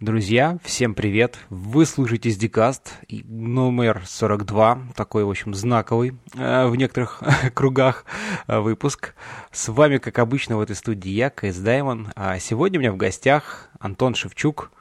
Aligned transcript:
Друзья, 0.00 0.58
всем 0.64 0.92
привет! 0.92 1.38
Вы 1.50 1.86
слушаете 1.86 2.30
SDCast, 2.30 2.80
номер 3.28 4.02
42, 4.04 4.88
такой, 4.96 5.22
в 5.22 5.30
общем, 5.30 5.54
знаковый 5.54 6.16
э, 6.36 6.66
в 6.66 6.74
некоторых 6.74 7.22
кругах 7.54 8.04
э, 8.48 8.58
выпуск. 8.58 9.14
С 9.52 9.68
вами, 9.68 9.98
как 9.98 10.18
обычно, 10.18 10.56
в 10.56 10.60
этой 10.60 10.74
студии 10.74 11.10
я, 11.10 11.30
КС 11.30 11.58
Даймон. 11.58 12.08
А 12.16 12.40
сегодня 12.40 12.80
у 12.80 12.82
меня 12.82 12.90
в 12.90 12.96
гостях 12.96 13.70
Антон 13.78 14.16
Шевчук, 14.16 14.72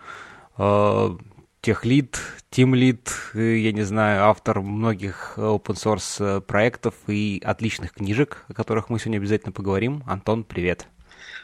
э, 0.58 1.18
техлид, 1.62 2.20
тимлид, 2.50 3.12
я 3.36 3.72
не 3.72 3.84
знаю, 3.84 4.26
автор 4.26 4.62
многих 4.62 5.36
open 5.38 5.76
source 5.76 6.42
проектов 6.42 6.96
и 7.06 7.40
отличных 7.46 7.94
книжек, 7.94 8.46
о 8.48 8.54
которых 8.54 8.90
мы 8.90 8.98
сегодня 8.98 9.20
обязательно 9.20 9.52
поговорим. 9.52 10.04
Антон, 10.08 10.44
привет! 10.44 10.88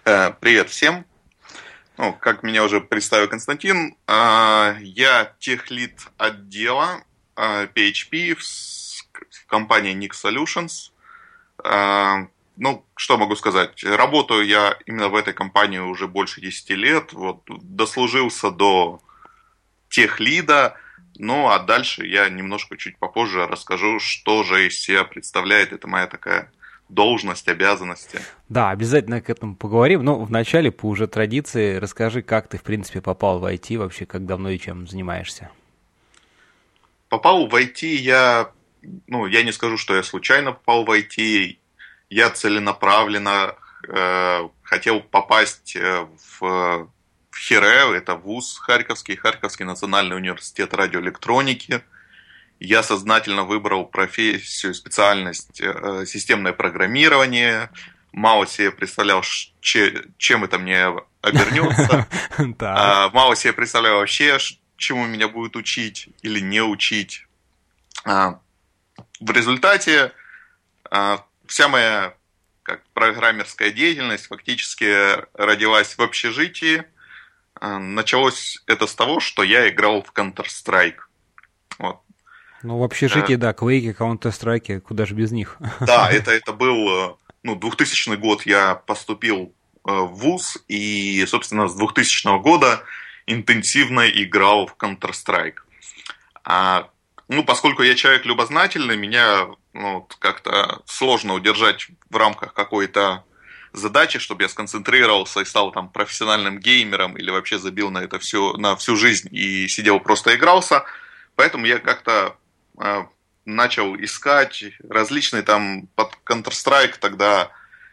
Привет 0.03 0.69
всем! 0.69 1.05
Ну, 1.99 2.13
как 2.13 2.43
меня 2.43 2.63
уже 2.63 2.79
представил 2.79 3.27
Константин, 3.27 3.97
а, 4.07 4.77
я 4.79 5.33
техлит 5.37 5.99
отдела 6.17 7.03
PHP 7.35 8.31
а, 8.31 8.35
в 8.37 9.45
компании 9.47 9.93
Nix 9.93 10.11
Solutions. 10.23 10.91
А, 11.61 12.27
ну, 12.55 12.85
что 12.95 13.17
могу 13.17 13.35
сказать? 13.35 13.83
Работаю 13.83 14.45
я 14.45 14.77
именно 14.85 15.09
в 15.09 15.15
этой 15.15 15.33
компании 15.33 15.79
уже 15.79 16.07
больше 16.07 16.39
10 16.39 16.69
лет. 16.69 17.11
Вот, 17.11 17.41
дослужился 17.49 18.49
до 18.49 19.01
техлида. 19.89 20.77
Ну, 21.17 21.49
а 21.49 21.59
дальше 21.59 22.07
я 22.07 22.29
немножко 22.29 22.77
чуть 22.77 22.97
попозже 22.97 23.45
расскажу, 23.45 23.99
что 23.99 24.45
же 24.45 24.67
из 24.67 24.79
себя 24.79 25.03
представляет. 25.03 25.73
Это 25.73 25.89
моя 25.89 26.07
такая 26.07 26.49
должность, 26.89 27.47
обязанности. 27.47 28.19
Да, 28.49 28.71
обязательно 28.71 29.21
к 29.21 29.29
этому 29.29 29.55
поговорим. 29.55 30.03
Но 30.03 30.19
вначале, 30.19 30.71
по 30.71 30.87
уже 30.87 31.07
традиции, 31.07 31.75
расскажи, 31.75 32.21
как 32.21 32.47
ты, 32.47 32.57
в 32.57 32.63
принципе, 32.63 33.01
попал 33.01 33.39
в 33.39 33.45
IT 33.45 33.77
вообще, 33.77 34.05
как 34.05 34.25
давно 34.25 34.49
и 34.49 34.59
чем 34.59 34.87
занимаешься. 34.87 35.49
Попал 37.07 37.47
в 37.47 37.55
IT 37.55 37.85
я, 37.85 38.51
ну, 39.07 39.25
я 39.27 39.43
не 39.43 39.51
скажу, 39.51 39.77
что 39.77 39.95
я 39.95 40.03
случайно 40.03 40.51
попал 40.51 40.83
в 40.83 40.91
IT. 40.91 41.57
Я 42.09 42.29
целенаправленно 42.31 43.55
э, 43.87 44.49
хотел 44.63 45.01
попасть 45.01 45.75
э, 45.75 46.07
в, 46.39 46.89
в 47.29 47.37
ХИРЭ, 47.37 47.95
это 47.95 48.15
ВУЗ 48.15 48.57
Харьковский, 48.57 49.15
Харьковский 49.15 49.65
национальный 49.65 50.17
университет 50.17 50.73
радиоэлектроники– 50.73 51.81
я 52.59 52.83
сознательно 52.83 53.43
выбрал 53.43 53.85
профессию, 53.85 54.73
специальность 54.73 55.61
э, 55.61 56.03
системное 56.05 56.51
программирование. 56.51 57.69
Мало 58.11 58.47
себе 58.47 58.71
представлял, 58.71 59.23
чем 59.61 60.43
это 60.43 60.59
мне 60.59 60.93
обернется. 61.21 62.07
А, 62.61 63.09
мало 63.09 63.35
себе 63.35 63.53
представлял 63.53 63.97
вообще, 63.97 64.37
чему 64.77 65.05
меня 65.05 65.27
будут 65.27 65.55
учить 65.55 66.09
или 66.21 66.39
не 66.39 66.61
учить. 66.61 67.25
А, 68.05 68.39
в 69.19 69.31
результате 69.31 70.13
а, 70.89 71.25
вся 71.47 71.67
моя 71.67 72.13
как 72.63 72.83
программерская 72.93 73.71
деятельность 73.71 74.27
фактически 74.27 75.17
родилась 75.33 75.97
в 75.97 76.01
общежитии. 76.01 76.83
Началось 77.59 78.61
это 78.67 78.85
с 78.85 78.93
того, 78.93 79.19
что 79.19 79.43
я 79.43 79.67
играл 79.69 80.03
в 80.03 80.13
Counter-Strike. 80.13 80.99
Вот. 81.79 82.01
Ну, 82.63 82.77
в 82.77 82.83
общежитии, 82.83 83.35
да, 83.35 83.53
Квейки, 83.53 83.95
Counter-Strike, 83.97 84.81
куда 84.81 85.05
же 85.05 85.15
без 85.15 85.31
них. 85.31 85.57
Да, 85.79 86.09
это, 86.11 86.31
это 86.31 86.51
был, 86.51 86.89
э, 86.89 87.15
ну, 87.43 87.55
2000 87.55 88.15
год 88.15 88.45
я 88.45 88.75
поступил 88.75 89.53
э, 89.87 89.91
в 89.91 90.13
ВУЗ, 90.15 90.57
и, 90.67 91.25
собственно, 91.25 91.67
с 91.67 91.75
2000 91.75 92.41
года 92.41 92.81
интенсивно 93.25 94.09
играл 94.09 94.67
в 94.67 94.75
Counter-Strike. 94.75 95.55
А, 96.43 96.89
ну, 97.27 97.43
поскольку 97.43 97.83
я 97.83 97.95
человек 97.95 98.25
любознательный, 98.25 98.97
меня 98.97 99.47
ну, 99.73 100.07
как-то 100.19 100.81
сложно 100.85 101.35
удержать 101.35 101.87
в 102.09 102.15
рамках 102.15 102.53
какой-то 102.53 103.23
задачи, 103.71 104.19
чтобы 104.19 104.43
я 104.43 104.49
сконцентрировался 104.49 105.41
и 105.41 105.45
стал 105.45 105.71
там 105.71 105.89
профессиональным 105.89 106.59
геймером 106.59 107.15
или 107.17 107.29
вообще 107.29 107.59
забил 107.59 107.91
на 107.91 107.99
это 107.99 108.19
все, 108.19 108.53
на 108.53 108.75
всю 108.75 108.95
жизнь 108.95 109.29
и 109.31 109.67
сидел 109.67 109.99
просто 109.99 110.35
игрался. 110.35 110.83
Поэтому 111.35 111.65
я 111.65 111.79
как-то 111.79 112.35
начал 113.45 113.95
искать 113.95 114.63
различные 114.87 115.43
там 115.43 115.87
под 115.95 116.13
Counter-Strike 116.25 116.99
тогда 116.99 117.51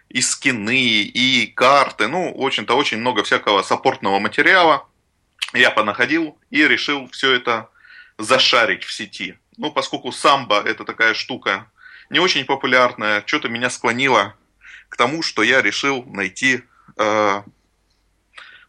и 0.08 0.20
скины, 0.20 1.02
и 1.02 1.46
карты, 1.46 2.06
ну, 2.08 2.32
очень-то 2.32 2.76
очень 2.76 2.98
много 2.98 3.24
всякого 3.24 3.62
саппортного 3.62 4.18
материала. 4.18 4.86
Я 5.52 5.70
понаходил 5.70 6.38
и 6.50 6.66
решил 6.66 7.08
все 7.10 7.32
это 7.32 7.68
зашарить 8.18 8.84
в 8.84 8.92
сети. 8.92 9.38
Ну, 9.56 9.72
поскольку 9.72 10.12
самбо 10.12 10.60
это 10.60 10.84
такая 10.84 11.14
штука 11.14 11.70
не 12.10 12.18
очень 12.20 12.44
популярная, 12.44 13.22
что-то 13.26 13.48
меня 13.48 13.70
склонило 13.70 14.36
к 14.88 14.96
тому, 14.96 15.22
что 15.22 15.42
я 15.42 15.60
решил 15.60 16.04
найти 16.04 16.62
э, 16.96 17.42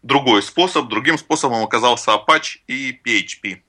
другой 0.01 0.41
способ. 0.41 0.87
Другим 0.87 1.17
способом 1.17 1.63
оказался 1.63 2.11
Apache 2.11 2.59
и 2.67 2.99
PHP. 3.03 3.61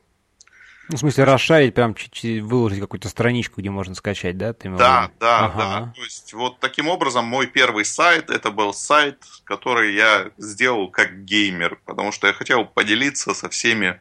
Ну, 0.90 0.96
в 0.96 1.00
смысле, 1.00 1.24
расшарить, 1.24 1.74
прям 1.74 1.94
выложить 2.22 2.80
какую-то 2.80 3.10
страничку, 3.10 3.60
где 3.60 3.68
можно 3.68 3.94
скачать, 3.94 4.38
да? 4.38 4.54
Ты 4.54 4.70
да, 4.70 5.10
да, 5.20 5.44
ага. 5.44 5.58
да. 5.58 5.92
То 5.94 6.02
есть, 6.02 6.32
вот 6.32 6.60
таким 6.60 6.88
образом, 6.88 7.26
мой 7.26 7.46
первый 7.46 7.84
сайт, 7.84 8.30
это 8.30 8.50
был 8.50 8.72
сайт, 8.72 9.22
который 9.44 9.94
я 9.94 10.30
сделал 10.38 10.88
как 10.88 11.24
геймер, 11.24 11.78
потому 11.84 12.10
что 12.10 12.26
я 12.26 12.32
хотел 12.32 12.64
поделиться 12.64 13.34
со 13.34 13.50
всеми 13.50 14.00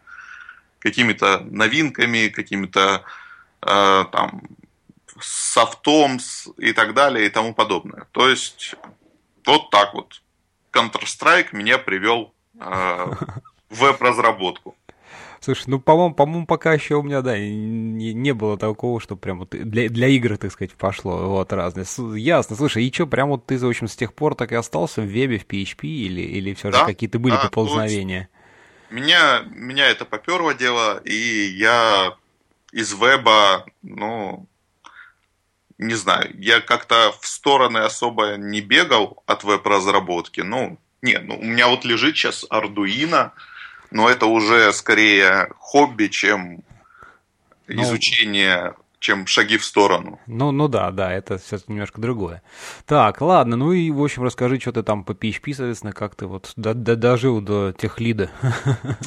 какими-то 0.80 1.42
новинками, 1.42 2.30
какими-то 2.30 3.04
э, 3.62 4.06
там 4.12 4.44
софтом 5.20 6.20
и 6.58 6.72
так 6.72 6.94
далее 6.94 7.26
и 7.26 7.30
тому 7.30 7.54
подобное. 7.54 8.08
То 8.12 8.30
есть, 8.30 8.76
вот 9.46 9.70
так 9.72 9.94
вот. 9.94 10.22
Counter-Strike 10.72 11.50
меня 11.52 11.80
привел 11.80 12.34
э, 12.60 13.06
в 13.70 13.80
веб-разработку. 13.80 14.76
Слушай, 15.40 15.66
ну, 15.68 15.80
по-моему, 15.80 16.16
по-моему, 16.16 16.46
пока 16.46 16.74
еще 16.74 16.96
у 16.96 17.04
меня, 17.04 17.22
да, 17.22 17.38
не, 17.38 18.14
не 18.14 18.34
было 18.34 18.58
такого, 18.58 19.00
что 19.00 19.16
прям 19.16 19.40
вот 19.40 19.50
для, 19.50 19.90
для 19.90 20.08
игр, 20.08 20.38
так 20.38 20.52
сказать, 20.52 20.74
пошло, 20.74 21.30
вот, 21.30 21.54
разные. 21.54 21.86
Ясно, 22.20 22.56
слушай, 22.56 22.86
и 22.86 22.94
что, 22.94 23.08
прям 23.08 23.30
вот 23.30 23.46
ты, 23.46 23.58
в 23.58 23.68
общем, 23.68 23.88
с 23.88 23.96
тех 23.96 24.14
пор 24.14 24.36
так 24.36 24.52
и 24.52 24.56
остался 24.56 25.02
в 25.02 25.06
вебе, 25.06 25.38
в 25.38 25.46
PHP, 25.46 25.88
или, 25.88 26.22
или 26.22 26.54
все 26.54 26.72
да? 26.72 26.80
же 26.80 26.86
какие-то 26.86 27.20
были 27.20 27.34
да, 27.34 27.44
поползновения? 27.44 28.30
Меня, 28.90 29.44
меня 29.50 29.88
это 29.88 30.06
поперло 30.06 30.54
дело, 30.54 31.02
и 31.04 31.14
я 31.14 32.16
из 32.72 32.94
веба, 32.94 33.66
ну, 33.82 34.48
не 35.78 35.94
знаю, 35.94 36.34
я 36.40 36.62
как-то 36.62 37.14
в 37.20 37.28
стороны 37.28 37.80
особо 37.80 38.38
не 38.38 38.62
бегал 38.62 39.24
от 39.26 39.44
веб-разработки, 39.44 40.42
ну, 40.42 40.80
нет, 41.02 41.24
ну, 41.26 41.38
у 41.38 41.44
меня 41.44 41.68
вот 41.68 41.86
лежит 41.86 42.16
сейчас 42.16 42.46
Arduino, 42.50 43.32
но 43.92 44.10
это 44.10 44.26
уже 44.26 44.72
скорее 44.74 45.50
хобби, 45.58 46.08
чем 46.08 46.64
ну, 47.68 47.84
изучение, 47.84 48.76
чем 49.00 49.28
шаги 49.28 49.58
в 49.58 49.66
сторону. 49.66 50.20
Ну, 50.28 50.52
ну 50.52 50.68
да, 50.68 50.92
да, 50.92 51.12
это 51.12 51.38
все 51.38 51.60
немножко 51.68 52.02
другое. 52.02 52.42
Так, 52.86 53.22
ладно, 53.22 53.56
ну 53.56 53.72
и, 53.72 53.92
в 53.92 54.04
общем, 54.04 54.24
расскажи, 54.24 54.60
что 54.60 54.72
ты 54.72 54.84
там 54.84 55.04
по 55.04 55.12
PHP, 55.12 55.54
соответственно, 55.54 55.94
как 55.94 56.16
ты 56.16 56.26
вот 56.26 56.54
до, 56.56 56.74
до, 56.74 56.96
дожил 56.96 57.42
до 57.42 57.74
тех 57.74 58.00
лида. 58.00 58.30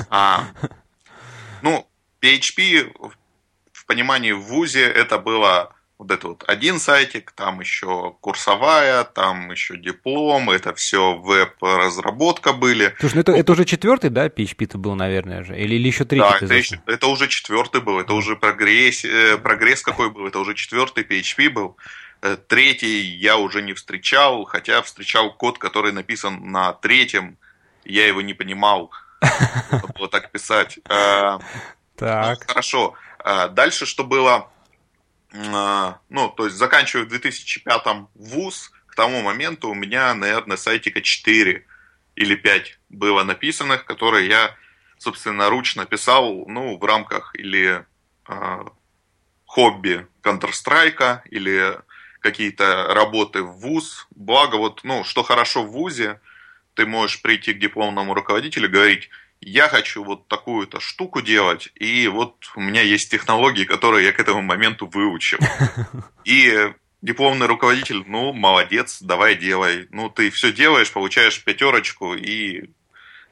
А, 0.08 0.44
ну, 1.62 1.86
PHP 2.20 2.92
в 3.72 3.86
понимании 3.86 4.32
в 4.32 4.42
ВУЗе 4.42 4.84
это 4.84 5.18
было 5.18 5.74
вот 6.00 6.10
это 6.10 6.28
вот 6.28 6.44
один 6.48 6.80
сайтик, 6.80 7.30
там 7.32 7.60
еще 7.60 8.16
курсовая, 8.22 9.04
там 9.04 9.50
еще 9.50 9.76
диплом, 9.76 10.48
это 10.48 10.72
все 10.74 11.14
веб-разработка 11.14 12.54
были. 12.54 12.96
Слушай, 12.98 13.16
ну 13.16 13.20
это, 13.20 13.32
это 13.32 13.52
уже 13.52 13.66
четвертый, 13.66 14.08
да, 14.08 14.28
PHP-то 14.28 14.78
был, 14.78 14.94
наверное 14.94 15.44
же? 15.44 15.54
Или, 15.54 15.74
или 15.74 15.88
еще 15.88 16.06
третий? 16.06 16.26
Да, 16.26 16.38
это, 16.40 16.54
еще, 16.54 16.80
это 16.86 17.06
уже 17.06 17.28
четвертый 17.28 17.82
был, 17.82 18.00
это 18.00 18.14
уже 18.14 18.34
прогресс, 18.34 19.04
э, 19.04 19.36
прогресс 19.36 19.82
какой 19.82 20.08
был, 20.10 20.26
это 20.26 20.38
уже 20.38 20.54
четвертый 20.54 21.04
PHP 21.04 21.50
был. 21.50 21.76
Э, 22.22 22.38
третий 22.48 23.02
я 23.02 23.36
уже 23.36 23.60
не 23.60 23.74
встречал, 23.74 24.44
хотя 24.46 24.80
встречал 24.80 25.30
код, 25.34 25.58
который 25.58 25.92
написан 25.92 26.50
на 26.50 26.72
третьем, 26.72 27.36
я 27.84 28.06
его 28.06 28.22
не 28.22 28.32
понимал, 28.32 28.90
было 29.98 30.08
так 30.08 30.32
писать. 30.32 30.78
Э, 30.88 31.38
так. 31.96 32.46
Хорошо. 32.46 32.94
Дальше 33.50 33.84
что 33.84 34.02
было? 34.02 34.50
А, 35.32 36.00
ну, 36.08 36.28
то 36.28 36.46
есть 36.46 36.56
заканчиваю 36.56 37.06
в 37.06 37.10
2005 37.10 38.08
вуз, 38.14 38.72
к 38.86 38.94
тому 38.94 39.22
моменту 39.22 39.68
у 39.70 39.74
меня, 39.74 40.14
наверное, 40.14 40.56
сайтика 40.56 41.00
4 41.00 41.64
или 42.16 42.34
5 42.34 42.78
было 42.88 43.22
написанных, 43.22 43.84
которые 43.84 44.28
я, 44.28 44.56
собственно, 44.98 45.48
ручно 45.48 45.86
писал, 45.86 46.44
ну, 46.48 46.76
в 46.76 46.84
рамках 46.84 47.34
или 47.34 47.84
э, 48.28 48.64
хобби 49.46 50.06
Counter-Strike, 50.22 51.20
или 51.30 51.78
какие-то 52.20 52.92
работы 52.92 53.42
в 53.42 53.52
ВУЗ. 53.60 54.06
Благо, 54.10 54.56
вот, 54.56 54.80
ну, 54.84 55.04
что 55.04 55.22
хорошо 55.22 55.62
в 55.62 55.70
ВУЗе, 55.70 56.20
ты 56.74 56.86
можешь 56.86 57.22
прийти 57.22 57.54
к 57.54 57.58
дипломному 57.58 58.14
руководителю 58.14 58.68
и 58.68 58.72
говорить, 58.72 59.10
я 59.40 59.68
хочу 59.68 60.04
вот 60.04 60.28
такую-то 60.28 60.80
штуку 60.80 61.22
делать, 61.22 61.70
и 61.74 62.08
вот 62.08 62.36
у 62.56 62.60
меня 62.60 62.82
есть 62.82 63.10
технологии, 63.10 63.64
которые 63.64 64.06
я 64.06 64.12
к 64.12 64.20
этому 64.20 64.42
моменту 64.42 64.86
выучил. 64.86 65.38
И 66.24 66.72
дипломный 67.02 67.46
руководитель, 67.46 68.04
ну, 68.06 68.32
молодец, 68.32 69.00
давай 69.00 69.36
делай. 69.36 69.88
Ну, 69.90 70.10
ты 70.10 70.30
все 70.30 70.52
делаешь, 70.52 70.92
получаешь 70.92 71.42
пятерочку, 71.42 72.14
и 72.14 72.70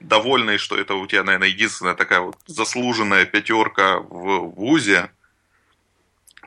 довольный, 0.00 0.58
что 0.58 0.78
это 0.78 0.94
у 0.94 1.06
тебя, 1.06 1.24
наверное, 1.24 1.48
единственная 1.48 1.94
такая 1.94 2.20
вот 2.20 2.38
заслуженная 2.46 3.26
пятерка 3.26 3.98
в 3.98 4.54
ВУЗе. 4.54 5.10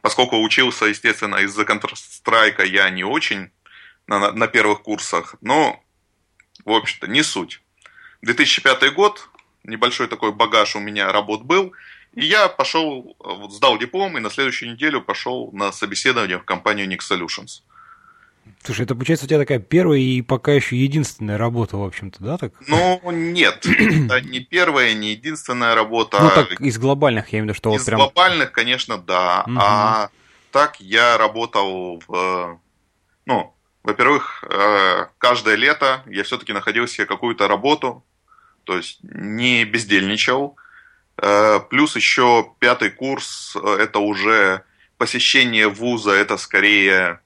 Поскольку 0.01 0.41
учился, 0.41 0.85
естественно, 0.85 1.35
из-за 1.35 1.63
Counter-Strike 1.63 2.65
я 2.65 2.89
не 2.89 3.03
очень 3.03 3.51
на, 4.07 4.31
на 4.31 4.47
первых 4.47 4.81
курсах, 4.81 5.35
но, 5.41 5.83
в 6.65 6.71
общем-то, 6.71 7.07
не 7.07 7.21
суть. 7.21 7.61
2005 8.21 8.93
год, 8.93 9.29
небольшой 9.63 10.07
такой 10.07 10.31
багаж 10.31 10.75
у 10.75 10.79
меня 10.79 11.11
работ 11.11 11.43
был, 11.43 11.73
и 12.13 12.25
я 12.25 12.47
пошел, 12.49 13.15
вот, 13.19 13.53
сдал 13.53 13.77
диплом, 13.77 14.17
и 14.17 14.21
на 14.21 14.29
следующую 14.29 14.73
неделю 14.73 15.01
пошел 15.01 15.51
на 15.53 15.71
собеседование 15.71 16.39
в 16.39 16.43
компанию 16.43 16.87
Nix 16.87 16.99
Solutions. 17.09 17.61
Слушай, 18.63 18.85
это 18.85 18.95
получается 18.95 19.25
у 19.25 19.29
тебя 19.29 19.39
такая 19.39 19.59
первая 19.59 19.99
и 19.99 20.21
пока 20.21 20.51
еще 20.51 20.75
единственная 20.75 21.37
работа, 21.37 21.77
в 21.77 21.83
общем-то, 21.83 22.23
да? 22.23 22.37
Так? 22.37 22.53
Ну, 22.67 22.99
нет, 23.11 23.65
это 23.65 24.21
не 24.21 24.39
первая, 24.39 24.93
не 24.93 25.11
единственная 25.11 25.73
работа. 25.73 26.19
Ну, 26.21 26.29
так 26.29 26.59
из 26.59 26.77
глобальных, 26.77 27.29
я 27.29 27.39
имею 27.39 27.53
в 27.53 27.57
виду, 27.57 27.57
что 27.57 27.73
из 27.75 27.79
вот 27.79 27.85
прям... 27.85 27.99
глобальных, 27.99 28.51
конечно, 28.51 28.97
да. 28.97 29.43
Угу. 29.47 29.57
А 29.59 30.09
так 30.51 30.79
я 30.79 31.17
работал 31.17 32.01
в... 32.07 32.59
Ну, 33.25 33.55
во-первых, 33.83 34.43
э, 34.49 35.05
каждое 35.17 35.55
лето 35.55 36.03
я 36.07 36.23
все-таки 36.23 36.53
находил 36.53 36.87
себе 36.87 37.05
какую-то 37.05 37.47
работу, 37.47 38.03
то 38.71 38.77
есть 38.77 39.00
не 39.03 39.65
бездельничал. 39.65 40.56
Э, 41.18 41.59
плюс 41.69 41.97
еще 41.97 42.53
пятый 42.59 42.89
курс– 42.89 43.57
это 43.79 44.00
уже 44.00 44.63
посещение 44.97 45.68
вуза, 45.68 46.12
это 46.12 46.38
скорее 46.38 47.19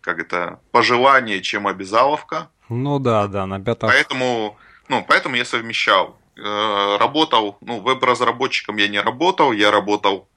как 0.00 0.20
это, 0.20 0.60
пожелание, 0.70 1.42
чем 1.42 1.66
обязаловка. 1.66 2.48
Ну 2.68 3.00
да, 3.00 3.26
да, 3.26 3.44
на 3.44 3.58
пятом. 3.58 3.90
Поэтому, 3.90 4.56
ну, 4.88 5.04
поэтому 5.06 5.34
я 5.34 5.44
совмещал. 5.44 6.16
Э, 6.36 6.96
работал, 7.00 7.58
ну, 7.60 7.80
веб-разработчиком 7.80 8.76
я 8.76 8.86
не 8.86 9.00
работал, 9.00 9.50
я 9.50 9.72
работал 9.72 10.28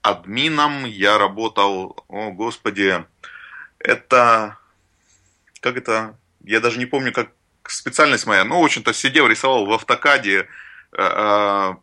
админом, 0.00 0.86
я 0.86 1.18
работал, 1.18 2.02
о 2.08 2.30
господи, 2.30 3.04
это, 3.78 4.56
как 5.60 5.76
это, 5.76 6.16
я 6.44 6.60
даже 6.60 6.78
не 6.78 6.86
помню, 6.86 7.12
как 7.12 7.28
специальность 7.70 8.26
моя, 8.26 8.44
ну, 8.44 8.60
в 8.60 8.64
общем-то, 8.64 8.92
сидел, 8.92 9.26
рисовал 9.26 9.66
в 9.66 9.72
автокаде, 9.72 10.40
э, 10.40 10.46
э, 10.98 11.74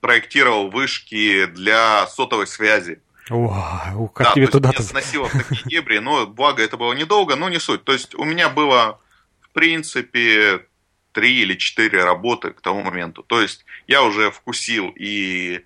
проектировал 0.00 0.70
вышки 0.70 1.46
для 1.46 2.06
сотовой 2.06 2.46
связи. 2.46 3.00
О, 3.30 4.08
как 4.14 4.28
да, 4.28 4.32
тебе 4.34 4.46
туда-то... 4.48 4.78
Меня 4.78 4.88
сносило 4.88 5.28
в 5.28 5.32
такие 5.32 5.62
дебри, 5.64 5.98
но 5.98 6.26
благо 6.26 6.62
это 6.62 6.76
было 6.76 6.92
недолго, 6.92 7.36
но 7.36 7.48
не 7.48 7.58
суть. 7.58 7.84
То 7.84 7.92
есть 7.92 8.14
у 8.14 8.24
меня 8.24 8.50
было, 8.50 9.00
в 9.40 9.48
принципе, 9.50 10.66
три 11.12 11.40
или 11.40 11.54
четыре 11.54 12.04
работы 12.04 12.50
к 12.50 12.60
тому 12.60 12.82
моменту. 12.82 13.22
То 13.22 13.40
есть 13.40 13.64
я 13.86 14.02
уже 14.02 14.30
вкусил 14.30 14.92
и 14.94 15.64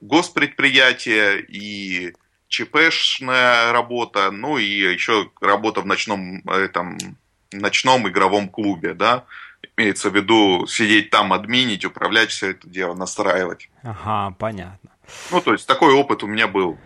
госпредприятие, 0.00 1.40
и 1.40 2.14
ЧПшная 2.48 3.72
работа, 3.72 4.30
ну 4.30 4.58
и 4.58 4.64
еще 4.64 5.30
работа 5.40 5.80
в 5.82 5.86
ночном, 5.86 6.42
этом, 6.48 6.98
ночном 7.52 8.08
игровом 8.08 8.48
клубе, 8.48 8.94
да, 8.94 9.24
имеется 9.76 10.10
в 10.10 10.16
виду 10.16 10.66
сидеть 10.66 11.10
там, 11.10 11.32
админить, 11.32 11.84
управлять 11.84 12.30
все 12.30 12.50
это 12.50 12.68
дело, 12.68 12.94
настраивать. 12.94 13.68
Ага, 13.82 14.34
понятно. 14.38 14.90
Ну, 15.30 15.40
то 15.40 15.52
есть 15.52 15.66
такой 15.66 15.92
опыт 15.92 16.22
у 16.22 16.26
меня 16.26 16.48
был. 16.48 16.78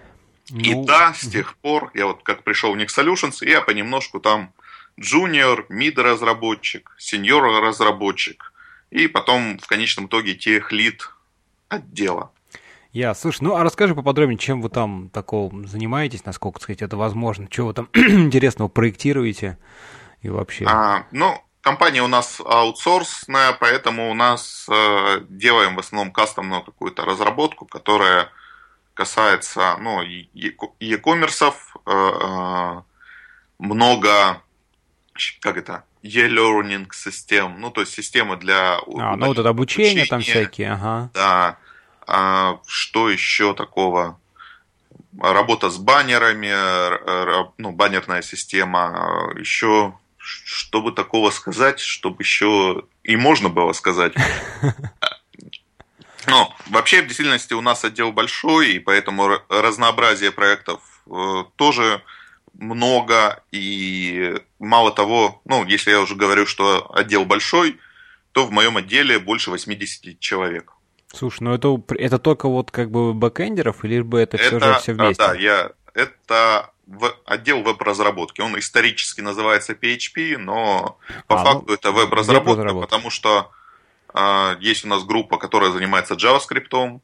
Ну... 0.51 0.61
И 0.61 0.87
да, 0.87 1.15
с 1.15 1.27
тех 1.27 1.57
пор, 1.57 1.91
я 1.95 2.07
вот 2.07 2.23
как 2.23 2.43
пришел 2.43 2.75
в 2.75 2.77
Nix 2.77 2.89
Solutions, 2.89 3.47
я 3.47 3.61
понемножку 3.61 4.21
там 4.21 4.53
junior, 5.01 5.67
mid 5.71 6.01
разработчик, 6.01 6.97
senior 6.99 7.61
разработчик, 7.61 8.53
и 8.91 9.07
потом 9.07 9.59
в 9.59 9.67
конечном 9.67 10.07
итоге 10.07 10.35
тех 10.35 10.73
лид 10.73 11.11
отдела. 11.69 12.33
Я, 12.93 13.15
слушай, 13.15 13.43
ну 13.43 13.55
а 13.55 13.63
расскажи 13.63 13.95
поподробнее, 13.95 14.39
чем 14.39 14.61
вы 14.61 14.69
там 14.69 15.11
такого 15.11 15.67
занимаетесь, 15.67 16.25
насколько, 16.25 16.59
так 16.59 16.65
сказать, 16.65 16.83
это 16.83 16.97
возможно, 16.97 17.47
что 17.49 17.67
вы 17.67 17.75
там 17.75 17.89
интересного 17.95 18.69
проектируете 18.69 19.59
и 20.23 20.29
вообще? 20.29 20.65
А, 20.67 21.07
ну, 21.11 21.43
Компания 21.63 22.03
у 22.03 22.09
нас 22.09 22.41
аутсорсная, 22.41 23.53
поэтому 23.53 24.11
у 24.11 24.15
нас 24.15 24.67
э, 24.71 25.21
делаем 25.29 25.77
в 25.77 25.81
основном 25.81 26.11
кастомную 26.11 26.63
какую-то 26.63 27.05
разработку, 27.05 27.67
которая 27.67 28.31
касается 28.95 29.77
ну, 29.79 30.01
e-commerce, 30.01 31.53
э, 31.85 31.91
э, 31.91 32.83
много, 33.59 34.43
как 35.41 35.59
это, 35.59 35.85
e-learning 36.03 36.89
систем, 36.95 37.61
ну, 37.61 37.71
то 37.71 37.83
есть 37.83 37.93
системы 37.93 38.39
для 38.39 38.79
а, 38.79 39.17
ну, 39.17 39.27
вот 39.27 39.39
это 39.39 39.51
обучение, 39.51 40.07
там 40.07 40.23
всякие, 40.23 40.73
ага. 40.73 41.11
Да. 41.13 41.59
А, 42.07 42.59
что 42.67 43.11
еще 43.11 43.53
такого? 43.53 44.19
Работа 45.19 45.69
с 45.69 45.77
баннерами, 45.77 47.51
ну, 47.59 47.73
баннерная 47.73 48.23
система, 48.23 49.35
еще 49.37 49.95
чтобы 50.21 50.93
такого 50.93 51.31
сказать, 51.31 51.81
чтобы 51.81 52.23
еще 52.23 52.85
и 53.03 53.17
можно 53.17 53.49
было 53.49 53.73
сказать. 53.73 54.15
Но 56.27 56.55
вообще 56.69 57.03
в 57.03 57.07
действительности 57.07 57.55
у 57.55 57.61
нас 57.61 57.85
отдел 57.85 58.13
большой, 58.13 58.73
и 58.73 58.79
поэтому 58.79 59.41
разнообразие 59.49 60.31
проектов 60.31 61.03
э, 61.11 61.45
тоже 61.57 62.03
много, 62.53 63.43
и 63.51 64.35
мало 64.59 64.93
того, 64.93 65.41
ну, 65.47 65.65
если 65.65 65.91
я 65.91 66.01
уже 66.01 66.15
говорю, 66.15 66.47
что 66.47 66.91
отдел 66.95 67.25
большой, 67.25 67.79
то 68.33 68.45
в 68.45 68.53
моем 68.53 68.77
отделе 68.77 69.19
больше 69.19 69.51
80 69.51 70.21
человек. 70.21 70.73
Слушай, 71.13 71.43
ну 71.43 71.55
это, 71.55 71.83
это 71.97 72.19
только 72.19 72.49
вот 72.49 72.71
как 72.71 72.91
бы 72.91 73.15
бэкэндеров, 73.15 73.85
или 73.85 74.01
бы 74.01 74.21
это, 74.21 74.37
это 74.37 74.47
все 74.47 74.61
же 74.61 74.79
все 74.81 74.93
вместе? 74.93 75.23
Да, 75.23 75.35
я, 75.35 75.73
это 75.95 76.71
отдел 77.25 77.63
веб-разработки. 77.63 78.41
Он 78.41 78.59
исторически 78.59 79.21
называется 79.21 79.73
PHP, 79.73 80.39
но 80.39 80.99
по 81.27 81.41
а, 81.41 81.45
факту 81.45 81.65
ну, 81.69 81.75
это 81.75 81.93
веб-разработка, 81.93 82.73
веб 82.73 82.81
потому 82.81 83.11
что 83.11 83.51
э, 84.15 84.57
есть 84.61 84.85
у 84.85 84.89
нас 84.89 85.05
группа, 85.05 85.39
которая 85.39 85.71
занимается 85.71 86.15
JavaScript, 86.15 87.01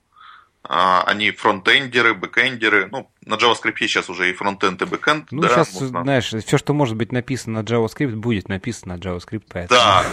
э, 0.69 0.69
они 0.69 1.31
фронтендеры, 1.31 2.15
бэкендеры. 2.15 2.89
Ну, 2.91 3.11
на 3.25 3.35
JavaScript 3.35 3.77
сейчас 3.79 4.11
уже 4.11 4.31
и 4.31 4.33
фронтенд, 4.33 4.83
и 4.83 4.87
бэкенд. 4.87 5.31
Ну, 5.31 5.43
да, 5.43 5.49
сейчас, 5.49 5.75
можно... 5.75 6.03
знаешь, 6.03 6.33
все, 6.33 6.59
что 6.59 6.75
может 6.75 6.97
быть 6.97 7.13
написано 7.13 7.63
на 7.63 7.65
JavaScript, 7.65 8.17
будет 8.17 8.49
написано 8.49 8.97
на 8.97 8.99
JavaScript. 8.99 9.45
Поэтому... 9.49 9.81
Да, 9.81 10.05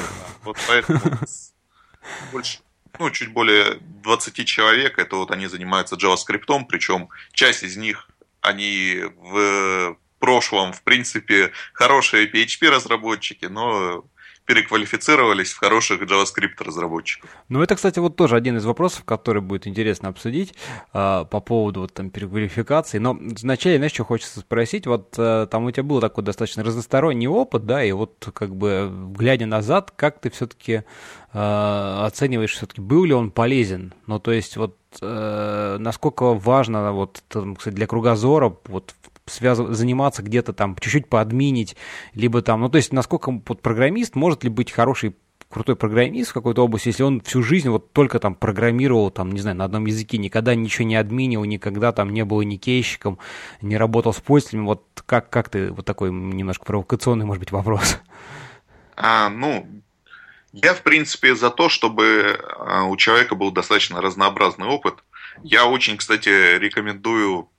вот 0.44 0.58
поэтому 0.68 1.02
больше 2.32 2.60
ну, 3.00 3.10
чуть 3.10 3.32
более 3.32 3.80
20 4.04 4.46
человек, 4.46 5.00
это 5.00 5.16
вот 5.16 5.32
они 5.32 5.48
занимаются 5.48 5.96
JavaScript, 5.96 6.66
причем 6.70 7.10
часть 7.32 7.64
из 7.64 7.76
них 7.76 8.08
они 8.44 9.02
в 9.18 9.98
прошлом, 10.20 10.72
в 10.72 10.84
принципе, 10.84 11.52
хорошие 11.74 12.32
PHP-разработчики, 12.32 13.46
но 13.46 14.06
переквалифицировались 14.46 15.54
в 15.54 15.60
хороших 15.60 16.02
JavaScript-разработчиков. 16.02 17.30
Ну, 17.50 17.62
это, 17.62 17.76
кстати, 17.76 18.00
вот 18.00 18.16
тоже 18.16 18.36
один 18.36 18.58
из 18.58 18.66
вопросов, 18.66 19.04
который 19.06 19.42
будет 19.42 19.68
интересно 19.68 20.10
обсудить 20.10 20.54
э, 20.94 21.26
по 21.30 21.40
поводу 21.40 21.82
вот 21.82 21.94
там 21.94 22.10
переквалификации. 22.10 22.98
Но 22.98 23.18
вначале, 23.20 23.78
знаешь, 23.78 23.94
что 23.94 24.04
хочется 24.04 24.42
спросить, 24.42 24.86
вот 24.86 25.16
э, 25.18 25.48
там 25.50 25.66
у 25.66 25.72
тебя 25.72 25.84
был 25.84 26.02
такой 26.02 26.24
достаточно 26.24 26.64
разносторонний 26.64 27.28
опыт, 27.28 27.66
да, 27.66 27.84
и 27.84 27.92
вот 27.94 28.30
как 28.34 28.56
бы 28.56 28.92
глядя 29.18 29.46
назад, 29.46 29.92
как 29.96 30.20
ты 30.20 30.30
все-таки 30.30 30.84
э, 31.34 32.04
оцениваешь, 32.06 32.54
все-таки 32.54 32.82
был 32.82 33.06
ли 33.06 33.14
он 33.14 33.32
полезен? 33.32 33.94
Ну, 34.08 34.20
то 34.20 34.32
есть 34.32 34.58
вот 34.58 34.78
э, 35.02 35.78
насколько 35.80 36.34
важно 36.34 36.92
вот 36.92 37.24
там, 37.30 37.56
кстати, 37.56 37.76
для 37.76 37.88
кругозора 37.88 38.56
вот 38.66 38.94
связ... 39.26 39.58
заниматься 39.58 40.24
где-то 40.24 40.54
там, 40.54 40.76
чуть-чуть 40.80 41.08
поадминить, 41.08 41.76
либо 42.14 42.42
там, 42.42 42.62
ну, 42.62 42.70
то 42.70 42.78
есть, 42.78 42.94
насколько 42.94 43.32
вот 43.46 43.62
программист, 43.62 44.16
может 44.16 44.44
ли 44.44 44.50
быть 44.50 44.72
хороший 44.72 45.16
крутой 45.50 45.76
программист 45.76 46.32
в 46.32 46.34
какой-то 46.34 46.64
области, 46.66 46.88
если 46.88 47.04
он 47.04 47.22
всю 47.22 47.44
жизнь 47.44 47.70
вот 47.70 47.94
только 47.94 48.20
там 48.20 48.36
программировал, 48.36 49.12
там, 49.12 49.32
не 49.32 49.40
знаю, 49.40 49.56
на 49.56 49.66
одном 49.66 49.86
языке, 49.86 50.18
никогда 50.18 50.56
ничего 50.56 50.88
не 50.88 50.96
админил, 50.96 51.44
никогда 51.46 51.92
там 51.92 52.12
не 52.12 52.26
был 52.26 52.42
ни 52.42 52.58
кейщиком, 52.58 53.20
не 53.62 53.78
работал 53.78 54.14
с 54.14 54.20
пользователями, 54.20 54.66
вот 54.66 54.84
как, 55.06 55.30
как 55.30 55.50
ты, 55.50 55.72
вот 55.72 55.86
такой 55.86 56.12
немножко 56.12 56.66
провокационный, 56.66 57.26
может 57.26 57.40
быть, 57.40 57.52
вопрос. 57.52 58.00
А, 58.96 59.30
ну, 59.30 59.68
я, 60.52 60.74
в 60.74 60.82
принципе, 60.82 61.36
за 61.36 61.50
то, 61.50 61.70
чтобы 61.70 62.40
а, 62.58 62.84
у 62.84 62.98
человека 62.98 63.36
был 63.36 63.52
достаточно 63.52 64.02
разнообразный 64.02 64.68
опыт. 64.68 65.04
Я 65.42 65.66
очень, 65.66 65.98
кстати, 65.98 66.58
рекомендую 66.58 67.50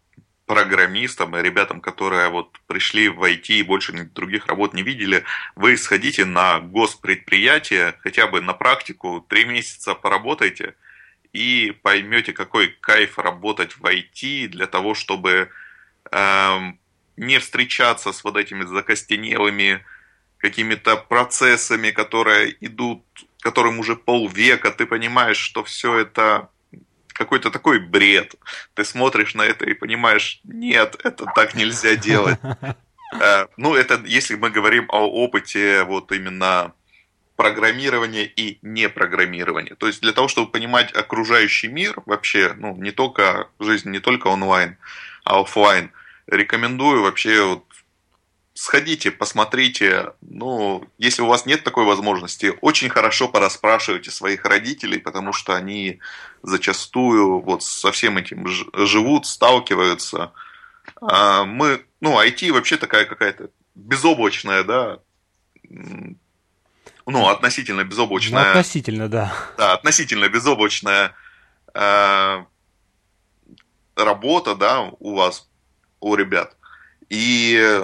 программистам 0.46 1.36
и 1.36 1.42
ребятам, 1.42 1.80
которые 1.80 2.28
вот 2.28 2.58
пришли 2.66 3.08
в 3.08 3.22
IT 3.22 3.46
и 3.48 3.62
больше 3.62 3.92
других 3.92 4.46
работ 4.46 4.74
не 4.74 4.82
видели, 4.82 5.24
вы 5.56 5.76
сходите 5.76 6.24
на 6.24 6.60
госпредприятие, 6.60 7.94
хотя 8.02 8.26
бы 8.26 8.40
на 8.40 8.52
практику, 8.52 9.24
три 9.28 9.44
месяца 9.44 9.94
поработайте 9.94 10.74
и 11.32 11.76
поймете, 11.82 12.32
какой 12.32 12.68
кайф 12.68 13.18
работать 13.18 13.76
в 13.76 13.84
IT 13.84 14.48
для 14.48 14.66
того, 14.66 14.94
чтобы 14.94 15.50
эм, 16.10 16.78
не 17.16 17.38
встречаться 17.38 18.12
с 18.12 18.22
вот 18.22 18.36
этими 18.36 18.64
закостенелыми 18.64 19.84
какими-то 20.38 20.96
процессами, 20.96 21.90
которые 21.90 22.54
идут, 22.60 23.02
которым 23.40 23.78
уже 23.78 23.96
полвека, 23.96 24.70
ты 24.70 24.84
понимаешь, 24.84 25.38
что 25.38 25.64
все 25.64 25.98
это 25.98 26.50
какой-то 27.14 27.50
такой 27.50 27.78
бред. 27.78 28.34
Ты 28.74 28.84
смотришь 28.84 29.34
на 29.34 29.42
это 29.42 29.64
и 29.64 29.72
понимаешь, 29.72 30.40
нет, 30.44 30.96
это 31.02 31.24
так 31.34 31.54
нельзя 31.54 31.96
делать. 31.96 32.38
Э, 33.20 33.46
ну, 33.56 33.76
это 33.76 34.02
если 34.06 34.34
мы 34.34 34.50
говорим 34.50 34.86
о 34.88 35.06
опыте 35.06 35.84
вот 35.84 36.10
именно 36.10 36.72
программирования 37.36 38.24
и 38.24 38.58
непрограммирования. 38.62 39.76
То 39.76 39.86
есть 39.86 40.00
для 40.00 40.12
того, 40.12 40.26
чтобы 40.26 40.50
понимать 40.50 40.92
окружающий 40.92 41.68
мир 41.68 41.94
вообще, 42.06 42.54
ну, 42.56 42.76
не 42.76 42.90
только 42.90 43.50
жизнь, 43.60 43.90
не 43.90 44.00
только 44.00 44.28
онлайн, 44.28 44.78
а 45.24 45.40
офлайн, 45.40 45.92
рекомендую 46.26 47.02
вообще 47.02 47.44
вот 47.44 47.64
сходите, 48.54 49.10
посмотрите. 49.10 50.12
Ну, 50.22 50.84
если 50.96 51.22
у 51.22 51.26
вас 51.26 51.44
нет 51.44 51.64
такой 51.64 51.84
возможности, 51.84 52.56
очень 52.60 52.88
хорошо 52.88 53.28
порасспрашивайте 53.28 54.10
своих 54.10 54.44
родителей, 54.44 54.98
потому 54.98 55.32
что 55.32 55.54
они 55.54 55.98
зачастую 56.42 57.40
вот 57.40 57.62
со 57.62 57.92
всем 57.92 58.16
этим 58.16 58.46
живут, 58.46 59.26
сталкиваются. 59.26 60.32
А 61.00 61.44
мы, 61.44 61.84
ну, 62.00 62.20
IT 62.20 62.52
вообще 62.52 62.76
такая 62.76 63.04
какая-то 63.04 63.50
безоблачная, 63.74 64.62
да, 64.62 65.00
ну, 67.06 67.28
относительно 67.28 67.84
безоблачная. 67.84 68.44
Ну, 68.44 68.50
относительно, 68.50 69.08
да. 69.08 69.34
Да, 69.58 69.74
относительно 69.74 70.28
безоблачная 70.28 71.14
э, 71.74 72.44
работа, 73.96 74.54
да, 74.54 74.90
у 75.00 75.14
вас, 75.14 75.48
у 76.00 76.14
ребят. 76.14 76.56
И 77.10 77.82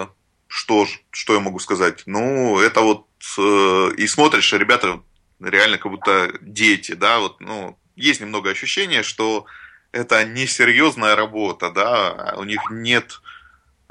что, 0.51 0.85
что 1.11 1.33
я 1.33 1.39
могу 1.39 1.59
сказать? 1.59 2.03
Ну, 2.07 2.59
это 2.59 2.81
вот 2.81 3.07
э, 3.37 3.91
и 3.95 4.05
смотришь, 4.05 4.51
ребята 4.51 5.01
реально 5.39 5.77
как 5.77 5.91
будто 5.93 6.33
дети, 6.41 6.91
да, 6.91 7.19
вот, 7.19 7.39
ну, 7.39 7.79
есть 7.95 8.19
немного 8.19 8.49
ощущения, 8.49 9.01
что 9.01 9.45
это 9.93 10.25
несерьезная 10.25 11.15
работа, 11.15 11.71
да, 11.71 12.35
у 12.37 12.43
них 12.43 12.59
нет 12.69 13.21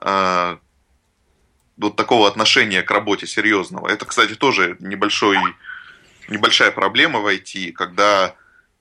э, 0.03 0.59
вот 1.79 1.97
такого 1.97 2.29
отношения 2.29 2.83
к 2.83 2.91
работе 2.91 3.27
серьезного. 3.27 3.89
Это, 3.89 4.05
кстати, 4.05 4.35
тоже 4.35 4.77
небольшой, 4.81 5.39
небольшая 6.29 6.73
проблема 6.73 7.21
в 7.21 7.27
IT, 7.27 7.73
когда 7.73 8.35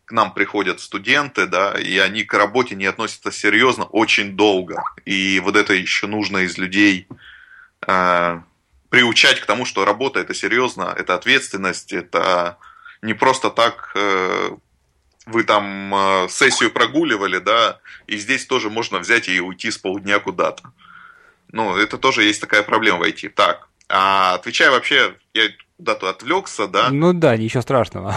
к 0.03 0.11
нам 0.11 0.33
приходят 0.33 0.81
студенты, 0.81 1.47
да, 1.47 1.79
и 1.79 1.97
они 1.97 2.23
к 2.23 2.33
работе 2.33 2.75
не 2.75 2.87
относятся 2.87 3.31
серьезно 3.31 3.85
очень 3.85 4.35
долго. 4.35 4.83
И 5.05 5.39
вот 5.39 5.55
это 5.55 5.73
еще 5.73 6.07
нужно 6.07 6.39
из 6.39 6.57
людей 6.57 7.07
э, 7.09 7.15
приучать 7.81 9.39
к 9.39 9.45
тому, 9.45 9.65
что 9.65 9.85
работа 9.85 10.19
это 10.19 10.33
серьезно, 10.33 10.93
это 10.97 11.15
ответственность, 11.15 11.93
это 11.93 12.57
не 13.01 13.13
просто 13.13 13.49
так 13.49 13.91
э, 13.95 14.49
вы 15.25 15.43
там 15.43 15.93
э, 15.93 16.27
сессию 16.29 16.71
прогуливали, 16.71 17.39
да, 17.39 17.79
и 18.07 18.17
здесь 18.17 18.45
тоже 18.45 18.69
можно 18.69 18.99
взять 18.99 19.29
и 19.29 19.39
уйти 19.39 19.71
с 19.71 19.77
полдня 19.77 20.19
куда-то. 20.19 20.63
Ну, 21.51 21.75
это 21.77 21.97
тоже 21.97 22.23
есть 22.23 22.41
такая 22.41 22.63
проблема 22.63 22.99
войти. 22.99 23.29
Так, 23.29 23.69
а 23.87 24.35
отвечая 24.35 24.71
вообще, 24.71 25.15
я 25.33 25.49
куда-то 25.77 26.09
отвлекся, 26.09 26.67
да? 26.67 26.89
Ну 26.89 27.13
да, 27.13 27.37
ничего 27.37 27.61
страшного. 27.61 28.15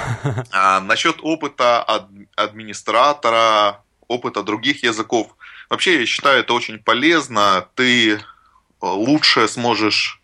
А, 0.52 0.81
насчет 0.81 1.16
опыта 1.23 1.83
ад, 1.87 2.09
администратора, 2.37 3.83
опыта 4.09 4.42
других 4.42 4.83
языков. 4.83 5.28
Вообще, 5.71 6.00
я 6.00 6.07
считаю, 6.07 6.40
это 6.40 6.52
очень 6.52 6.78
полезно. 6.78 7.66
Ты 7.75 8.21
лучше 8.82 9.48
сможешь 9.48 10.20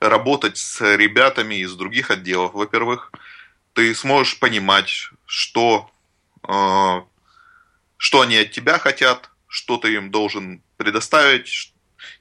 работать 0.00 0.58
с 0.58 0.80
ребятами 0.96 1.56
из 1.56 1.74
других 1.74 2.10
отделов, 2.10 2.54
во-первых. 2.54 3.12
Ты 3.72 3.94
сможешь 3.94 4.38
понимать, 4.38 5.10
что, 5.26 5.90
э, 6.46 7.00
что 7.96 8.20
они 8.20 8.36
от 8.36 8.50
тебя 8.50 8.78
хотят, 8.78 9.30
что 9.46 9.78
ты 9.78 9.94
им 9.94 10.10
должен 10.10 10.62
предоставить, 10.76 11.72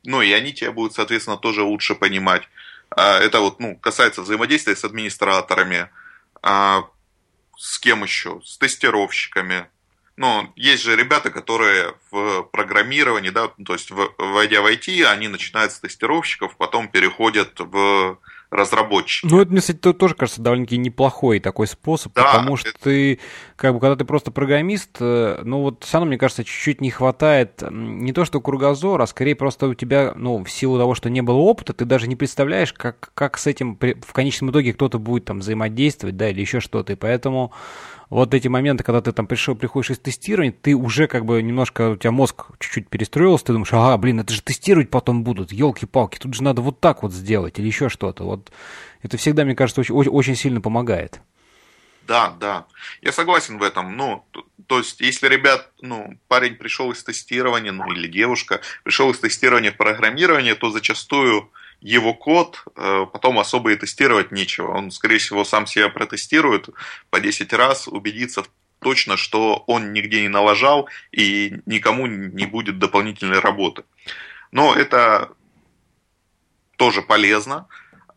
ну 0.04 0.22
и 0.22 0.32
они 0.32 0.54
тебя 0.54 0.72
будут, 0.72 0.94
соответственно, 0.94 1.38
тоже 1.38 1.64
лучше 1.64 1.96
понимать. 1.96 2.44
А 2.90 3.18
это 3.20 3.40
вот, 3.40 3.60
ну, 3.60 3.76
касается 3.76 4.22
взаимодействия 4.22 4.76
с 4.76 4.86
администраторами, 4.86 5.90
а 6.42 6.84
с 7.58 7.80
кем 7.80 8.04
еще, 8.04 8.42
с 8.44 8.58
тестировщиками, 8.58 9.68
ну, 10.22 10.54
есть 10.56 10.84
же 10.84 10.96
ребята, 10.96 11.32
которые 11.32 11.96
в 12.12 12.44
программировании, 12.44 13.32
да, 13.32 13.48
то 13.66 13.74
есть 13.74 13.90
войдя 13.90 14.62
в 14.62 14.68
IT, 14.68 15.04
они 15.04 15.28
начинают 15.28 15.72
с 15.72 15.80
тестировщиков, 15.80 16.56
потом 16.58 16.90
переходят 16.90 17.60
в 17.60 18.20
разработчики. 18.52 19.26
Ну, 19.26 19.42
это, 19.42 19.50
мне, 19.50 19.62
кстати, 19.62 19.78
тоже 19.78 20.14
кажется 20.14 20.42
довольно-таки 20.42 20.78
неплохой 20.78 21.40
такой 21.40 21.66
способ, 21.66 22.14
да, 22.14 22.26
потому 22.26 22.56
что 22.56 22.70
это... 22.70 22.80
ты, 22.84 23.20
как 23.56 23.74
бы, 23.74 23.80
когда 23.80 23.96
ты 23.96 24.06
просто 24.06 24.30
программист, 24.30 24.98
э, 25.00 25.42
ну, 25.44 25.62
вот 25.62 25.86
все 25.86 25.94
равно, 25.94 26.10
мне 26.10 26.20
кажется, 26.20 26.44
чуть-чуть 26.44 26.82
не 26.82 26.92
хватает 26.92 27.64
не 27.72 28.14
то, 28.14 28.24
что 28.24 28.42
кругозора, 28.42 29.04
а 29.04 29.08
скорее 29.08 29.36
просто 29.36 29.68
у 29.68 29.74
тебя, 29.74 30.14
ну, 30.16 30.44
в 30.44 30.52
силу 30.52 30.78
того, 30.78 30.94
что 30.94 31.10
не 31.10 31.22
было 31.22 31.38
опыта, 31.38 31.74
ты 31.74 31.86
даже 31.86 32.08
не 32.08 32.16
представляешь, 32.16 32.74
как, 32.74 33.12
как 33.16 33.40
с 33.40 33.48
этим 33.48 33.76
в 33.76 34.14
конечном 34.14 34.52
итоге 34.52 34.74
кто-то 34.74 35.00
будет 35.00 35.26
там 35.26 35.40
взаимодействовать, 35.40 36.16
да, 36.16 36.30
или 36.30 36.42
еще 36.42 36.60
что-то, 36.60 36.94
и 36.94 36.96
поэтому 36.96 37.54
вот 38.12 38.34
эти 38.34 38.50
моменты, 38.50 38.84
когда 38.84 39.02
ты 39.02 39.14
там 39.14 39.26
пришел, 39.26 39.56
приходишь 39.56 39.92
из 39.92 40.00
тестирования, 40.00 40.52
ты 40.52 40.76
уже 40.76 41.08
как 41.08 41.26
бы 41.26 41.42
немножко, 41.42 41.92
у 41.92 41.96
тебя 41.96 42.12
мозг 42.12 42.48
чуть-чуть 42.60 42.90
перестроился, 42.90 43.46
ты 43.46 43.54
думаешь, 43.54 43.72
ага, 43.72 43.98
блин, 43.98 44.20
это 44.20 44.34
же 44.34 44.42
тестировать 44.42 44.90
потом 44.90 45.24
будут, 45.24 45.54
елки-палки, 45.54 46.20
тут 46.20 46.34
же 46.34 46.44
надо 46.44 46.62
вот 46.62 46.82
так 46.82 47.04
вот 47.04 47.14
сделать 47.14 47.58
или 47.58 47.68
еще 47.68 47.88
что-то. 47.88 48.26
Вот 48.26 48.52
это 49.02 49.16
всегда, 49.16 49.46
мне 49.46 49.56
кажется, 49.56 49.80
очень, 49.80 49.94
очень 49.94 50.36
сильно 50.36 50.60
помогает. 50.60 51.22
Да, 52.06 52.36
да, 52.38 52.66
я 53.02 53.14
согласен 53.14 53.58
в 53.58 53.64
этом. 53.64 53.96
Ну, 53.96 54.26
то, 54.32 54.46
то 54.68 54.80
есть, 54.80 55.00
если 55.00 55.30
ребят, 55.30 55.72
ну, 55.80 56.18
парень 56.28 56.56
пришел 56.56 56.92
из 56.92 57.02
тестирования, 57.02 57.72
ну, 57.72 57.90
или 57.94 58.08
девушка 58.10 58.60
пришел 58.84 59.10
из 59.12 59.20
тестирования 59.20 59.72
в 59.72 59.78
программирование, 59.78 60.56
то 60.56 60.70
зачастую 60.70 61.50
его 61.82 62.14
код, 62.14 62.64
э, 62.76 63.06
потом 63.12 63.40
особо 63.40 63.72
и 63.72 63.76
тестировать 63.76 64.32
нечего. 64.32 64.72
Он, 64.72 64.92
скорее 64.92 65.18
всего, 65.18 65.44
сам 65.44 65.66
себя 65.68 65.90
протестирует 65.90 66.70
по 67.10 67.20
10 67.20 67.52
раз, 67.54 67.88
убедится 67.88 68.44
точно, 68.80 69.18
что 69.18 69.64
он 69.68 69.94
нигде 69.94 70.22
не 70.22 70.28
налажал 70.28 70.88
и 71.12 71.62
никому 71.66 72.08
не 72.08 72.46
будет 72.46 72.80
дополнительной 72.80 73.40
работы. 73.40 73.84
Но 74.52 74.76
это 74.76 75.32
тоже 76.78 77.02
полезно. 77.02 77.68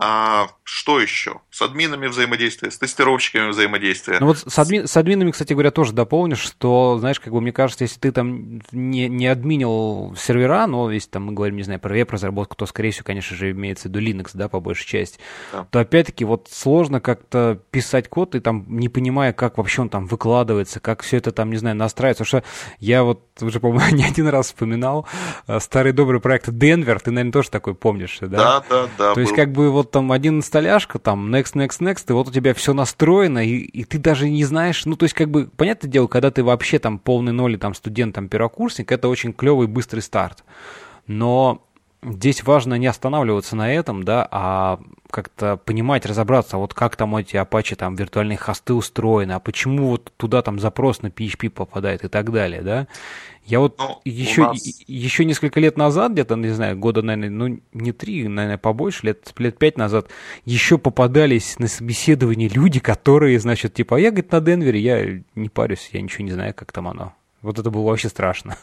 А 0.07 0.49
что 0.65 1.01
еще? 1.01 1.41
С 1.51 1.63
админами 1.63 2.09
взаимодействие, 2.09 2.71
с 2.71 2.77
тестировщиками 2.77 3.49
взаимодействие. 3.49 4.19
Ну 4.21 4.27
вот 4.27 4.39
с, 4.39 4.59
адми... 4.59 4.85
с 4.85 4.97
админами, 4.99 5.31
кстати 5.31 5.55
говоря, 5.55 5.71
тоже 5.71 5.93
дополнишь, 5.93 6.41
что, 6.41 6.99
знаешь, 6.99 7.21
как 7.21 7.33
бы 7.33 7.41
мне 7.41 7.53
кажется, 7.53 7.85
если 7.85 7.99
ты 7.99 8.13
там 8.13 8.61
не, 8.71 9.09
не 9.09 9.27
админил 9.27 10.15
сервера, 10.19 10.67
но 10.67 10.91
если 10.91 11.09
там 11.09 11.25
мы 11.25 11.33
говорим, 11.33 11.57
не 11.57 11.63
знаю, 11.63 11.81
про 11.81 11.95
веб-разработку, 11.95 12.55
то, 12.55 12.67
скорее 12.67 12.91
всего, 12.91 13.05
конечно 13.05 13.35
же, 13.35 13.53
имеется 13.53 13.89
в 13.89 13.93
виду 13.93 14.01
Linux, 14.01 14.33
да, 14.35 14.51
по 14.51 14.61
большей 14.61 14.87
части, 14.87 15.19
да. 15.53 15.67
то 15.71 15.81
опять-таки 15.81 16.27
вот 16.27 16.49
сложно 16.51 17.01
как-то 17.01 17.59
писать 17.71 18.09
код 18.09 18.35
и 18.35 18.41
там 18.41 18.67
не 18.69 18.91
понимая, 18.91 19.33
как 19.33 19.57
вообще 19.57 19.83
он 19.83 19.89
там 19.89 20.07
выкладывается, 20.07 20.81
как 20.81 21.03
все 21.03 21.17
это 21.17 21.33
там, 21.33 21.51
не 21.51 21.57
знаю, 21.57 21.77
настраивается. 21.77 22.25
Потому 22.25 22.43
что 22.43 22.51
я 22.79 23.05
вот 23.05 23.23
уже, 23.41 23.59
по-моему, 23.59 23.91
не 23.97 24.05
один 24.05 24.29
раз 24.29 24.47
вспоминал 24.47 25.07
э, 25.47 25.61
старый 25.61 25.93
добрый 25.93 26.21
проект 26.21 26.51
Денвер, 26.51 27.01
ты, 27.01 27.11
наверное, 27.11 27.33
тоже 27.33 27.49
такой 27.51 27.75
помнишь, 27.75 28.19
да? 28.21 28.29
Да, 28.29 28.65
да, 28.69 28.89
да. 28.99 29.09
То 29.09 29.15
был. 29.15 29.23
есть 29.23 29.35
как 29.35 29.51
бы 29.53 29.71
вот 29.71 29.94
там 29.95 30.11
один 30.11 30.39
инсталляшка, 30.39 30.99
там 30.99 31.33
next, 31.33 31.55
next, 31.55 31.79
next, 31.79 32.07
и 32.09 32.13
вот 32.13 32.29
у 32.29 32.33
тебя 32.33 32.53
все 32.53 32.75
настроено, 32.75 33.45
и, 33.47 33.59
и 33.59 33.85
ты 33.85 33.99
даже 33.99 34.29
не 34.29 34.45
знаешь, 34.45 34.85
ну, 34.87 34.97
то 34.97 35.05
есть, 35.05 35.15
как 35.15 35.31
бы, 35.31 35.49
понятное 35.57 35.89
дело, 35.89 36.09
когда 36.09 36.33
ты 36.33 36.43
вообще 36.43 36.81
там 36.81 36.99
полный 36.99 37.33
ноль, 37.33 37.59
там, 37.59 37.75
студент, 37.75 38.17
там, 38.17 38.29
первокурсник, 38.29 38.91
это 38.91 39.09
очень 39.09 39.33
клевый, 39.33 39.69
быстрый 39.69 40.01
старт. 40.01 40.43
Но 41.07 41.64
здесь 42.05 42.45
важно 42.45 42.75
не 42.75 42.87
останавливаться 42.87 43.57
на 43.57 43.73
этом, 43.73 44.05
да, 44.05 44.27
а 44.31 44.81
как-то 45.11 45.57
понимать, 45.57 46.07
разобраться, 46.07 46.57
вот 46.57 46.75
как 46.75 46.97
там 46.97 47.15
эти 47.17 47.37
Apache 47.37 47.77
там 47.77 47.95
виртуальные 47.95 48.37
хосты 48.37 48.75
устроены, 48.75 49.33
а 49.33 49.41
почему 49.41 49.91
вот 49.91 50.13
туда 50.17 50.43
там 50.43 50.59
запрос 50.59 51.03
на 51.03 51.09
PHP 51.09 51.51
попадает 51.51 52.05
и 52.05 52.09
так 52.09 52.33
далее, 52.33 52.63
да. 52.63 52.89
Я 53.45 53.61
вот 53.61 53.79
ну, 53.79 54.01
еще, 54.05 54.43
нас... 54.43 54.59
еще 54.87 55.25
несколько 55.25 55.61
лет 55.61 55.77
назад, 55.77 56.13
где-то, 56.13 56.35
не 56.37 56.49
знаю, 56.49 56.79
года, 56.79 57.03
наверное, 57.03 57.31
ну, 57.31 57.61
не 57.73 57.93
три, 57.93 58.27
наверное, 58.27 58.59
побольше, 58.59 59.07
лет, 59.07 59.33
лет 59.37 59.59
пять 59.59 59.77
назад, 59.77 60.09
еще 60.45 60.79
попадались 60.79 61.59
на 61.59 61.69
собеседование 61.69 62.49
люди, 62.49 62.81
которые, 62.81 63.39
значит, 63.39 63.75
типа, 63.75 63.97
а 63.97 64.01
я, 64.01 64.11
говорит, 64.11 64.33
на 64.33 64.41
Денвере, 64.41 64.81
я 64.81 65.23
не 65.35 65.49
парюсь, 65.49 65.91
я 65.93 66.01
ничего 66.01 66.25
не 66.25 66.33
знаю, 66.33 66.55
как 66.55 66.73
там 66.73 66.89
оно. 66.89 67.15
Вот 67.43 67.59
это 67.59 67.71
было 67.71 67.89
вообще 67.91 68.09
страшно. 68.09 68.57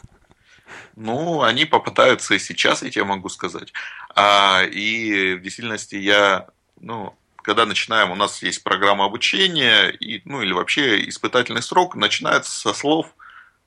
Ну, 0.96 1.42
они 1.42 1.64
попытаются 1.64 2.34
и 2.34 2.38
сейчас, 2.38 2.82
я 2.82 2.90
тебе 2.90 3.04
могу 3.04 3.28
сказать. 3.28 3.72
А, 4.14 4.62
и 4.64 5.34
в 5.34 5.42
действительности 5.42 5.96
я, 5.96 6.46
ну, 6.80 7.14
когда 7.42 7.66
начинаем, 7.66 8.10
у 8.10 8.14
нас 8.14 8.42
есть 8.42 8.62
программа 8.62 9.04
обучения, 9.04 9.88
и, 9.88 10.22
ну 10.24 10.42
или 10.42 10.52
вообще 10.52 11.08
испытательный 11.08 11.62
срок, 11.62 11.96
начинается 11.96 12.52
со 12.52 12.72
слов 12.72 13.14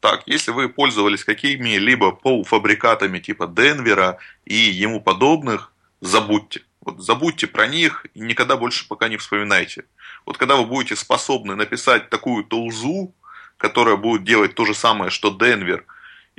так, 0.05 0.21
если 0.27 0.51
вы 0.51 0.69
пользовались 0.69 1.23
какими-либо 1.23 2.11
полуфабрикатами 2.11 3.17
типа 3.17 3.47
Денвера 3.47 4.19
и 4.45 4.53
ему 4.53 5.01
подобных, 5.01 5.71
забудьте. 5.99 6.61
Вот 6.81 7.01
забудьте 7.01 7.47
про 7.47 7.65
них 7.65 8.05
и 8.13 8.19
никогда 8.19 8.55
больше 8.55 8.87
пока 8.87 9.09
не 9.09 9.17
вспоминайте. 9.17 9.85
Вот 10.25 10.37
когда 10.37 10.57
вы 10.57 10.65
будете 10.65 10.95
способны 10.95 11.55
написать 11.55 12.11
такую 12.11 12.43
толзу, 12.43 13.15
которая 13.57 13.95
будет 13.95 14.23
делать 14.23 14.53
то 14.53 14.65
же 14.65 14.75
самое, 14.75 15.09
что 15.09 15.31
Денвер 15.31 15.85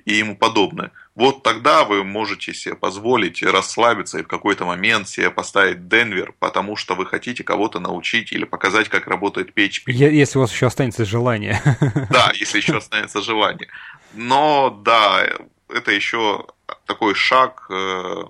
и 0.05 0.15
ему 0.15 0.37
подобное– 0.37 0.93
вот 1.17 1.43
тогда 1.43 1.85
вы 1.85 2.05
можете 2.05 2.53
себе 2.53 2.75
позволить 2.75 3.43
расслабиться 3.43 4.19
и 4.19 4.23
в 4.23 4.29
какой-то 4.29 4.67
момент 4.67 5.09
себе 5.09 5.31
поставить 5.31 5.89
Денвер, 5.89 6.35
потому 6.39 6.77
что 6.77 6.95
вы 6.95 7.07
хотите 7.07 7.43
кого-то 7.43 7.81
научить 7.81 8.33
или 8.33 8.45
показать, 8.45 8.91
как 8.91 9.07
работает 9.07 9.57
PHP. 9.57 9.93
Если 9.93 10.37
у 10.37 10.43
вас 10.43 10.53
еще 10.53 10.67
останется 10.67 11.07
желание. 11.07 11.63
Да, 12.11 12.33
если 12.35 12.59
еще 12.59 12.77
останется 12.77 13.23
желание. 13.23 13.69
Но 14.13 14.69
да, 14.85 15.27
это 15.71 15.91
еще 15.91 16.47
такой 16.85 17.15
шаг 17.15 17.67
э, 17.71 18.25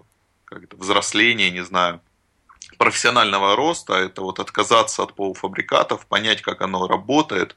взросления, 0.70 1.50
не 1.50 1.64
знаю, 1.64 2.00
профессионального 2.78 3.56
роста. 3.56 3.94
Это 3.94 4.22
вот 4.22 4.38
отказаться 4.38 5.02
от 5.02 5.14
полуфабрикатов, 5.14 6.06
понять, 6.06 6.40
как 6.40 6.62
оно 6.62 6.86
работает, 6.86 7.56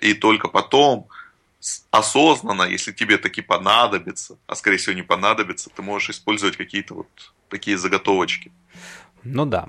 и 0.00 0.14
только 0.14 0.48
потом 0.48 1.08
осознанно, 1.90 2.62
если 2.62 2.92
тебе 2.92 3.18
таки 3.18 3.42
понадобится, 3.42 4.38
а 4.46 4.54
скорее 4.54 4.78
всего 4.78 4.94
не 4.94 5.02
понадобится, 5.02 5.70
ты 5.70 5.82
можешь 5.82 6.10
использовать 6.10 6.56
какие-то 6.56 6.94
вот 6.94 7.32
такие 7.48 7.78
заготовочки. 7.78 8.52
Ну 9.24 9.46
да. 9.46 9.68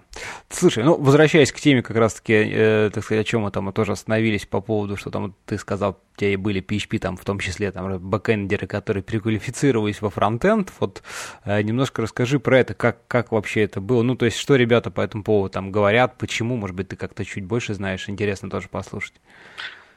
Слушай, 0.49 0.83
ну 0.83 0.99
возвращаясь 0.99 1.51
к 1.51 1.59
теме 1.59 1.83
как 1.83 1.95
раз-таки, 1.95 2.33
э, 2.33 2.89
так 2.91 3.03
сказать, 3.03 3.21
о 3.21 3.29
чем 3.29 3.41
мы 3.41 3.51
там 3.51 3.65
мы 3.65 3.73
тоже 3.73 3.91
остановились 3.91 4.47
по 4.47 4.61
поводу, 4.61 4.97
что 4.97 5.11
там 5.11 5.35
ты 5.45 5.59
сказал, 5.59 5.99
у 6.15 6.19
тебя 6.19 6.33
и 6.33 6.35
были 6.37 6.61
PHP 6.61 6.97
там, 6.97 7.17
в 7.17 7.23
том 7.23 7.39
числе 7.39 7.71
там 7.71 7.99
бэкэндеры, 7.99 8.65
которые 8.65 9.03
переквалифицировались 9.03 10.01
во 10.01 10.09
фронтенд. 10.09 10.71
Вот 10.79 11.03
э, 11.45 11.61
немножко 11.61 12.01
расскажи 12.01 12.39
про 12.39 12.59
это, 12.59 12.73
как, 12.73 13.05
как 13.07 13.31
вообще 13.31 13.61
это 13.61 13.79
было. 13.79 14.01
Ну, 14.01 14.15
то 14.15 14.25
есть, 14.25 14.37
что 14.37 14.55
ребята 14.55 14.89
по 14.89 15.01
этому 15.01 15.23
поводу 15.23 15.53
там 15.53 15.71
говорят, 15.71 16.17
почему, 16.17 16.55
может 16.55 16.75
быть, 16.75 16.87
ты 16.87 16.95
как-то 16.95 17.23
чуть 17.23 17.45
больше 17.45 17.75
знаешь, 17.75 18.09
интересно 18.09 18.49
тоже 18.49 18.69
послушать. 18.69 19.13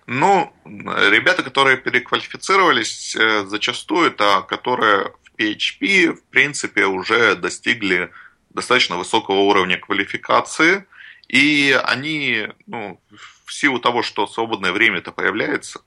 Ну, 0.06 0.52
ребята, 0.64 1.42
которые 1.42 1.76
переквалифицировались, 1.76 3.16
э, 3.16 3.44
зачастую 3.46 4.12
это 4.12 4.42
которые 4.48 5.12
в 5.24 5.36
PHP, 5.36 6.12
в 6.12 6.22
принципе, 6.30 6.86
уже 6.86 7.34
достигли 7.34 8.12
достаточно 8.50 8.96
высокого 8.96 9.40
уровня 9.40 9.78
квалификации, 9.78 10.86
и 11.26 11.76
они, 11.84 12.48
ну, 12.66 13.00
в 13.44 13.52
силу 13.52 13.80
того, 13.80 14.02
что 14.02 14.28
свободное 14.28 14.70
время-то 14.70 15.10
появляется, 15.10 15.80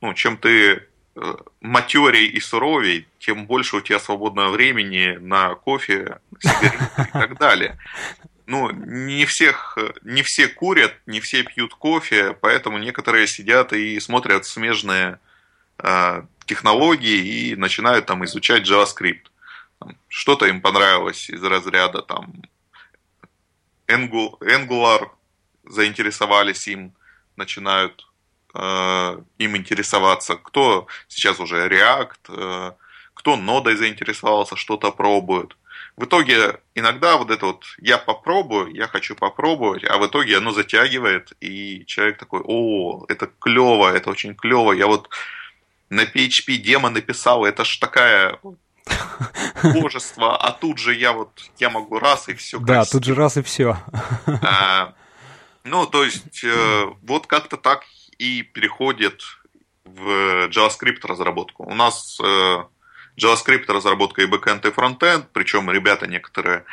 ну, 0.00 0.14
чем 0.14 0.36
ты 0.36 0.86
э, 1.16 1.34
матерей 1.60 2.26
и 2.28 2.38
суровей, 2.38 3.08
тем 3.18 3.46
больше 3.46 3.76
у 3.76 3.80
тебя 3.80 3.98
свободного 3.98 4.50
времени 4.50 5.18
на 5.20 5.56
кофе, 5.56 6.20
сигареты 6.38 7.02
и 7.08 7.12
так 7.12 7.38
далее 7.40 7.76
ну, 8.48 8.70
не 8.70 9.26
всех, 9.26 9.76
не 10.02 10.22
все 10.22 10.48
курят, 10.48 10.94
не 11.04 11.20
все 11.20 11.42
пьют 11.42 11.74
кофе, 11.74 12.32
поэтому 12.32 12.78
некоторые 12.78 13.26
сидят 13.26 13.74
и 13.74 14.00
смотрят 14.00 14.46
смежные 14.46 15.20
э, 15.78 16.22
технологии 16.46 17.50
и 17.50 17.56
начинают 17.56 18.06
там 18.06 18.24
изучать 18.24 18.66
JavaScript. 18.66 19.26
Что-то 20.08 20.46
им 20.46 20.62
понравилось 20.62 21.28
из 21.28 21.42
разряда 21.44 22.00
там 22.00 22.42
Angular, 23.86 25.10
заинтересовались 25.64 26.66
им, 26.68 26.94
начинают 27.36 28.06
э, 28.54 29.20
им 29.36 29.56
интересоваться. 29.58 30.36
Кто 30.36 30.86
сейчас 31.06 31.38
уже 31.38 31.68
React, 31.68 32.12
э, 32.30 32.72
кто 33.12 33.36
нодой 33.36 33.76
заинтересовался, 33.76 34.56
что-то 34.56 34.90
пробует 34.90 35.54
в 35.96 36.04
итоге 36.04 36.60
иногда 36.74 37.16
вот 37.16 37.30
это 37.30 37.46
вот 37.46 37.64
я 37.78 37.98
попробую, 37.98 38.74
я 38.74 38.86
хочу 38.86 39.14
попробовать, 39.14 39.84
а 39.84 39.98
в 39.98 40.06
итоге 40.06 40.38
оно 40.38 40.52
затягивает, 40.52 41.32
и 41.40 41.84
человек 41.86 42.18
такой, 42.18 42.40
о, 42.44 43.04
это 43.08 43.28
клево, 43.40 43.88
это 43.92 44.10
очень 44.10 44.34
клево, 44.34 44.72
я 44.72 44.86
вот 44.86 45.08
на 45.90 46.04
PHP 46.04 46.56
демо 46.56 46.90
написал, 46.90 47.44
это 47.44 47.64
ж 47.64 47.78
такая 47.78 48.38
божество, 49.62 50.36
а 50.40 50.52
тут 50.52 50.78
же 50.78 50.94
я 50.94 51.12
вот, 51.12 51.30
я 51.58 51.70
могу 51.70 51.98
раз 51.98 52.28
и 52.28 52.34
все. 52.34 52.58
Да, 52.58 52.84
тут 52.84 53.04
же 53.04 53.14
раз 53.14 53.36
и 53.36 53.42
все. 53.42 53.76
А, 54.42 54.94
ну, 55.64 55.86
то 55.86 56.04
есть, 56.04 56.44
э, 56.44 56.86
вот 57.02 57.26
как-то 57.26 57.56
так 57.56 57.84
и 58.18 58.42
переходит 58.42 59.22
в 59.84 60.48
JavaScript 60.48 61.06
разработку. 61.06 61.64
У 61.64 61.74
нас 61.74 62.18
э, 62.22 62.64
JavaScript 63.18 63.70
разработка 63.72 64.22
и 64.22 64.26
бэкэнд, 64.26 64.64
и 64.66 64.70
фронтенд, 64.70 65.26
причем 65.32 65.70
ребята 65.70 66.06
некоторые 66.06 66.64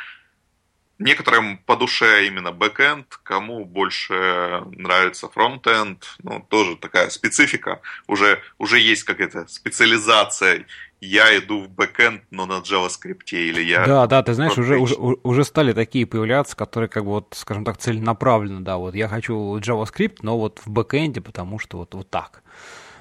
Некоторым 0.98 1.58
по 1.58 1.76
душе 1.76 2.26
именно 2.26 2.52
бэкэнд, 2.52 3.20
кому 3.22 3.66
больше 3.66 4.62
нравится 4.72 5.28
фронтенд, 5.28 6.16
ну, 6.22 6.40
тоже 6.48 6.76
такая 6.76 7.10
специфика. 7.10 7.82
Уже, 8.06 8.40
уже 8.56 8.78
есть 8.78 9.04
какая-то 9.04 9.46
специализация. 9.46 10.64
Я 11.02 11.36
иду 11.36 11.64
в 11.64 11.68
бэкэнд, 11.68 12.22
но 12.30 12.46
на 12.46 12.60
JavaScript, 12.60 13.30
или 13.32 13.62
я... 13.62 13.84
Да, 13.84 14.06
да, 14.06 14.22
ты 14.22 14.32
знаешь, 14.32 14.56
уже, 14.56 14.78
уже, 14.78 14.94
уже 14.94 15.44
стали 15.44 15.74
такие 15.74 16.06
появляться, 16.06 16.56
которые, 16.56 16.88
как 16.88 17.04
бы, 17.04 17.10
вот, 17.10 17.34
скажем 17.36 17.66
так, 17.66 17.76
целенаправленно, 17.76 18.64
да, 18.64 18.78
вот 18.78 18.94
я 18.94 19.06
хочу 19.08 19.58
JavaScript, 19.58 20.20
но 20.22 20.38
вот 20.38 20.62
в 20.64 20.70
бэкэнде, 20.70 21.20
потому 21.20 21.58
что 21.58 21.76
вот, 21.76 21.94
вот 21.94 22.08
так 22.08 22.42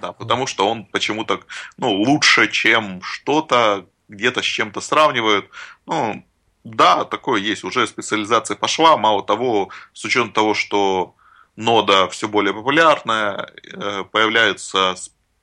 да, 0.01 0.11
потому 0.11 0.47
что 0.47 0.67
он 0.67 0.85
почему-то 0.85 1.41
ну, 1.77 1.91
лучше, 1.91 2.49
чем 2.49 3.01
что-то, 3.01 3.87
где-то 4.07 4.41
с 4.41 4.45
чем-то 4.45 4.81
сравнивают. 4.81 5.49
Ну, 5.85 6.25
да, 6.63 7.05
такое 7.05 7.39
есть, 7.41 7.63
уже 7.63 7.87
специализация 7.87 8.57
пошла, 8.57 8.97
мало 8.97 9.23
того, 9.23 9.69
с 9.93 10.03
учетом 10.05 10.31
того, 10.31 10.53
что 10.53 11.15
нода 11.55 12.07
все 12.09 12.27
более 12.27 12.53
популярная, 12.53 13.51
э, 13.63 14.03
появляется 14.11 14.95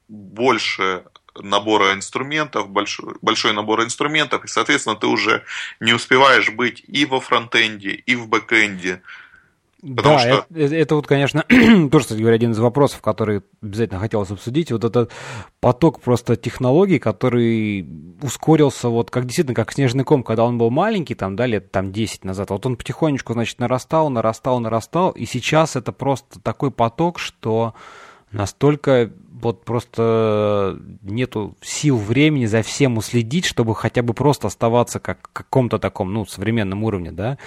больше 0.08 1.04
набора 1.40 1.94
инструментов, 1.94 2.68
большой, 2.68 3.14
большой 3.22 3.52
набор 3.52 3.82
инструментов, 3.82 4.44
и, 4.44 4.48
соответственно, 4.48 4.96
ты 4.96 5.06
уже 5.06 5.44
не 5.80 5.92
успеваешь 5.92 6.50
быть 6.50 6.82
и 6.86 7.06
во 7.06 7.20
фронтенде, 7.20 7.90
и 7.90 8.14
в 8.16 8.28
бэкенде. 8.28 9.02
Потому 9.82 10.16
да, 10.16 10.18
что... 10.20 10.46
это, 10.54 10.74
это 10.76 10.94
вот, 10.94 11.08
конечно, 11.08 11.42
тоже, 11.90 12.04
кстати 12.04 12.20
говоря, 12.20 12.36
один 12.36 12.52
из 12.52 12.58
вопросов, 12.60 13.02
который 13.02 13.42
обязательно 13.60 13.98
хотелось 13.98 14.30
обсудить. 14.30 14.70
Вот 14.70 14.84
этот 14.84 15.10
поток 15.60 16.00
просто 16.00 16.36
технологий, 16.36 17.00
который 17.00 17.84
ускорился, 18.22 18.88
вот 18.88 19.10
как 19.10 19.24
действительно, 19.24 19.56
как 19.56 19.72
снежный 19.72 20.04
ком, 20.04 20.22
когда 20.22 20.44
он 20.44 20.56
был 20.56 20.70
маленький, 20.70 21.16
там, 21.16 21.34
да, 21.34 21.46
лет 21.46 21.72
там 21.72 21.90
10 21.92 22.24
назад, 22.24 22.50
вот 22.50 22.64
он 22.64 22.76
потихонечку, 22.76 23.32
значит, 23.32 23.58
нарастал, 23.58 24.08
нарастал, 24.08 24.60
нарастал, 24.60 25.10
и 25.10 25.26
сейчас 25.26 25.74
это 25.74 25.90
просто 25.90 26.38
такой 26.40 26.70
поток, 26.70 27.18
что 27.18 27.74
настолько 28.30 29.10
вот 29.42 29.64
просто 29.64 30.78
нету 31.02 31.56
сил 31.60 31.98
времени 31.98 32.46
за 32.46 32.62
всем 32.62 32.96
уследить, 32.96 33.44
чтобы 33.44 33.74
хотя 33.74 34.02
бы 34.02 34.14
просто 34.14 34.46
оставаться 34.46 35.00
как 35.00 35.30
каком-то 35.32 35.78
таком, 35.78 36.12
ну, 36.12 36.24
современном 36.26 36.84
уровне, 36.84 37.12
да. 37.12 37.38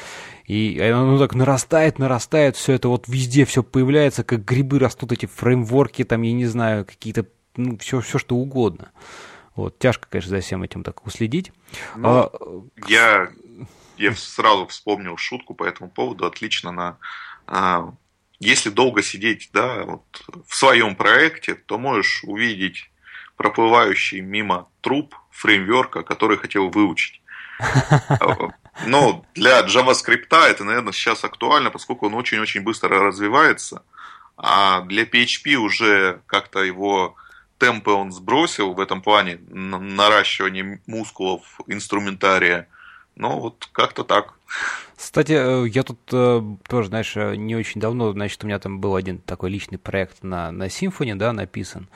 И 0.46 0.80
оно 0.80 1.18
так 1.18 1.34
нарастает, 1.36 1.98
нарастает, 1.98 2.56
все 2.56 2.74
это 2.74 2.90
вот 2.90 3.08
везде 3.08 3.46
все 3.46 3.64
появляется, 3.64 4.24
как 4.24 4.44
грибы 4.44 4.80
растут 4.80 5.12
эти 5.12 5.26
фреймворки, 5.26 6.04
там, 6.04 6.22
я 6.22 6.34
не 6.34 6.46
знаю, 6.46 6.86
какие-то, 6.86 7.26
ну, 7.56 7.78
все, 7.78 8.02
все 8.02 8.20
что 8.20 8.36
угодно. 8.36 8.92
Вот, 9.56 9.80
тяжко, 9.80 10.08
конечно, 10.10 10.32
за 10.32 10.42
всем 10.42 10.64
этим 10.64 10.84
так 10.84 11.06
уследить. 11.06 11.54
Ну, 11.96 12.10
а, 12.10 12.32
я, 12.88 13.30
я 13.98 14.14
сразу 14.14 14.68
вспомнил 14.68 15.16
шутку 15.16 15.54
по 15.54 15.64
этому 15.64 15.90
поводу, 15.90 16.26
отлично 16.26 16.72
на 16.72 16.98
а, 17.48 17.94
если 18.40 18.70
долго 18.70 19.02
сидеть 19.04 19.50
да, 19.54 19.84
вот, 19.84 20.04
в 20.48 20.56
своем 20.56 20.96
проекте, 20.96 21.56
то 21.56 21.78
можешь 21.78 22.24
увидеть 22.24 22.90
проплывающий 23.38 24.22
мимо 24.22 24.68
труп 24.82 25.16
фреймворка, 25.32 26.04
который 26.04 26.38
хотел 26.38 26.70
выучить. 26.70 27.22
Но 28.86 29.26
для 29.34 29.62
JavaScript 29.62 30.28
это, 30.32 30.64
наверное, 30.64 30.94
сейчас 30.94 31.24
актуально, 31.24 31.72
поскольку 31.72 32.08
он 32.08 32.14
очень-очень 32.14 32.62
быстро 32.62 33.00
развивается. 33.00 33.84
А 34.38 34.82
для 34.82 35.04
PHP 35.04 35.56
уже 35.56 36.22
как-то 36.28 36.62
его 36.62 37.16
темпы 37.58 37.92
он 37.92 38.12
сбросил 38.12 38.74
в 38.74 38.80
этом 38.82 39.02
плане 39.02 39.40
наращивания 39.48 40.82
мускулов 40.88 41.62
инструментария. 41.68 42.68
Ну, 43.16 43.40
вот 43.40 43.70
как-то 43.72 44.04
так. 44.04 44.34
Кстати, 44.96 45.34
э, 45.34 45.68
я 45.70 45.84
тут 45.84 46.00
э, 46.12 46.42
тоже, 46.68 46.90
знаешь, 46.90 47.16
э, 47.16 47.36
не 47.36 47.56
очень 47.56 47.80
давно, 47.80 48.12
значит, 48.12 48.44
у 48.44 48.48
меня 48.48 48.60
там 48.60 48.80
был 48.80 48.96
один 48.96 49.20
такой 49.20 49.50
личный 49.50 49.78
проект 49.78 50.24
на, 50.24 50.52
на 50.52 50.68
Symfony, 50.68 51.16
да, 51.16 51.32
написан. 51.34 51.88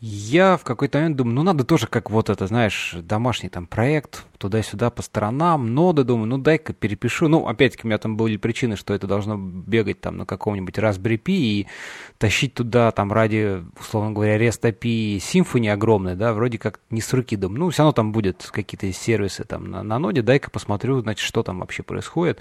Я 0.00 0.56
в 0.56 0.64
какой-то 0.64 0.98
момент 0.98 1.16
думаю, 1.16 1.34
ну 1.34 1.42
надо 1.42 1.64
тоже 1.64 1.86
как 1.86 2.10
вот 2.10 2.30
это, 2.30 2.46
знаешь, 2.46 2.94
домашний 2.94 3.48
там 3.48 3.66
проект, 3.66 4.26
туда-сюда 4.38 4.90
по 4.90 5.02
сторонам, 5.02 5.74
ноды, 5.74 6.04
думаю, 6.04 6.26
ну 6.26 6.38
дай-ка 6.38 6.72
перепишу. 6.72 7.28
Ну, 7.28 7.46
опять-таки, 7.46 7.82
у 7.84 7.88
меня 7.88 7.98
там 7.98 8.16
были 8.16 8.36
причины, 8.36 8.76
что 8.76 8.94
это 8.94 9.06
должно 9.06 9.36
бегать 9.36 10.00
там 10.00 10.16
на 10.16 10.26
каком-нибудь 10.26 10.78
Raspberry 10.78 11.20
Pi 11.20 11.32
и 11.32 11.66
тащить 12.18 12.54
туда 12.54 12.90
там 12.92 13.12
ради, 13.12 13.62
условно 13.78 14.12
говоря, 14.12 14.38
REST 14.38 14.62
API 14.62 15.16
Symfony 15.18 15.70
огромный, 15.70 16.14
да, 16.14 16.32
вроде 16.32 16.58
как 16.58 16.80
не 16.90 17.00
с 17.00 17.12
руки 17.12 17.36
думаю. 17.36 17.60
Ну, 17.60 17.70
все 17.70 17.82
равно 17.82 17.92
там 17.92 18.12
будет 18.12 18.48
какие-то 18.52 18.90
сервисы 18.92 19.44
там 19.44 19.70
на, 19.70 19.82
на 19.82 19.98
ноде, 19.98 20.22
дай-ка 20.22 20.50
посмотрю, 20.50 21.00
значит, 21.00 21.26
что 21.26 21.42
там 21.42 21.60
вообще 21.60 21.82
происходит. 21.82 22.40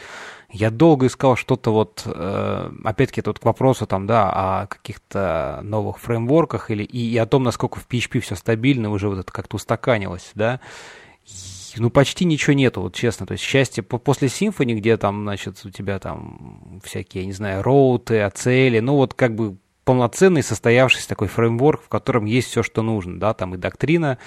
Я 0.50 0.72
долго 0.72 1.08
искал 1.08 1.36
что-то 1.36 1.72
вот, 1.72 2.04
э, 2.06 2.72
опять-таки, 2.84 3.22
тут 3.22 3.40
к 3.40 3.46
вопросу 3.46 3.86
там, 3.88 4.08
да, 4.08 4.62
о 4.62 4.68
каких-то 4.68 5.60
новых 5.64 6.00
фреймворках 6.00 6.72
или 6.72 6.84
и, 6.84 7.12
и 7.12 7.18
о 7.18 7.26
том, 7.26 7.44
насколько 7.44 7.80
в 7.80 7.88
PHP 7.88 8.20
все 8.20 8.36
стабильно, 8.36 8.90
уже 8.90 9.10
вот 9.10 9.20
это 9.20 9.32
как-то 9.32 9.58
устаканилось, 9.58 10.32
да, 10.36 10.62
ну, 11.80 11.90
почти 11.90 12.26
ничего 12.26 12.54
нету, 12.54 12.82
вот 12.82 12.96
честно. 12.96 13.26
То 13.26 13.34
есть 13.34 13.44
счастье 13.44 13.84
после 13.84 14.28
Symfony, 14.28 14.74
где 14.76 14.98
там, 14.98 15.24
значит, 15.24 15.60
у 15.66 15.70
тебя 15.70 16.00
там 16.00 16.82
всякие, 16.84 17.24
я 17.24 17.28
не 17.28 17.34
знаю, 17.34 17.64
роуты, 17.64 18.22
ацели, 18.22 18.80
ну, 18.80 18.96
вот 18.96 19.14
как 19.14 19.36
бы 19.36 19.58
полноценный 19.84 20.44
состоявшийся 20.44 21.08
такой 21.08 21.30
фреймворк, 21.30 21.82
в 21.84 21.88
котором 21.88 22.26
есть 22.26 22.50
все, 22.50 22.62
что 22.62 22.82
нужно, 22.82 23.20
да, 23.20 23.34
там 23.34 23.56
и 23.56 23.58
доктрина, 23.58 24.18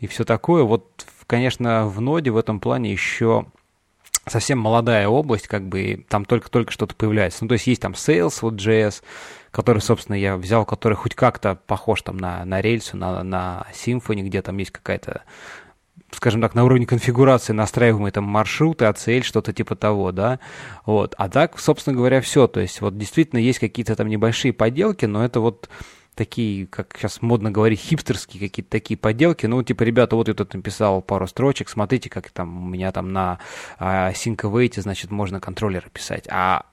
и 0.00 0.08
все 0.08 0.24
такое. 0.24 0.64
Вот, 0.64 1.06
конечно, 1.28 1.86
в 1.86 2.00
ноде 2.00 2.30
в 2.32 2.36
этом 2.36 2.58
плане 2.58 2.90
еще 2.90 3.46
совсем 4.26 4.58
молодая 4.58 5.06
область, 5.06 5.48
как 5.48 5.68
бы 5.68 6.04
там 6.08 6.24
только-только 6.24 6.72
что-то 6.72 6.94
появляется. 6.94 7.44
Ну, 7.44 7.48
то 7.48 7.54
есть 7.54 7.66
есть 7.66 7.82
там 7.82 7.92
Sales, 7.92 8.38
вот 8.40 8.54
JS, 8.54 9.02
который, 9.50 9.80
собственно, 9.80 10.16
я 10.16 10.36
взял, 10.36 10.64
который 10.64 10.94
хоть 10.94 11.14
как-то 11.14 11.54
похож 11.54 12.02
там 12.02 12.16
на, 12.16 12.44
на 12.44 12.60
рельсу, 12.60 12.96
на, 12.96 13.22
на 13.22 13.66
Symfony, 13.72 14.22
где 14.22 14.42
там 14.42 14.56
есть 14.58 14.72
какая-то 14.72 15.22
скажем 16.14 16.40
так, 16.40 16.54
на 16.54 16.64
уровне 16.64 16.86
конфигурации 16.86 17.52
настраиваемые 17.52 18.12
там 18.12 18.24
маршруты, 18.24 18.84
ACL, 18.84 19.22
что-то 19.22 19.52
типа 19.52 19.76
того, 19.76 20.12
да, 20.12 20.40
вот. 20.86 21.14
А 21.18 21.28
так, 21.28 21.58
собственно 21.58 21.96
говоря, 21.96 22.20
все, 22.20 22.46
то 22.46 22.60
есть 22.60 22.80
вот 22.80 22.96
действительно 22.96 23.38
есть 23.40 23.58
какие-то 23.58 23.96
там 23.96 24.08
небольшие 24.08 24.52
поделки, 24.52 25.06
но 25.06 25.24
это 25.24 25.40
вот 25.40 25.68
такие, 26.14 26.66
как 26.66 26.96
сейчас 26.96 27.22
модно 27.22 27.50
говорить, 27.50 27.80
хипстерские 27.80 28.40
какие-то 28.40 28.70
такие 28.70 28.96
поделки. 28.96 29.46
Ну, 29.46 29.62
типа, 29.62 29.82
ребята, 29.82 30.16
вот 30.16 30.28
я 30.28 30.34
тут 30.34 30.54
написал 30.54 31.02
пару 31.02 31.26
строчек, 31.26 31.68
смотрите, 31.68 32.08
как 32.08 32.30
там 32.30 32.66
у 32.66 32.68
меня 32.68 32.92
там 32.92 33.12
на 33.12 33.40
а, 33.78 34.12
значит, 34.14 35.10
можно 35.10 35.40
контроллеры 35.40 35.90
писать. 35.90 36.26
А 36.30 36.66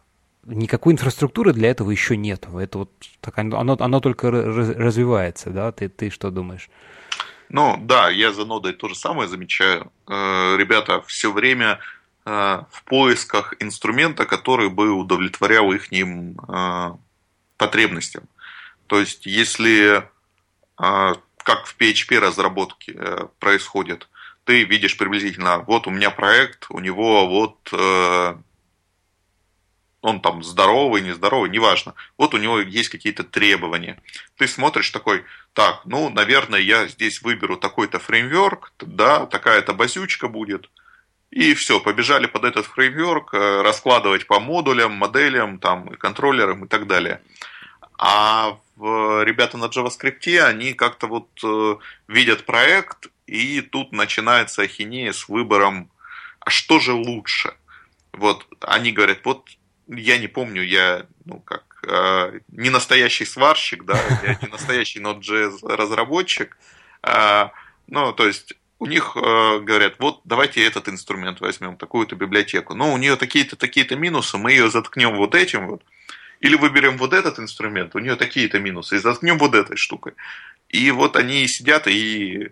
никакой 0.46 0.94
инфраструктуры 0.94 1.54
для 1.54 1.70
этого 1.70 1.92
еще 1.92 2.18
нет. 2.18 2.48
Это 2.58 2.80
вот 2.80 2.92
так, 3.20 3.38
оно, 3.38 3.76
оно 3.80 4.00
только 4.00 4.32
развивается, 4.32 5.50
да? 5.52 5.72
Ты, 5.72 5.90
ты 5.90 6.10
что 6.10 6.32
думаешь? 6.32 6.70
Ну, 7.54 7.78
да, 7.82 8.10
я 8.10 8.32
за 8.32 8.46
нодой 8.46 8.72
то 8.72 8.88
же 8.88 8.96
самое 8.96 9.28
замечаю. 9.28 9.92
Э, 10.08 10.56
ребята 10.58 11.02
все 11.02 11.34
время 11.34 11.80
э, 12.26 12.32
в 12.72 12.84
поисках 12.86 13.56
инструмента, 13.60 14.26
который 14.26 14.70
бы 14.70 14.92
удовлетворял 14.92 15.70
их 15.74 15.92
э, 15.92 16.92
потребностям. 17.58 18.24
То 18.88 19.02
есть, 19.02 19.26
если, 19.26 20.04
как 20.76 21.66
в 21.66 21.78
PHP 21.78 22.20
разработке 22.20 23.30
происходит, 23.40 24.10
ты 24.44 24.66
видишь 24.66 24.98
приблизительно, 24.98 25.60
вот 25.60 25.88
у 25.88 25.92
меня 25.92 26.10
проект, 26.10 26.66
у 26.70 26.80
него 26.80 27.26
вот 27.28 27.58
он 30.02 30.20
там 30.20 30.44
здоровый, 30.44 31.02
нездоровый, 31.02 31.50
неважно. 31.50 31.94
Вот 32.18 32.34
у 32.34 32.38
него 32.38 32.60
есть 32.60 32.90
какие-то 32.90 33.24
требования. 33.24 34.02
Ты 34.38 34.48
смотришь 34.48 34.90
такой, 34.90 35.24
так, 35.54 35.82
ну, 35.86 36.10
наверное, 36.10 36.60
я 36.60 36.88
здесь 36.88 37.22
выберу 37.22 37.58
такой-то 37.58 38.00
фреймворк, 38.00 38.74
да, 38.80 39.26
такая-то 39.26 39.74
базючка 39.74 40.28
будет. 40.28 40.70
И 41.30 41.54
все, 41.54 41.80
побежали 41.80 42.26
под 42.26 42.44
этот 42.44 42.66
фреймворк, 42.66 43.34
э, 43.34 43.62
раскладывать 43.62 44.28
по 44.28 44.40
модулям, 44.40 44.94
моделям, 44.94 45.60
там, 45.60 45.88
контроллерам 45.90 46.66
и 46.66 46.68
так 46.68 46.88
далее. 46.88 47.22
А 47.98 48.58
ребята 48.78 49.58
на 49.58 49.66
JavaScript, 49.66 50.40
они 50.40 50.74
как-то 50.74 51.06
вот 51.06 51.30
э, 51.44 51.76
видят 52.08 52.46
проект, 52.46 53.08
и 53.28 53.62
тут 53.62 53.92
начинается 53.92 54.64
ахинея 54.64 55.14
с 55.14 55.30
выбором, 55.30 55.92
а 56.40 56.50
что 56.50 56.80
же 56.80 56.94
лучше? 56.94 57.54
Вот 58.12 58.48
они 58.62 58.92
говорят, 58.92 59.20
вот 59.24 59.48
я 59.98 60.18
не 60.18 60.28
помню, 60.28 60.64
я, 60.64 61.06
ну, 61.26 61.40
как, 61.40 61.84
э, 61.88 62.40
не 62.50 62.70
настоящий 62.70 63.26
сварщик, 63.26 63.86
да, 63.86 64.00
я 64.24 64.38
не 64.42 64.48
настоящий 64.48 65.00
Node.js 65.00 65.60
разработчик, 65.64 66.58
э, 67.04 67.50
ну, 67.88 68.14
то 68.14 68.26
есть 68.26 68.54
у 68.80 68.86
них 68.86 69.16
э, 69.16 69.60
говорят, 69.60 69.96
вот 70.00 70.22
давайте 70.24 70.66
этот 70.66 70.88
инструмент 70.90 71.42
возьмем, 71.42 71.78
такую-то 71.78 72.16
библиотеку, 72.16 72.74
но 72.74 72.94
у 72.94 72.98
нее 72.98 73.16
такие-то 73.16 73.56
такие-то 73.56 73.96
минусы, 73.96 74.38
мы 74.38 74.52
ее 74.52 74.70
заткнем 74.70 75.16
вот 75.16 75.36
этим 75.36 75.68
вот, 75.68 75.84
или 76.40 76.56
выберем 76.56 76.98
вот 76.98 77.14
этот 77.14 77.40
инструмент, 77.40 77.96
у 77.96 78.00
нее 78.00 78.16
такие-то 78.16 78.60
минусы, 78.60 78.96
и 78.96 79.00
заткнем 79.00 79.38
вот 79.38 79.54
этой 79.54 79.78
штукой. 79.78 80.14
И 80.70 80.90
вот 80.92 81.16
они 81.16 81.48
сидят 81.48 81.88
и 81.88 82.52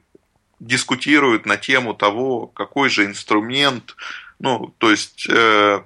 дискутируют 0.59 1.45
на 1.45 1.57
тему 1.57 1.93
того, 1.93 2.47
какой 2.47 2.89
же 2.89 3.05
инструмент, 3.05 3.95
ну, 4.39 4.73
то 4.77 4.91
есть 4.91 5.25
э, 5.29 5.81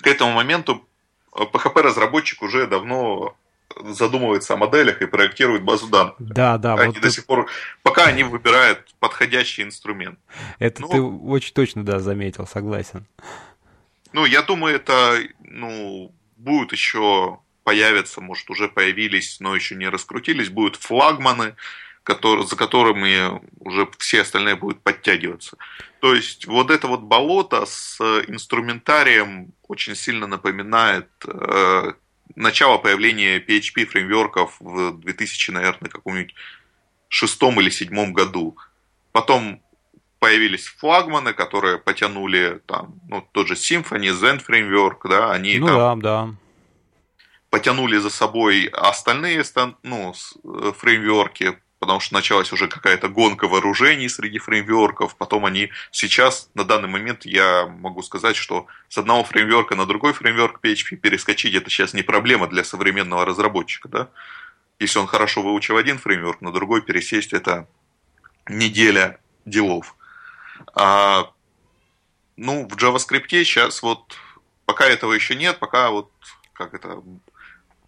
к 0.00 0.06
этому 0.06 0.32
моменту 0.32 0.86
PHP-разработчик 1.32 2.42
уже 2.42 2.66
давно 2.66 3.36
задумывается 3.84 4.54
о 4.54 4.56
моделях 4.56 5.00
и 5.00 5.06
проектирует 5.06 5.62
базу 5.62 5.86
данных. 5.86 6.14
Да, 6.18 6.58
да. 6.58 6.74
Они 6.74 6.94
вот 6.94 7.02
до 7.02 7.10
сих 7.10 7.26
пор, 7.26 7.48
пока 7.82 8.06
они 8.06 8.24
выбирают 8.24 8.94
подходящий 8.98 9.62
инструмент. 9.62 10.18
Это 10.58 10.82
ну, 10.82 10.88
ты 10.88 11.00
очень 11.00 11.54
точно, 11.54 11.84
да, 11.84 12.00
заметил, 12.00 12.46
согласен. 12.46 13.06
Ну, 14.12 14.24
я 14.24 14.42
думаю, 14.42 14.74
это, 14.74 15.18
ну, 15.38 16.12
будет 16.36 16.72
еще 16.72 17.38
появятся, 17.62 18.20
может, 18.20 18.50
уже 18.50 18.68
появились, 18.68 19.38
но 19.38 19.54
еще 19.54 19.76
не 19.76 19.88
раскрутились, 19.88 20.48
будут 20.48 20.76
флагманы, 20.76 21.54
который, 22.02 22.46
за 22.46 22.56
которыми 22.56 23.40
уже 23.60 23.88
все 23.98 24.22
остальные 24.22 24.56
будут 24.56 24.82
подтягиваться. 24.82 25.56
То 26.00 26.14
есть 26.14 26.46
вот 26.46 26.70
это 26.70 26.86
вот 26.88 27.00
болото 27.00 27.66
с 27.66 28.00
инструментарием 28.26 29.52
очень 29.68 29.94
сильно 29.94 30.26
напоминает 30.26 31.08
э, 31.26 31.92
начало 32.36 32.78
появления 32.78 33.38
PHP 33.38 33.84
фреймворков 33.84 34.56
в 34.60 34.98
2000, 34.98 35.50
наверное, 35.50 35.90
каком-нибудь 35.90 36.34
шестом 37.08 37.60
или 37.60 37.70
седьмом 37.70 38.12
году. 38.12 38.56
Потом 39.12 39.60
появились 40.20 40.66
флагманы, 40.66 41.32
которые 41.32 41.78
потянули 41.78 42.60
там, 42.66 42.94
ну, 43.08 43.26
тот 43.32 43.48
же 43.48 43.54
Symfony, 43.54 44.12
Zen 44.12 44.38
фреймворк, 44.38 45.08
да, 45.08 45.32
они 45.32 45.58
ну, 45.58 45.66
там 45.66 46.00
да, 46.00 46.26
да. 46.26 46.34
потянули 47.48 47.96
за 47.96 48.10
собой 48.10 48.66
остальные 48.66 49.42
ну, 49.82 50.12
э, 50.44 50.72
фреймворки, 50.76 51.58
потому 51.80 51.98
что 51.98 52.14
началась 52.14 52.52
уже 52.52 52.68
какая-то 52.68 53.08
гонка 53.08 53.48
вооружений 53.48 54.08
среди 54.08 54.38
фреймворков, 54.38 55.16
потом 55.16 55.46
они 55.46 55.70
сейчас, 55.90 56.50
на 56.54 56.64
данный 56.64 56.88
момент, 56.88 57.24
я 57.24 57.66
могу 57.66 58.02
сказать, 58.02 58.36
что 58.36 58.66
с 58.88 58.98
одного 58.98 59.24
фреймворка 59.24 59.74
на 59.74 59.86
другой 59.86 60.12
фреймворк 60.12 60.60
PHP 60.62 60.96
перескочить, 60.96 61.54
это 61.54 61.70
сейчас 61.70 61.94
не 61.94 62.02
проблема 62.02 62.46
для 62.48 62.64
современного 62.64 63.24
разработчика, 63.24 63.88
да? 63.88 64.08
Если 64.78 64.98
он 64.98 65.06
хорошо 65.06 65.42
выучил 65.42 65.78
один 65.78 65.98
фреймворк, 65.98 66.42
на 66.42 66.52
другой 66.52 66.82
пересесть, 66.82 67.32
это 67.32 67.66
неделя 68.46 69.18
делов. 69.46 69.96
А, 70.74 71.32
ну, 72.36 72.68
в 72.68 72.76
JavaScript 72.76 73.28
сейчас 73.30 73.82
вот 73.82 74.16
пока 74.66 74.84
этого 74.84 75.14
еще 75.14 75.34
нет, 75.34 75.58
пока 75.58 75.90
вот 75.90 76.10
как 76.52 76.74
это 76.74 77.02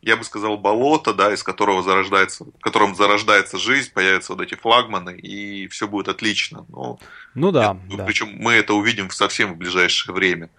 я 0.03 0.17
бы 0.17 0.25
сказал, 0.25 0.59
болото, 0.59 1.15
да, 1.15 1.33
из 1.33 1.43
которого 1.43 1.83
зарождается, 1.83 2.45
в 2.45 2.61
котором 2.61 2.95
зарождается 2.97 3.57
жизнь, 3.57 3.93
появятся 3.93 4.35
вот 4.35 4.43
эти 4.43 4.57
флагманы, 4.57 5.17
и 5.17 5.69
все 5.69 5.87
будет 5.87 6.09
отлично. 6.09 6.67
Но 6.69 6.99
ну 7.35 7.53
да, 7.53 7.79
это, 7.87 7.97
да. 7.99 8.05
Причем 8.05 8.35
мы 8.37 8.53
это 8.53 8.75
увидим 8.75 9.11
совсем 9.11 9.55
в 9.55 9.57
ближайшее 9.57 10.13
время. 10.13 10.51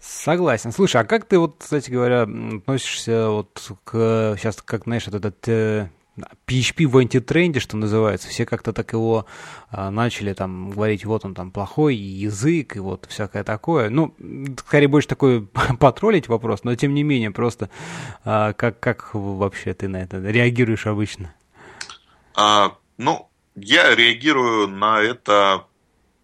Согласен. 0.00 0.70
Слушай, 0.70 1.02
а 1.02 1.04
как 1.04 1.24
ты 1.24 1.38
вот, 1.38 1.56
кстати 1.58 1.90
говоря, 1.90 2.22
относишься 2.22 3.28
вот 3.28 3.72
к 3.82 4.36
сейчас, 4.38 4.62
как 4.62 4.84
знаешь, 4.84 5.06
вот 5.06 5.16
этот 5.16 5.48
э, 5.48 5.88
PHP 6.46 6.86
в 6.86 6.98
антитренде, 6.98 7.60
что 7.60 7.76
называется, 7.76 8.28
все 8.28 8.46
как-то 8.46 8.72
так 8.72 8.92
его 8.92 9.26
а, 9.70 9.90
начали 9.90 10.32
там 10.32 10.70
говорить, 10.70 11.04
вот 11.04 11.24
он 11.24 11.34
там 11.34 11.50
плохой 11.50 11.96
язык 11.96 12.76
и 12.76 12.80
вот 12.80 13.06
всякое 13.08 13.44
такое. 13.44 13.90
Ну, 13.90 14.14
скорее 14.58 14.88
больше 14.88 15.08
такой 15.08 15.46
потроллить 15.80 16.28
вопрос, 16.28 16.64
но 16.64 16.74
тем 16.74 16.94
не 16.94 17.02
менее, 17.02 17.30
просто 17.30 17.70
а, 18.24 18.52
как, 18.52 18.80
как 18.80 19.10
вообще 19.14 19.74
ты 19.74 19.88
на 19.88 19.98
это 20.02 20.18
реагируешь 20.20 20.86
обычно? 20.86 21.34
А, 22.34 22.76
ну, 22.96 23.28
я 23.56 23.94
реагирую 23.94 24.68
на 24.68 25.00
это, 25.00 25.64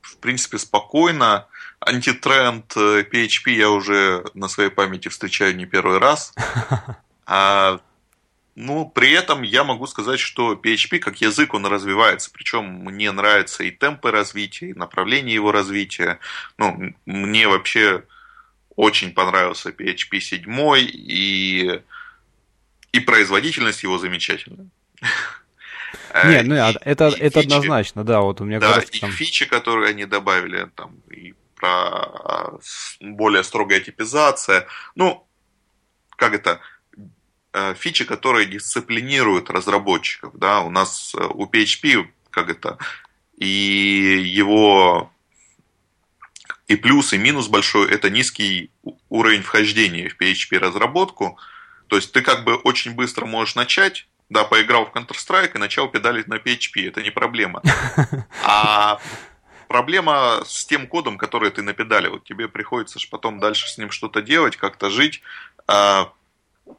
в 0.01 0.17
принципе, 0.19 0.59
спокойно. 0.59 1.47
Антитренд 1.81 2.73
PHP 2.77 3.47
э, 3.47 3.53
я 3.53 3.71
уже 3.71 4.25
на 4.35 4.49
своей 4.49 4.71
памяти 4.71 5.09
встречаю 5.09 5.57
не 5.57 5.67
первый 5.67 5.99
раз. 5.99 6.33
А 7.27 7.81
Ну, 8.57 8.89
при 8.89 9.11
этом 9.13 9.43
я 9.43 9.65
могу 9.65 9.87
сказать, 9.87 10.21
что 10.21 10.55
PHP 10.55 11.01
как 11.01 11.21
язык, 11.21 11.55
он 11.55 11.67
развивается. 11.67 12.31
Причем 12.33 12.65
мне 12.67 13.11
нравятся 13.11 13.65
и 13.65 13.73
темпы 13.73 14.13
развития, 14.13 14.71
и 14.71 14.75
направление 14.75 15.35
его 15.35 15.51
развития. 15.51 16.21
Ну, 16.57 16.95
мне 17.05 17.49
вообще 17.49 18.05
очень 18.77 19.13
понравился 19.13 19.71
PHP 19.71 20.21
7, 20.21 20.77
и, 20.79 21.81
и 22.93 23.01
производительность 23.01 23.83
его 23.83 23.99
замечательная. 23.99 24.69
Не, 26.25 26.43
ну 26.43 26.55
это, 26.55 27.09
это 27.09 27.43
фичи, 27.43 27.53
однозначно, 27.53 28.05
да, 28.05 28.21
вот 28.21 28.41
у 28.41 28.45
меня 28.45 28.61
Да, 28.61 28.81
и 28.81 29.01
там... 29.01 29.11
фичи, 29.11 29.47
которые 29.47 29.91
они 29.91 30.07
добавили, 30.07 30.71
там, 30.77 30.95
и 31.11 31.35
про 31.57 32.59
более 33.01 33.43
строгая 33.43 33.81
типизация. 33.81 34.67
Ну, 34.95 35.27
как 36.11 36.35
это, 36.35 36.61
фичи, 37.75 38.05
которые 38.05 38.47
дисциплинируют 38.47 39.51
разработчиков. 39.51 40.37
Да? 40.37 40.61
У 40.61 40.71
нас 40.71 41.15
э, 41.15 41.25
у 41.25 41.47
PHP, 41.47 42.07
как 42.31 42.51
это, 42.51 42.79
и 43.37 43.47
его 43.47 45.11
и 46.67 46.77
плюс, 46.77 47.13
и 47.13 47.19
минус 47.19 47.49
большой– 47.49 47.91
это 47.91 48.11
низкий 48.11 48.71
уровень 49.09 49.43
вхождения 49.43 50.09
в 50.09 50.21
PHP-разработку. 50.21 51.39
То 51.89 51.97
есть 51.97 52.13
ты 52.13 52.23
как 52.23 52.45
бы 52.45 52.57
очень 52.57 52.95
быстро 52.95 53.27
можешь 53.27 53.55
начать, 53.55 54.09
да, 54.31 54.45
поиграл 54.45 54.87
в 54.87 54.97
Counter-Strike 54.97 55.53
и 55.55 55.59
начал 55.59 55.89
педалить 55.89 56.27
на 56.27 56.37
PHP, 56.37 56.89
это 56.89 57.03
не 57.03 57.11
проблема. 57.11 57.63
А 58.43 58.99
проблема 59.69 60.43
с 60.47 60.65
тем 60.65 60.87
кодом, 60.87 61.19
который 61.19 61.51
ты 61.51 61.63
напедалил. 61.63 62.19
Тебе 62.19 62.49
приходится 62.49 62.99
же 62.99 63.09
потом 63.09 63.39
дальше 63.39 63.69
с 63.69 63.77
ним 63.77 63.91
что-то 63.91 64.23
делать, 64.23 64.57
как-то 64.57 64.89
жить. 64.91 65.23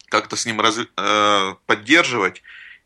Как-то 0.10 0.36
с 0.36 0.46
ним 0.46 0.62
раз, 0.62 0.80
э, 0.80 1.54
поддерживать. 1.66 2.42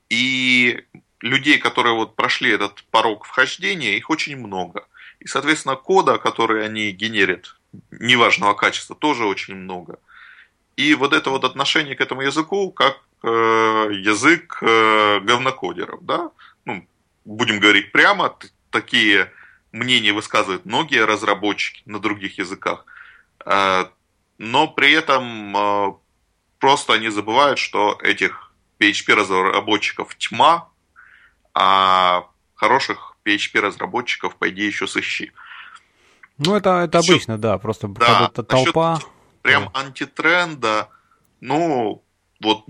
И 0.09 0.83
людей, 1.21 1.57
которые 1.57 1.95
вот 1.95 2.15
прошли 2.15 2.51
этот 2.51 2.83
порог 2.91 3.25
вхождения, 3.25 3.97
их 3.97 4.09
очень 4.09 4.37
много. 4.37 4.87
И, 5.19 5.27
соответственно, 5.27 5.75
кода, 5.75 6.17
который 6.17 6.65
они 6.65 6.91
генерят, 6.91 7.55
неважного 7.91 8.53
качества, 8.53 8.95
тоже 8.95 9.25
очень 9.25 9.55
много. 9.55 9.99
И 10.75 10.95
вот 10.95 11.13
это 11.13 11.29
вот 11.29 11.43
отношение 11.43 11.95
к 11.95 12.01
этому 12.01 12.21
языку, 12.21 12.71
как 12.71 13.01
э, 13.23 13.27
язык 13.27 14.59
э, 14.61 15.19
говнокодеров, 15.19 16.05
да, 16.05 16.31
ну, 16.63 16.87
будем 17.25 17.59
говорить 17.59 17.91
прямо, 17.91 18.33
такие 18.69 19.29
мнения 19.73 20.13
высказывают 20.13 20.65
многие 20.65 21.05
разработчики 21.05 21.81
на 21.85 21.99
других 21.99 22.37
языках, 22.37 22.85
э, 23.45 23.85
но 24.37 24.67
при 24.69 24.93
этом 24.93 25.57
э, 25.57 25.93
Просто 26.59 26.93
они 26.93 27.09
забывают, 27.09 27.57
что 27.57 27.97
этих 28.03 28.51
PHP-разработчиков 28.79 30.15
тьма, 30.15 30.69
а 31.53 32.27
хороших 32.55 33.15
PHP-разработчиков, 33.25 34.35
по 34.35 34.49
идее, 34.49 34.67
еще 34.67 34.87
сыщи. 34.87 35.31
Ну, 36.37 36.55
это, 36.55 36.81
это 36.81 36.97
Насчет, 36.97 37.11
обычно, 37.11 37.37
да, 37.37 37.57
просто 37.57 37.87
да, 37.87 38.29
толпа. 38.29 38.99
Прям 39.41 39.69
да. 39.73 39.81
антитренда, 39.81 40.89
ну, 41.41 42.03
вот 42.41 42.65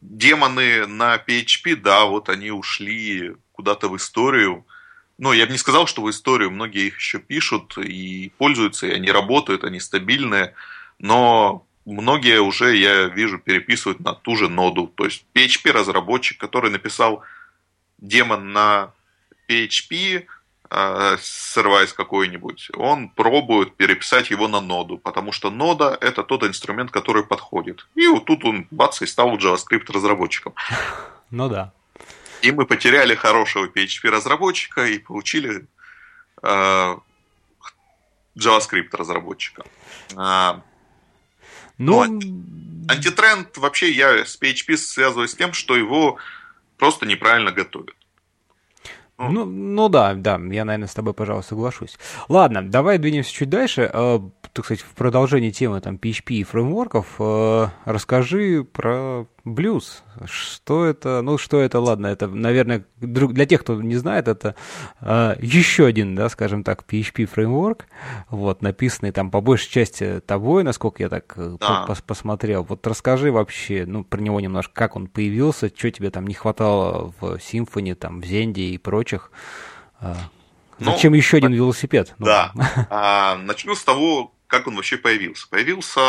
демоны 0.00 0.86
на 0.86 1.16
PHP, 1.16 1.76
да, 1.76 2.04
вот 2.04 2.28
они 2.28 2.50
ушли 2.50 3.34
куда-то 3.52 3.88
в 3.88 3.96
историю. 3.96 4.66
Но 5.18 5.32
я 5.32 5.46
бы 5.46 5.52
не 5.52 5.58
сказал, 5.58 5.86
что 5.86 6.02
в 6.02 6.10
историю. 6.10 6.50
Многие 6.50 6.86
их 6.86 6.96
еще 6.96 7.18
пишут 7.18 7.76
и 7.78 8.32
пользуются, 8.38 8.86
и 8.86 8.92
они 8.92 9.10
работают, 9.10 9.64
они 9.64 9.80
стабильные. 9.80 10.54
Но 11.00 11.66
многие 11.88 12.40
уже, 12.40 12.76
я 12.76 13.04
вижу, 13.04 13.38
переписывают 13.38 14.00
на 14.00 14.14
ту 14.14 14.36
же 14.36 14.48
ноду. 14.48 14.92
То 14.94 15.04
есть 15.04 15.24
PHP-разработчик, 15.34 16.38
который 16.38 16.70
написал 16.70 17.22
демон 17.98 18.52
на 18.52 18.92
PHP, 19.48 20.26
э, 20.70 21.16
сервайс 21.20 21.92
какой-нибудь, 21.92 22.70
он 22.76 23.08
пробует 23.08 23.74
переписать 23.76 24.30
его 24.30 24.48
на 24.48 24.60
ноду, 24.60 24.98
потому 24.98 25.32
что 25.32 25.50
нода– 25.50 25.96
это 26.00 26.22
тот 26.22 26.44
инструмент, 26.44 26.90
который 26.90 27.24
подходит. 27.24 27.86
И 27.94 28.06
вот 28.06 28.26
тут 28.26 28.44
он, 28.44 28.66
бац, 28.70 29.02
и 29.02 29.06
стал 29.06 29.36
JavaScript 29.36 29.92
разработчиком. 29.92 30.54
Ну 31.30 31.50
да. 31.50 31.72
И 32.40 32.52
мы 32.52 32.64
потеряли 32.64 33.14
хорошего 33.14 33.66
PHP 33.66 34.08
разработчика 34.08 34.86
и 34.86 34.98
получили 34.98 35.66
э, 36.42 36.96
JavaScript 38.34 38.88
разработчика. 38.92 39.64
А, 41.78 41.82
ну, 41.82 42.04
Но... 42.04 42.92
антитренд 42.92 43.56
вообще 43.56 43.90
я 43.92 44.24
с 44.24 44.38
PHP 44.40 44.76
связываю 44.76 45.28
с 45.28 45.34
тем, 45.34 45.52
что 45.52 45.76
его 45.76 46.18
просто 46.76 47.06
неправильно 47.06 47.52
готовят. 47.52 47.94
Ну, 49.18 49.30
ну, 49.30 49.44
ну 49.46 49.88
да, 49.88 50.14
да, 50.14 50.40
я, 50.50 50.64
наверное, 50.64 50.86
с 50.86 50.94
тобой, 50.94 51.12
пожалуй, 51.12 51.42
соглашусь. 51.42 51.98
Ладно, 52.28 52.62
давай 52.62 52.98
двинемся 52.98 53.32
чуть 53.32 53.50
дальше. 53.50 53.90
Так 54.52 54.64
сказать, 54.64 54.80
в 54.80 54.94
продолжении 54.94 55.50
темы 55.50 55.80
там 55.80 55.96
PHP 55.96 56.34
и 56.34 56.44
фреймворков, 56.44 57.06
э, 57.18 57.68
расскажи 57.84 58.64
про 58.64 59.26
блюз. 59.44 60.02
Что 60.24 60.84
это? 60.84 61.22
Ну, 61.22 61.38
что 61.38 61.60
это, 61.60 61.80
ладно, 61.80 62.06
это, 62.08 62.26
наверное, 62.26 62.84
для 62.98 63.46
тех, 63.46 63.60
кто 63.60 63.80
не 63.80 63.96
знает, 63.96 64.28
это 64.28 64.54
э, 65.00 65.36
еще 65.40 65.86
один, 65.86 66.14
да, 66.14 66.28
скажем 66.28 66.64
так, 66.64 66.84
PHP 66.88 67.26
фреймворк, 67.26 67.86
вот, 68.30 68.62
написанный 68.62 69.12
там 69.12 69.30
по 69.30 69.40
большей 69.40 69.70
части 69.70 70.20
тобой, 70.26 70.64
насколько 70.64 71.02
я 71.02 71.08
так 71.08 71.34
э, 71.36 71.56
да. 71.60 71.84
пос 71.86 72.00
посмотрел. 72.00 72.64
Вот 72.64 72.86
расскажи 72.86 73.30
вообще, 73.30 73.84
ну, 73.86 74.04
про 74.04 74.20
него 74.20 74.40
немножко, 74.40 74.72
как 74.74 74.96
он 74.96 75.08
появился, 75.08 75.68
что 75.74 75.90
тебе 75.90 76.10
там 76.10 76.26
не 76.26 76.34
хватало 76.34 77.12
в 77.20 77.36
Symfony, 77.36 77.94
там, 77.94 78.20
в 78.20 78.24
Зенде 78.24 78.62
и 78.62 78.78
прочих. 78.78 79.30
Э, 80.00 80.14
Зачем 80.78 81.12
ну, 81.12 81.16
еще 81.16 81.38
один 81.38 81.52
велосипед? 81.52 82.14
Ну, 82.18 82.26
да. 82.26 82.52
А, 82.90 83.36
начну 83.36 83.74
с 83.74 83.82
того, 83.82 84.32
как 84.48 84.66
он 84.66 84.74
вообще 84.74 84.96
появился. 84.96 85.48
Появился 85.48 86.00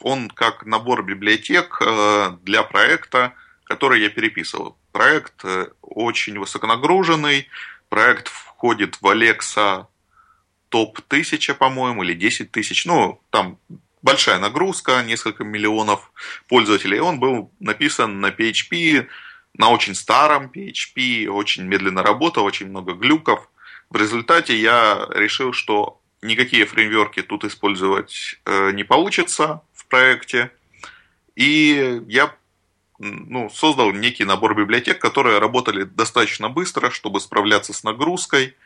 он 0.00 0.30
как 0.30 0.64
набор 0.64 1.04
библиотек 1.04 1.82
э, 1.84 2.36
для 2.42 2.62
проекта, 2.62 3.34
который 3.64 4.00
я 4.00 4.08
переписывал. 4.08 4.78
Проект 4.92 5.44
э, 5.44 5.68
очень 5.82 6.38
высоконагруженный, 6.38 7.48
проект 7.88 8.28
входит 8.28 8.96
в 9.02 9.06
Alexa 9.06 9.86
топ-1000, 10.70 11.54
по-моему, 11.54 12.02
или 12.04 12.14
10 12.14 12.50
тысяч. 12.50 12.86
Ну, 12.86 13.20
там 13.30 13.58
большая 14.02 14.38
нагрузка, 14.38 15.02
несколько 15.02 15.44
миллионов 15.44 16.12
пользователей. 16.48 17.00
Он 17.00 17.18
был 17.20 17.52
написан 17.60 18.20
на 18.20 18.28
PHP, 18.28 19.06
на 19.54 19.70
очень 19.70 19.94
старом 19.94 20.50
PHP, 20.54 21.26
очень 21.26 21.64
медленно 21.64 22.02
работал, 22.02 22.44
очень 22.44 22.68
много 22.68 22.94
глюков. 22.94 23.50
В 23.90 23.96
результате 23.96 24.56
я 24.56 25.08
решил, 25.10 25.52
что 25.52 25.99
никакие 26.22 26.66
фреймворки 26.66 27.22
тут 27.22 27.44
использовать 27.44 28.40
э, 28.44 28.72
не 28.72 28.84
получится 28.84 29.62
в 29.72 29.86
проекте. 29.86 30.50
И 31.34 32.02
я 32.08 32.34
ну, 32.98 33.48
создал 33.50 33.92
некий 33.92 34.24
набор 34.24 34.54
библиотек, 34.54 34.98
которые 34.98 35.38
работали 35.38 35.84
достаточно 35.84 36.48
быстро, 36.48 36.90
чтобы 36.90 37.20
справляться 37.20 37.72
с 37.72 37.82
нагрузкой, 37.82 38.56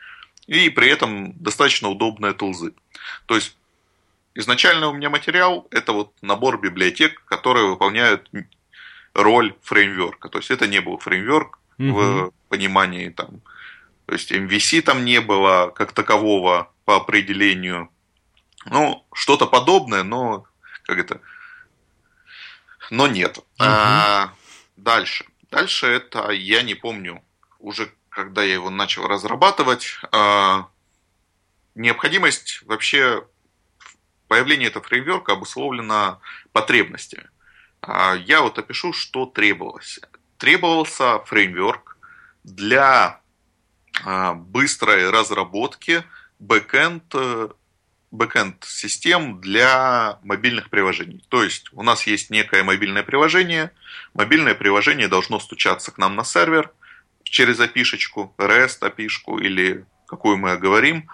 и 0.47 0.69
при 0.69 0.89
этом 0.89 1.33
достаточно 1.33 1.89
удобные 1.89 2.33
тулзы. 2.33 2.73
То 3.25 3.35
есть 3.35 3.55
изначально 4.35 4.89
у 4.89 4.93
меня 4.93 5.09
материал– 5.09 5.67
это 5.71 5.93
вот 5.93 6.13
набор 6.21 6.59
библиотек, 6.59 7.23
которые 7.25 7.67
выполняют 7.67 8.29
роль 9.13 9.55
фреймворка. 9.63 10.29
То 10.29 10.39
есть 10.39 10.51
это 10.51 10.67
не 10.67 10.81
был 10.81 10.97
фреймворк 10.97 11.57
угу. 11.79 11.91
в 11.91 12.33
понимании 12.49 13.09
там, 13.09 13.41
то 14.05 14.13
есть 14.13 14.31
MVC 14.31 14.81
там 14.81 15.03
не 15.03 15.19
было 15.21 15.71
как 15.75 15.93
такового, 15.93 16.71
по 16.85 16.95
определению. 16.95 17.89
Ну, 18.65 19.05
что-то 19.13 19.45
подобное, 19.47 20.03
но 20.03 20.45
как 20.83 20.97
это? 20.97 21.21
Но 22.89 23.07
нет. 23.07 23.37
Угу. 23.37 23.45
А, 23.59 24.33
дальше. 24.77 25.25
Дальше 25.51 25.87
это 25.87 26.29
я 26.31 26.61
не 26.61 26.75
помню 26.75 27.23
уже 27.59 27.91
когда 28.15 28.43
я 28.43 28.53
его 28.53 28.69
начал 28.69 29.07
разрабатывать. 29.07 29.99
А, 30.11 30.69
необходимость 31.75 32.61
вообще 32.63 33.27
появления 34.29 34.67
этого 34.67 34.85
фреймворка 34.85 35.33
обусловлена 35.33 36.19
потребностями. 36.53 37.29
А, 37.81 38.13
я 38.13 38.41
вот 38.41 38.57
опишу, 38.57 38.93
что 38.93 39.25
требовалось. 39.25 39.99
Требовался 40.37 41.19
фреймворк 41.25 41.97
для 42.45 43.19
а, 44.05 44.33
быстрой 44.33 45.09
разработки 45.09 46.03
бэкэнд, 46.39 47.03
э, 47.13 47.49
бэкэнд 48.11 48.63
систем 48.63 49.41
для 49.41 50.19
мобильных 50.23 50.69
приложений. 50.69 51.25
То 51.29 51.43
есть 51.43 51.69
у 51.73 51.83
нас 51.83 52.07
есть 52.07 52.29
некое 52.29 52.63
мобильное 52.63 53.03
приложение, 53.03 53.71
мобильное 54.13 54.55
приложение 54.55 55.07
должно 55.07 55.39
стучаться 55.39 55.91
к 55.91 55.97
нам 55.97 56.15
на 56.15 56.23
сервер 56.23 56.71
через 57.23 57.59
API-шечку, 57.59 58.33
REST 58.37 58.85
API-шку 58.85 59.39
или 59.39 59.85
какую 60.07 60.37
мы 60.37 60.57
говорим, 60.57 61.09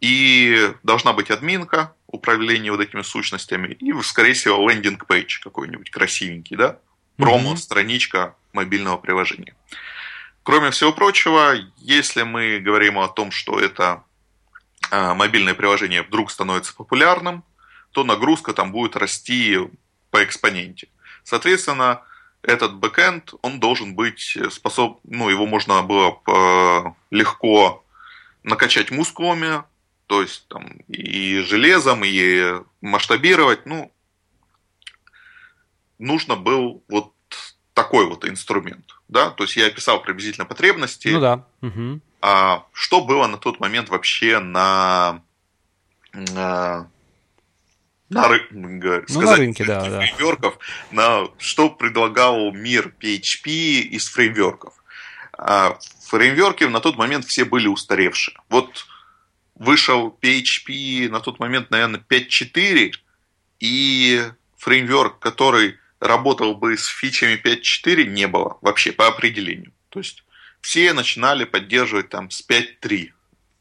и 0.00 0.72
должна 0.82 1.12
быть 1.12 1.30
админка, 1.30 1.94
управление 2.06 2.72
вот 2.72 2.80
этими 2.80 3.02
сущностями, 3.02 3.72
и, 3.72 3.92
скорее 4.02 4.34
всего, 4.34 4.68
landing 4.68 5.14
page 5.14 5.40
какой-нибудь 5.42 5.90
красивенький, 5.90 6.56
да? 6.56 6.78
промо-страничка 7.16 8.36
мобильного 8.52 8.96
приложения. 8.96 9.54
Кроме 10.42 10.70
всего 10.70 10.92
прочего, 10.92 11.54
если 11.76 12.22
мы 12.22 12.60
говорим 12.60 12.98
о 12.98 13.08
том, 13.08 13.30
что 13.30 13.60
это 13.60 14.04
мобильное 14.90 15.54
приложение 15.54 16.02
вдруг 16.02 16.30
становится 16.30 16.74
популярным, 16.74 17.44
то 17.92 18.04
нагрузка 18.04 18.52
там 18.52 18.72
будет 18.72 18.96
расти 18.96 19.58
по 20.10 20.22
экспоненте. 20.24 20.88
Соответственно, 21.24 22.02
этот 22.42 22.74
бэкэнд, 22.76 23.34
он 23.42 23.60
должен 23.60 23.94
быть 23.94 24.38
способ, 24.50 25.00
ну, 25.04 25.28
его 25.28 25.46
можно 25.46 25.82
было 25.82 26.20
э, 26.26 26.84
легко 27.10 27.84
накачать 28.42 28.90
мускулами, 28.90 29.62
то 30.06 30.22
есть 30.22 30.46
там 30.48 30.64
и 30.88 31.40
железом, 31.40 32.02
и 32.04 32.62
масштабировать, 32.80 33.66
ну, 33.66 33.92
нужно 35.98 36.36
был 36.36 36.82
вот 36.88 37.12
такой 37.74 38.06
вот 38.06 38.24
инструмент, 38.24 38.94
да, 39.08 39.30
то 39.30 39.44
есть 39.44 39.56
я 39.56 39.66
описал 39.66 40.00
приблизительно 40.00 40.46
потребности. 40.46 41.08
Ну 41.08 41.20
да. 41.20 41.44
Угу. 41.60 42.00
А, 42.20 42.66
что 42.72 43.00
было 43.00 43.26
на 43.26 43.38
тот 43.38 43.60
момент 43.60 43.88
вообще 43.88 44.38
на, 44.40 45.22
на 46.12 46.90
на, 48.08 48.28
ры... 48.28 48.38
сказать, 48.38 49.08
ну, 49.10 49.20
на 49.20 49.36
рынке, 49.36 49.64
да, 49.64 49.80
фреймворков, 49.80 50.58
да. 50.90 50.96
на 51.22 51.28
что 51.38 51.68
предлагал 51.70 52.52
мир 52.52 52.94
PHP 53.00 53.50
из 53.80 54.08
фреймворков. 54.08 54.72
А 55.36 55.78
фреймворки 56.06 56.64
на 56.64 56.80
тот 56.80 56.96
момент 56.96 57.26
все 57.26 57.44
были 57.44 57.68
устаревшие. 57.68 58.36
Вот 58.48 58.86
вышел 59.54 60.16
PHP 60.22 61.08
на 61.10 61.20
тот 61.20 61.38
момент, 61.38 61.70
наверное, 61.70 62.00
5.4, 62.08 62.92
и 63.60 64.24
фреймворк, 64.56 65.18
который 65.18 65.76
работал 66.00 66.54
бы 66.54 66.76
с 66.76 66.86
фичами 66.86 67.34
5.4, 67.34 68.04
не 68.04 68.26
было 68.26 68.58
вообще 68.62 68.92
по 68.92 69.06
определению. 69.06 69.72
То 69.90 70.00
есть 70.00 70.24
все 70.68 70.92
начинали 70.92 71.44
поддерживать 71.44 72.10
там 72.10 72.28
с 72.28 72.46
5.3. 72.46 73.12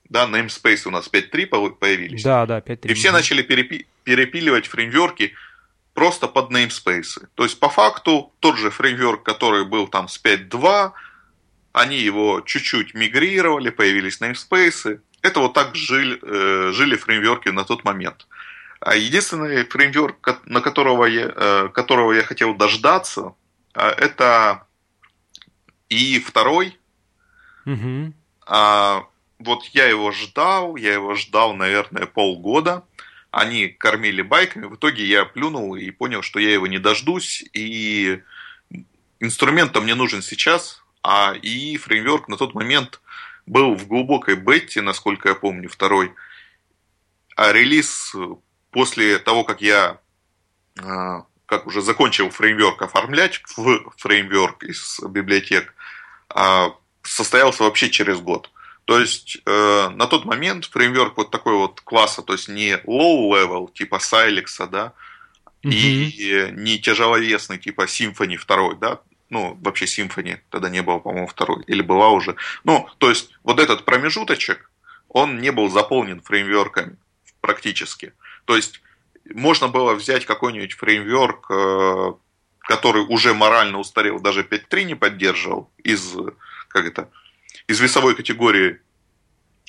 Да, 0.10 0.28
namespace 0.28 0.88
у 0.88 0.91
нас 0.91 1.10
5.3 1.10 1.76
появились. 1.80 2.22
Да, 2.22 2.46
да, 2.46 2.60
5.3. 2.60 2.91
И 2.91 2.93
все 2.96 3.12
начали 3.12 3.43
перепи- 3.43 3.86
перепиливать 4.04 4.67
фреймворки 4.67 5.34
просто 5.93 6.28
под 6.28 6.52
namespace. 6.52 7.28
То 7.36 7.43
есть 7.43 7.62
по 7.62 7.70
факту 7.70 8.34
тот 8.41 8.58
же 8.58 8.72
фреймворк, 8.72 9.24
который 9.24 9.63
был 9.63 9.88
там 9.88 10.10
с 10.10 10.22
5.2, 10.22 10.91
они 11.72 11.98
его 11.98 12.41
чуть-чуть 12.41 12.93
мигрировали, 12.93 13.70
появились 13.70 14.20
namespace. 14.20 15.00
Это 15.22 15.39
вот 15.39 15.54
так 15.54 15.76
жили, 15.76 16.20
э, 16.22 16.74
жили 16.74 16.98
фреймворки 16.98 17.48
на 17.48 17.63
тот 17.63 17.86
момент. 17.86 18.28
А 18.82 18.98
единственный 18.98 19.63
фреймворк, 19.63 20.41
на 20.46 20.60
которого 20.60 21.06
я, 21.06 21.32
э, 21.34 21.70
которого 21.74 22.12
я 22.12 22.24
хотел 22.24 22.54
дождаться, 22.54 23.34
э, 23.76 23.88
это 23.88 24.67
и 25.88 26.20
второй. 26.20 26.78
Угу. 27.67 28.13
А, 28.47 29.06
вот 29.39 29.65
я 29.73 29.86
его 29.86 30.12
ждал, 30.12 30.77
я 30.77 30.93
его 30.93 31.13
ждал, 31.15 31.53
наверное, 31.53 32.06
полгода. 32.06 32.86
Они 33.30 33.67
кормили 33.67 34.21
байками. 34.21 34.65
В 34.65 34.75
итоге 34.75 35.06
я 35.06 35.25
плюнул 35.25 35.75
и 35.75 35.91
понял, 35.91 36.21
что 36.21 36.39
я 36.39 36.51
его 36.53 36.65
не 36.65 36.80
дождусь. 36.80 37.43
И 37.53 38.23
инструмент 39.19 39.75
мне 39.75 39.95
нужен 39.95 40.21
сейчас, 40.21 40.82
а 41.03 41.34
и 41.34 41.77
фреймворк 41.77 42.30
на 42.30 42.38
тот 42.38 42.56
момент 42.56 43.01
был 43.45 43.75
в 43.75 43.86
глубокой 43.88 44.36
бете, 44.36 44.82
насколько 44.82 45.30
я 45.30 45.36
помню, 45.36 45.69
второй. 45.69 46.13
А 47.36 47.51
релиз 47.51 48.15
после 48.71 49.19
того, 49.19 49.43
как 49.43 49.62
я 49.62 49.99
а, 50.80 51.25
как 51.45 51.67
уже 51.67 51.82
закончил 51.82 52.30
фреймворк 52.30 52.82
оформлять 52.82 53.41
в 53.56 53.91
фреймворк 53.97 54.63
из 54.63 54.99
библиотек, 55.01 55.73
а, 56.30 56.73
состоялся 57.08 57.63
вообще 57.63 57.89
через 57.89 58.20
год. 58.20 58.50
То 58.86 59.00
есть 59.00 59.38
э, 59.46 59.89
на 59.89 60.08
тот 60.08 60.26
момент 60.26 60.65
фреймворк 60.65 61.17
вот 61.17 61.32
такой 61.32 61.56
вот 61.56 61.82
класса, 61.82 62.22
то 62.22 62.34
есть 62.34 62.48
не 62.48 62.74
low 62.86 63.32
level 63.32 63.72
типа 63.72 63.96
Silex, 63.96 64.65
да, 64.70 64.93
mm-hmm. 65.63 65.72
и 65.72 66.52
не 66.54 66.80
тяжеловесный 66.80 67.58
типа 67.58 67.82
Symfony 67.82 68.38
2, 68.38 68.76
да, 68.76 69.02
ну, 69.30 69.58
вообще 69.62 69.86
Symfony 69.86 70.39
тогда 70.50 70.70
не 70.70 70.82
было, 70.82 71.00
по-моему, 71.00 71.28
второй, 71.28 71.63
или 71.67 71.82
была 71.82 72.10
уже. 72.10 72.36
Ну, 72.63 72.88
то 72.98 73.10
есть 73.10 73.32
вот 73.43 73.60
этот 73.60 73.84
промежуточек, 73.84 74.72
он 75.10 75.39
не 75.41 75.52
был 75.52 75.70
заполнен 75.70 76.22
фреймворками 76.22 76.96
практически. 77.41 78.13
То 78.46 78.56
есть 78.56 78.82
можно 79.34 79.67
было 79.67 79.93
взять 79.93 80.26
какой-нибудь 80.26 80.74
фреймворк, 80.74 81.52
э, 81.52 82.13
который 82.60 83.04
уже 83.04 83.34
морально 83.34 83.80
устарел, 83.80 84.20
даже 84.20 84.43
5.3 84.43 84.84
не 84.84 84.96
поддерживал, 84.96 85.72
из, 85.84 86.15
как 86.78 86.92
это, 86.92 87.10
из 87.68 87.80
весовой 87.80 88.16
категории 88.16 88.80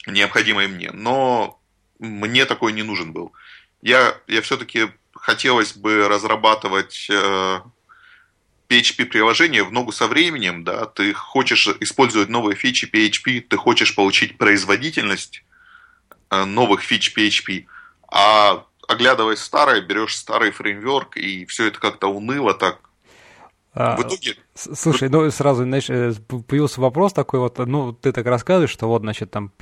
необходимой 0.06 0.68
мне, 0.68 0.90
но 0.92 1.60
мне 1.98 2.44
такой 2.44 2.72
не 2.72 2.82
нужен 2.82 3.12
был. 3.12 3.32
Я, 3.82 4.16
я 4.26 4.42
все-таки 4.42 4.88
хотелось 5.14 5.72
бы 5.76 6.08
разрабатывать 6.08 7.08
э, 7.10 7.60
PHP-приложение 8.68 9.64
в 9.64 9.72
ногу 9.72 9.92
со 9.92 10.06
временем, 10.06 10.64
да, 10.64 10.86
ты 10.86 11.12
хочешь 11.12 11.68
использовать 11.80 12.28
новые 12.28 12.56
фичи 12.56 12.84
PHP, 12.86 13.40
ты 13.40 13.56
хочешь 13.56 13.94
получить 13.94 14.38
производительность 14.38 15.44
э, 16.30 16.44
новых 16.44 16.82
фич 16.82 17.16
PHP, 17.16 17.66
а 18.10 18.64
оглядываясь 18.86 19.40
старое, 19.40 19.80
берешь 19.80 20.16
старый 20.16 20.50
фреймворк, 20.50 21.16
и 21.16 21.44
все 21.46 21.66
это 21.66 21.78
как-то 21.78 22.08
уныло 22.08 22.54
так. 22.54 22.80
А, 23.74 23.96
в 23.96 24.02
итоге... 24.02 24.36
Слушай, 24.58 25.08
ну 25.08 25.30
сразу, 25.30 25.62
знаешь, 25.62 25.88
э, 25.88 26.12
появился 26.48 26.80
вопрос 26.80 27.12
такой 27.12 27.38
вот, 27.38 27.58
ну, 27.58 27.92
ты 27.92 28.10
так 28.10 28.26
рассказываешь, 28.26 28.70
что 28.70 28.88
вот, 28.88 29.02
значит, 29.02 29.30
там 29.30 29.52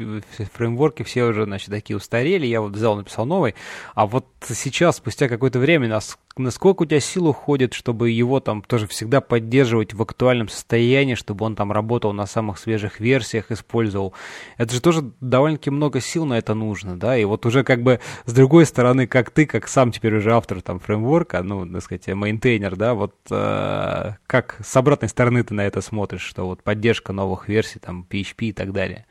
фреймворки 0.55 1.03
все 1.03 1.25
уже, 1.25 1.45
значит, 1.45 1.69
такие 1.69 1.99
устарели, 1.99 2.47
я 2.47 2.63
вот 2.63 2.73
взял, 2.73 2.97
написал 2.97 3.27
новый, 3.27 3.55
а 3.95 4.07
вот 4.07 4.27
сейчас, 4.49 4.97
спустя 4.97 5.29
какое-то 5.29 5.59
время, 5.59 5.89
нас 5.89 6.17
насколько 6.39 6.83
у 6.83 6.87
тебя 6.87 7.01
сил 7.01 7.29
уходит, 7.29 7.73
чтобы 7.73 8.11
его 8.11 8.41
там 8.41 8.63
тоже 8.63 8.87
всегда 8.87 9.21
поддерживать 9.21 9.95
в 9.95 10.03
актуальном 10.03 10.49
состоянии, 10.49 11.15
чтобы 11.15 11.45
он 11.47 11.57
там 11.57 11.73
работал 11.73 12.13
на 12.13 12.27
самых 12.27 12.59
свежих 12.59 13.01
версиях, 13.01 13.51
использовал. 13.51 14.13
Это 14.59 14.75
же 14.75 14.81
тоже 14.81 15.13
довольно-таки 15.21 15.71
много 15.71 16.01
сил 16.01 16.27
на 16.27 16.35
это 16.39 16.55
нужно, 16.55 16.99
да, 16.99 17.17
и 17.17 17.25
вот 17.25 17.47
уже 17.47 17.65
как 17.65 17.83
бы 17.83 18.01
с 18.27 18.33
другой 18.33 18.67
стороны, 18.67 19.07
как 19.07 19.31
ты, 19.31 19.47
как 19.47 19.69
сам 19.69 19.93
теперь 19.93 20.17
уже 20.17 20.35
автор 20.35 20.61
там 20.61 20.79
фреймворка, 20.79 21.43
ну, 21.43 21.67
так 21.67 21.83
сказать, 21.83 22.07
мейнтейнер, 22.09 22.77
да, 22.77 22.95
вот 22.95 23.15
э, 23.31 24.13
как 24.27 24.59
с 24.63 24.77
обратной 24.87 25.09
стороны 25.09 25.43
ты 25.43 25.55
на 25.55 25.67
это 25.67 25.81
смотришь, 25.81 26.23
что 26.23 26.47
вот 26.47 26.63
поддержка 26.63 27.13
новых 27.13 27.49
версий, 27.49 27.79
там, 27.79 28.07
PHP 28.09 28.47
и 28.47 28.53
так 28.53 28.73
далее? 28.73 29.07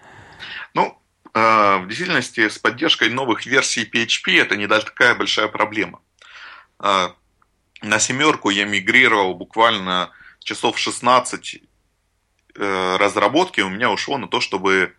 Ну, 0.73 0.97
э, 1.33 1.77
в 1.77 1.87
действительности 1.87 2.47
с 2.47 2.57
поддержкой 2.57 3.09
новых 3.09 3.45
версий 3.45 3.83
PHP 3.83 4.41
это 4.41 4.55
не 4.55 4.67
такая 4.67 5.15
большая 5.15 5.47
проблема. 5.47 5.99
А, 6.79 7.15
на 7.81 7.99
семерку 7.99 8.49
я 8.49 8.65
мигрировал 8.65 9.35
буквально 9.35 10.11
часов 10.39 10.77
16 10.77 11.61
э, 12.55 12.97
разработки 12.97 13.61
у 13.61 13.69
меня 13.69 13.91
ушло 13.91 14.17
на 14.17 14.27
то, 14.27 14.39
чтобы 14.39 14.95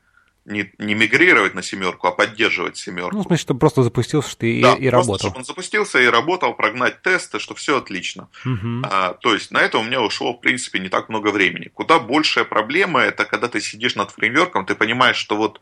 не, 0.46 0.72
не 0.78 0.94
мигрировать 0.94 1.54
на 1.54 1.62
семерку, 1.62 2.06
а 2.06 2.12
поддерживать 2.12 2.76
семерку. 2.76 3.16
Ну, 3.16 3.22
в 3.22 3.26
смысле, 3.26 3.42
чтобы 3.42 3.60
просто 3.60 3.82
запустился 3.82 4.30
что 4.30 4.46
и, 4.46 4.62
да, 4.62 4.74
и 4.74 4.88
просто, 4.88 4.90
работал. 4.90 5.18
чтобы 5.18 5.38
он 5.38 5.44
запустился 5.44 6.00
и 6.00 6.06
работал, 6.06 6.54
прогнать 6.54 7.02
тесты, 7.02 7.38
что 7.40 7.54
все 7.54 7.78
отлично. 7.78 8.28
Угу. 8.44 8.82
А, 8.84 9.14
то 9.14 9.34
есть 9.34 9.50
на 9.50 9.58
это 9.58 9.78
у 9.78 9.82
меня 9.82 10.00
ушло, 10.00 10.32
в 10.32 10.40
принципе, 10.40 10.78
не 10.78 10.88
так 10.88 11.08
много 11.08 11.28
времени. 11.28 11.68
Куда 11.74 11.98
большая 11.98 12.44
проблема, 12.44 13.00
это 13.00 13.24
когда 13.24 13.48
ты 13.48 13.60
сидишь 13.60 13.96
над 13.96 14.12
фреймворком, 14.12 14.64
ты 14.66 14.74
понимаешь, 14.74 15.16
что 15.16 15.36
вот 15.36 15.60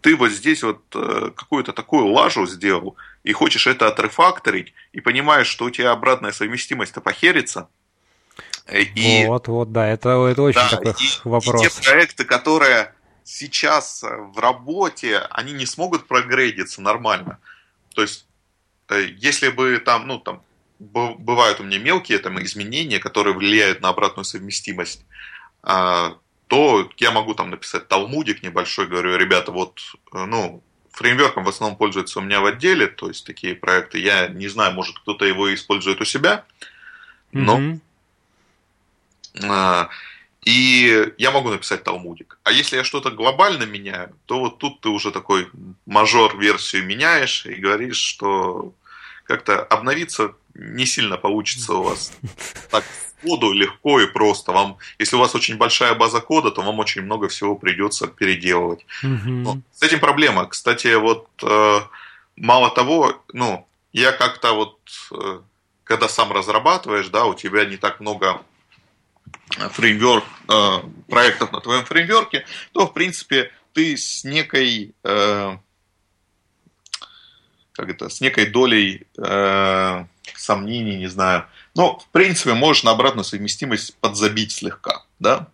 ты 0.00 0.16
вот 0.16 0.30
здесь 0.30 0.62
вот 0.62 0.80
э, 0.94 1.30
какую-то 1.36 1.72
такую 1.72 2.06
лажу 2.06 2.46
сделал, 2.46 2.96
и 3.24 3.32
хочешь 3.32 3.66
это 3.66 3.88
отрефакторить, 3.88 4.72
и 4.92 5.00
понимаешь, 5.00 5.46
что 5.46 5.66
у 5.66 5.70
тебя 5.70 5.90
обратная 5.90 6.32
совместимость-то 6.32 7.00
похерится. 7.00 7.68
Э, 8.66 8.80
и, 8.80 9.26
вот, 9.26 9.48
вот, 9.48 9.72
да, 9.72 9.88
это, 9.88 10.26
это 10.26 10.40
очень 10.40 10.60
да, 10.60 10.68
такой 10.68 10.92
и, 10.92 11.28
вопрос. 11.28 11.62
И 11.62 11.68
те 11.68 11.90
проекты, 11.90 12.24
которые 12.24 12.94
сейчас 13.30 14.02
в 14.02 14.38
работе, 14.38 15.18
они 15.30 15.52
не 15.52 15.66
смогут 15.66 16.08
прогрейдиться 16.08 16.82
нормально. 16.82 17.38
То 17.94 18.02
есть, 18.02 18.26
э, 18.88 19.06
если 19.16 19.48
бы 19.48 19.78
там, 19.78 20.06
ну, 20.06 20.18
там, 20.18 20.42
бывают 20.78 21.60
у 21.60 21.62
меня 21.62 21.78
мелкие 21.78 22.18
там 22.18 22.42
изменения, 22.42 22.98
которые 22.98 23.34
влияют 23.34 23.82
на 23.82 23.90
обратную 23.90 24.24
совместимость, 24.24 25.04
а, 25.62 26.16
то 26.48 26.90
я 26.96 27.10
могу 27.10 27.34
там 27.34 27.50
написать 27.50 27.86
талмудик 27.86 28.42
небольшой, 28.42 28.86
говорю, 28.86 29.16
ребята, 29.16 29.52
вот, 29.52 29.80
э, 30.12 30.24
ну, 30.24 30.62
фреймворком 30.90 31.44
в 31.44 31.48
основном 31.48 31.78
пользуется 31.78 32.18
у 32.18 32.22
меня 32.22 32.40
в 32.40 32.46
отделе, 32.46 32.88
то 32.88 33.08
есть 33.08 33.24
такие 33.24 33.54
проекты, 33.54 33.98
я 33.98 34.26
не 34.26 34.48
знаю, 34.48 34.72
может 34.72 34.98
кто-то 34.98 35.24
его 35.24 35.54
использует 35.54 36.00
у 36.00 36.04
себя, 36.04 36.44
но... 37.32 37.58
Mm-hmm. 39.34 39.88
И 40.44 41.12
я 41.18 41.30
могу 41.30 41.50
написать 41.50 41.84
талмудик. 41.84 42.38
А 42.44 42.52
если 42.52 42.76
я 42.76 42.84
что-то 42.84 43.10
глобально 43.10 43.64
меняю, 43.64 44.14
то 44.26 44.40
вот 44.40 44.58
тут 44.58 44.80
ты 44.80 44.88
уже 44.88 45.10
такой 45.10 45.48
мажор-версию 45.86 46.86
меняешь 46.86 47.44
и 47.46 47.54
говоришь, 47.54 47.98
что 47.98 48.72
как-то 49.24 49.62
обновиться 49.62 50.34
не 50.54 50.86
сильно 50.86 51.16
получится 51.16 51.74
у 51.74 51.82
вас. 51.82 52.12
Так, 52.70 52.84
коду 53.22 53.52
легко 53.52 54.00
и 54.00 54.06
просто. 54.06 54.52
Вам, 54.52 54.78
если 54.98 55.16
у 55.16 55.18
вас 55.18 55.34
очень 55.34 55.56
большая 55.56 55.94
база 55.94 56.20
кода, 56.20 56.50
то 56.50 56.62
вам 56.62 56.78
очень 56.78 57.02
много 57.02 57.28
всего 57.28 57.54
придется 57.54 58.06
переделывать. 58.06 58.86
Угу. 59.02 59.62
с 59.72 59.82
этим 59.82 60.00
проблема. 60.00 60.46
Кстати, 60.46 60.94
вот 60.94 61.28
э, 61.42 61.80
мало 62.36 62.70
того, 62.70 63.22
ну, 63.32 63.66
я 63.92 64.12
как-то 64.12 64.52
вот, 64.52 64.78
э, 65.12 65.40
когда 65.84 66.08
сам 66.08 66.32
разрабатываешь, 66.32 67.08
да, 67.08 67.24
у 67.26 67.34
тебя 67.34 67.64
не 67.64 67.76
так 67.76 68.00
много 68.00 68.40
фреймворк, 69.70 70.24
э, 70.48 70.78
проектов 71.08 71.52
на 71.52 71.60
твоем 71.60 71.84
фреймворке, 71.84 72.44
то, 72.72 72.86
в 72.86 72.92
принципе, 72.92 73.50
ты 73.72 73.96
с 73.96 74.24
некой, 74.24 74.94
э, 75.04 75.56
как 77.72 77.88
это, 77.88 78.08
с 78.08 78.20
некой 78.20 78.46
долей 78.46 79.06
э, 79.18 80.04
сомнений, 80.36 80.96
не 80.96 81.08
знаю, 81.08 81.46
но, 81.74 81.98
в 81.98 82.08
принципе, 82.08 82.54
можешь 82.54 82.82
на 82.82 82.92
обратную 82.92 83.24
совместимость 83.24 83.96
подзабить 83.96 84.52
слегка, 84.52 85.04
да? 85.18 85.48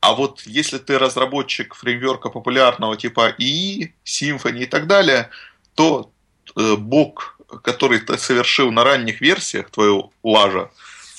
А 0.00 0.14
вот 0.14 0.42
если 0.46 0.78
ты 0.78 0.98
разработчик 0.98 1.74
фреймворка 1.74 2.28
популярного 2.28 2.96
типа 2.96 3.34
ИИ, 3.38 3.94
Symfony 4.04 4.64
и 4.64 4.66
так 4.66 4.88
далее, 4.88 5.30
то 5.76 6.10
э, 6.56 6.74
бог, 6.76 7.38
который 7.62 8.00
ты 8.00 8.18
совершил 8.18 8.72
на 8.72 8.82
ранних 8.82 9.20
версиях 9.20 9.70
твоего 9.70 10.12
лажа, 10.24 10.70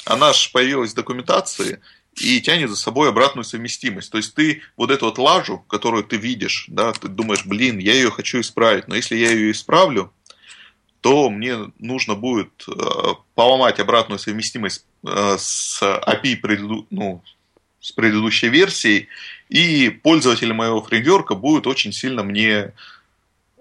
она 0.06 0.34
же 0.34 0.50
появилась 0.52 0.92
в 0.92 0.96
документации 0.96 1.80
и 2.16 2.42
тянет 2.42 2.70
за 2.70 2.76
собой 2.76 3.10
обратную 3.10 3.44
совместимость. 3.44 4.12
То 4.12 4.18
есть 4.18 4.36
ты 4.36 4.62
вот 4.78 4.92
эту 4.92 5.06
вот 5.06 5.18
лажу, 5.18 5.60
которую 5.68 6.04
ты 6.04 6.18
видишь, 6.18 6.66
да, 6.68 6.94
ты 6.94 7.08
думаешь, 7.08 7.46
блин, 7.46 7.80
я 7.80 7.94
ее 7.94 8.12
хочу 8.12 8.40
исправить, 8.40 8.88
но 8.88 8.96
если 8.96 9.16
я 9.16 9.32
ее 9.32 9.52
исправлю, 9.52 10.12
то 11.02 11.30
мне 11.30 11.72
нужно 11.80 12.16
будет 12.16 12.66
э, 12.68 12.72
поломать 13.36 13.80
обратную 13.80 14.20
совместимость 14.20 14.86
э, 15.06 15.36
с 15.38 15.82
API 15.82 16.38
преду, 16.38 16.88
ну, 16.92 17.22
с 17.82 17.92
предыдущей 17.92 18.48
версией, 18.48 19.10
и 19.50 19.90
пользователи 19.90 20.54
моего 20.54 20.82
фреймворка 20.82 21.36
будут 21.36 21.68
очень 21.68 21.92
сильно 21.92 22.24
мне 22.24 22.72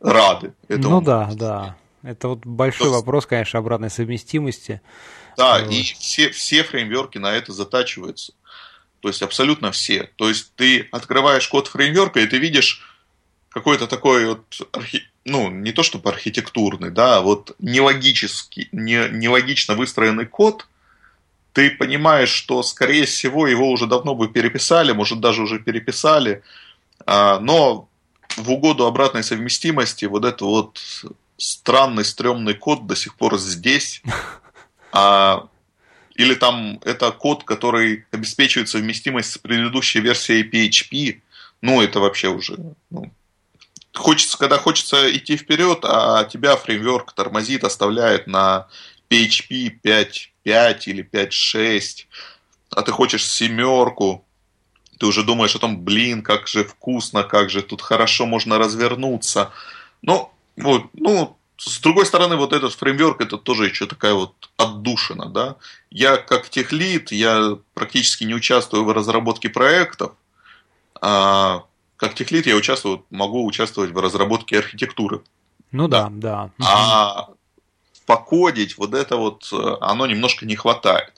рады. 0.00 0.52
Этому. 0.68 1.00
Ну 1.00 1.00
да, 1.00 1.30
да. 1.34 1.76
Это 2.04 2.28
вот 2.28 2.46
большой 2.46 2.88
то 2.88 2.92
вопрос, 2.92 3.26
конечно, 3.26 3.58
обратной 3.58 3.90
совместимости. 3.90 4.80
Да, 5.36 5.60
вот. 5.60 5.72
и 5.72 5.82
все, 5.82 6.30
все 6.30 6.62
фреймворки 6.62 7.18
на 7.18 7.32
это 7.32 7.52
затачиваются. 7.52 8.32
То 9.00 9.08
есть 9.08 9.22
абсолютно 9.22 9.72
все. 9.72 10.10
То 10.16 10.28
есть 10.28 10.52
ты 10.54 10.88
открываешь 10.92 11.48
код 11.48 11.68
фреймворка, 11.68 12.20
и 12.20 12.26
ты 12.26 12.38
видишь 12.38 12.82
какой-то 13.48 13.86
такой 13.86 14.26
вот, 14.26 14.68
архи... 14.72 15.02
ну, 15.24 15.50
не 15.50 15.72
то 15.72 15.82
чтобы 15.82 16.10
архитектурный, 16.10 16.90
да, 16.90 17.18
а 17.18 17.20
вот 17.20 17.54
нелогический, 17.58 18.68
не, 18.72 19.08
нелогично 19.10 19.74
выстроенный 19.74 20.26
код, 20.26 20.66
ты 21.52 21.70
понимаешь, 21.70 22.30
что, 22.30 22.62
скорее 22.62 23.04
всего, 23.04 23.46
его 23.46 23.70
уже 23.70 23.86
давно 23.86 24.14
бы 24.14 24.28
переписали, 24.28 24.92
может, 24.92 25.20
даже 25.20 25.42
уже 25.42 25.58
переписали, 25.58 26.42
а, 27.04 27.40
но 27.40 27.88
в 28.36 28.50
угоду 28.50 28.86
обратной 28.86 29.22
совместимости 29.22 30.06
вот 30.06 30.24
этот 30.24 30.40
вот 30.42 30.80
странный, 31.36 32.04
стрёмный 32.04 32.54
код 32.54 32.86
до 32.86 32.96
сих 32.96 33.16
пор 33.16 33.38
здесь, 33.38 34.02
а, 34.92 35.48
или 36.14 36.34
там 36.34 36.78
это 36.84 37.10
код, 37.10 37.44
который 37.44 38.06
обеспечивает 38.10 38.68
совместимость 38.68 39.32
с 39.32 39.38
предыдущей 39.38 40.00
версией 40.00 40.48
PHP, 40.48 41.20
ну, 41.62 41.80
это 41.80 42.00
вообще 42.00 42.28
уже 42.28 42.56
ну, 42.90 43.10
хочется, 43.94 44.38
когда 44.38 44.58
хочется 44.58 45.14
идти 45.16 45.36
вперед, 45.36 45.80
а 45.84 46.24
тебя 46.24 46.56
фреймворк 46.56 47.12
тормозит, 47.12 47.64
оставляет 47.64 48.26
на 48.26 48.68
PHP 49.10 49.80
5.5 49.82 50.80
или 50.86 51.08
5.6, 51.10 52.06
а 52.70 52.82
ты 52.82 52.92
хочешь 52.92 53.26
семерку, 53.28 54.24
ты 54.98 55.06
уже 55.06 55.24
думаешь 55.24 55.54
о 55.54 55.58
том, 55.58 55.80
блин, 55.80 56.22
как 56.22 56.48
же 56.48 56.64
вкусно, 56.64 57.24
как 57.24 57.50
же 57.50 57.62
тут 57.62 57.82
хорошо 57.82 58.26
можно 58.26 58.58
развернуться. 58.58 59.52
Ну, 60.00 60.30
вот, 60.56 60.86
ну, 60.92 61.36
с 61.64 61.80
другой 61.80 62.06
стороны, 62.06 62.36
вот 62.36 62.52
этот 62.52 62.72
фреймворк, 62.72 63.20
это 63.20 63.38
тоже 63.38 63.66
еще 63.66 63.86
такая 63.86 64.14
вот 64.14 64.50
отдушина, 64.56 65.26
да. 65.26 65.56
Я 65.90 66.16
как 66.16 66.48
техлит, 66.48 67.12
я 67.12 67.56
практически 67.74 68.24
не 68.24 68.34
участвую 68.34 68.84
в 68.84 68.90
разработке 68.90 69.48
проектов, 69.48 70.12
а 71.00 71.64
как 71.96 72.14
техлит 72.14 72.46
я 72.46 72.56
участвую, 72.56 73.04
могу 73.10 73.46
участвовать 73.46 73.92
в 73.92 73.98
разработке 73.98 74.58
архитектуры. 74.58 75.22
Ну 75.70 75.86
да, 75.86 76.08
да. 76.10 76.50
да. 76.58 76.66
А 76.66 77.28
покодить 78.06 78.76
вот 78.76 78.94
это 78.94 79.16
вот, 79.16 79.48
э, 79.52 79.76
оно 79.80 80.06
немножко 80.06 80.44
не 80.44 80.56
хватает. 80.56 81.12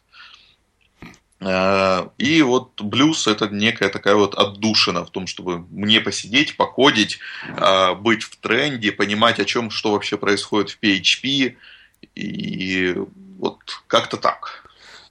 Э, 1.41 2.09
и 2.19 2.43
вот 2.43 2.81
блюз 2.81 3.27
это 3.27 3.49
некая 3.49 3.89
такая 3.89 4.15
вот 4.15 4.35
отдушина 4.35 5.05
в 5.05 5.11
том, 5.11 5.27
чтобы 5.27 5.59
мне 5.71 6.01
посидеть, 6.01 6.57
покодить, 6.57 7.19
э, 7.49 7.95
быть 7.95 8.23
в 8.23 8.37
тренде, 8.37 8.93
понимать, 8.93 9.41
о 9.41 9.45
чем, 9.45 9.71
что 9.71 9.93
вообще 9.93 10.17
происходит 10.17 10.71
в 10.71 10.81
PHP. 10.83 11.57
И 12.15 12.95
вот 13.39 13.59
как-то 13.87 14.17
так. 14.17 14.65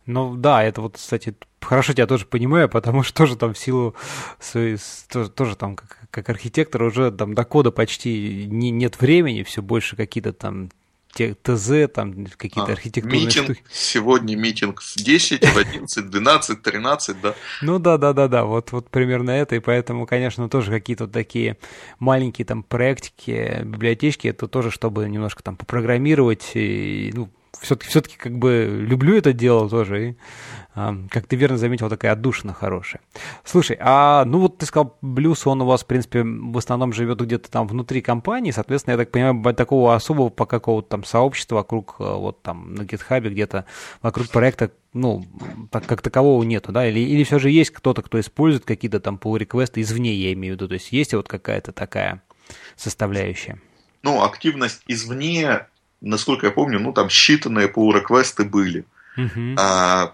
Ну 0.05 0.35
да, 0.35 0.63
это 0.63 0.81
вот, 0.81 0.97
кстати, 0.97 1.33
хорошо 1.61 1.93
тебя 1.93 2.07
тоже 2.07 2.25
понимаю, 2.25 2.67
потому 2.67 3.03
что 3.03 3.13
тоже 3.13 3.37
там 3.37 3.53
в 3.53 3.57
силу 3.57 3.95
своей, 4.39 4.77
тоже, 5.09 5.29
тоже 5.29 5.55
там 5.55 5.75
как, 5.75 5.97
как 6.11 6.29
архитектор 6.29 6.83
уже 6.83 7.11
там 7.11 7.33
до 7.33 7.45
кода 7.45 7.71
почти 7.71 8.45
не, 8.49 8.69
нет 8.69 8.99
времени, 8.99 9.43
все 9.43 9.61
больше 9.61 9.95
какие-то 9.95 10.33
там 10.33 10.69
те, 11.13 11.35
ТЗ, 11.35 11.91
там 11.93 12.25
какие-то 12.37 12.71
а, 12.71 12.73
архитектурные 12.73 13.25
митинг, 13.25 13.45
штуки. 13.45 13.63
Сегодня 13.71 14.35
митинг 14.35 14.81
в 14.81 14.95
10, 14.95 15.45
в 15.45 15.57
11, 15.57 16.09
12, 16.09 16.61
13, 16.61 17.21
да? 17.21 17.35
Ну 17.61 17.79
да, 17.79 17.97
да, 17.97 18.13
да, 18.13 18.27
да, 18.27 18.45
вот, 18.45 18.71
вот 18.71 18.89
примерно 18.89 19.31
это, 19.31 19.55
и 19.55 19.59
поэтому, 19.59 20.07
конечно, 20.07 20.49
тоже 20.49 20.71
какие-то 20.71 21.07
такие 21.07 21.57
маленькие 21.99 22.45
там 22.45 22.63
проектики, 22.63 23.61
библиотечки, 23.63 24.27
это 24.27 24.47
тоже, 24.47 24.71
чтобы 24.71 25.07
немножко 25.07 25.43
там 25.43 25.55
попрограммировать, 25.55 26.51
и, 26.55 27.11
ну, 27.13 27.29
все-таки, 27.59 27.89
все-таки 27.89 28.17
как 28.17 28.37
бы 28.37 28.67
люблю 28.81 29.15
это 29.15 29.33
дело 29.33 29.69
тоже, 29.69 30.09
и, 30.09 30.15
а, 30.75 30.95
как 31.09 31.27
ты 31.27 31.35
верно 31.35 31.57
заметил, 31.57 31.89
такая 31.89 32.13
отдушина 32.13 32.53
хорошая. 32.53 33.01
Слушай, 33.43 33.77
а 33.79 34.25
ну 34.25 34.39
вот 34.39 34.57
ты 34.57 34.65
сказал, 34.65 34.97
Блюз, 35.01 35.45
он 35.45 35.61
у 35.61 35.65
вас, 35.65 35.83
в 35.83 35.85
принципе, 35.85 36.23
в 36.23 36.57
основном 36.57 36.93
живет 36.93 37.21
где-то 37.21 37.49
там 37.49 37.67
внутри 37.67 38.01
компании, 38.01 38.51
соответственно, 38.51 38.93
я 38.93 38.97
так 38.97 39.11
понимаю, 39.11 39.55
такого 39.55 39.95
особого 39.95 40.29
по 40.29 40.45
какого-то 40.45 40.89
там 40.89 41.03
сообщества 41.03 41.55
вокруг, 41.57 41.95
э, 41.99 42.03
вот 42.03 42.41
там 42.41 42.75
на 42.75 42.83
гитхабе 42.83 43.29
где-то 43.29 43.65
вокруг 44.01 44.29
проекта, 44.29 44.71
ну, 44.93 45.23
так, 45.71 45.85
как 45.85 46.01
такового 46.01 46.43
нету, 46.43 46.71
да, 46.71 46.87
или, 46.87 46.99
или 46.99 47.23
все 47.23 47.39
же 47.39 47.49
есть 47.49 47.71
кто-то, 47.71 48.01
кто 48.01 48.19
использует 48.19 48.65
какие-то 48.65 48.99
там 48.99 49.19
pull-реквесты 49.21 49.81
извне, 49.81 50.13
я 50.13 50.33
имею 50.33 50.53
в 50.53 50.57
виду, 50.57 50.67
то 50.67 50.73
есть 50.73 50.91
есть 50.91 51.13
вот 51.13 51.27
какая-то 51.27 51.71
такая 51.71 52.21
составляющая? 52.75 53.61
Ну, 54.01 54.21
активность 54.21 54.83
извне 54.87 55.67
насколько 56.03 56.47
я 56.47 56.51
помню, 56.51 56.79
ну 56.79 56.93
там 56.93 57.07
считанные 57.07 57.71
pull-реквесты 57.71 58.43
были. 58.43 58.85
Uh-huh. 59.17 59.55
А, 59.57 60.13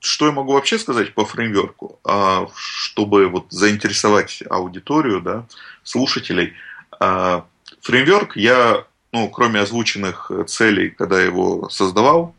что 0.00 0.26
я 0.26 0.32
могу 0.32 0.52
вообще 0.52 0.78
сказать 0.78 1.14
по 1.14 1.24
фреймворку, 1.24 1.98
а, 2.04 2.48
чтобы 2.54 3.28
вот 3.28 3.46
заинтересовать 3.50 4.42
аудиторию, 4.48 5.20
да, 5.20 5.46
слушателей? 5.82 6.52
А, 7.00 7.44
фреймворк 7.80 8.36
я, 8.36 8.84
ну, 9.12 9.28
кроме 9.28 9.60
озвученных 9.60 10.30
целей, 10.46 10.90
когда 10.90 11.20
его 11.20 11.68
создавал, 11.68 12.34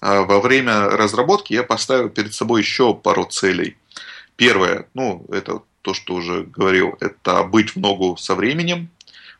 а, 0.00 0.22
во 0.22 0.40
время 0.40 0.88
разработки 0.88 1.52
я 1.52 1.62
поставил 1.62 2.08
перед 2.08 2.34
собой 2.34 2.62
еще 2.62 2.94
пару 2.94 3.24
целей. 3.24 3.76
Первое, 4.36 4.86
ну, 4.94 5.24
это 5.30 5.62
то, 5.82 5.94
что 5.94 6.14
уже 6.14 6.42
говорил, 6.42 6.96
это 7.00 7.44
быть 7.44 7.74
в 7.74 7.76
ногу 7.76 8.16
со 8.16 8.34
временем. 8.34 8.88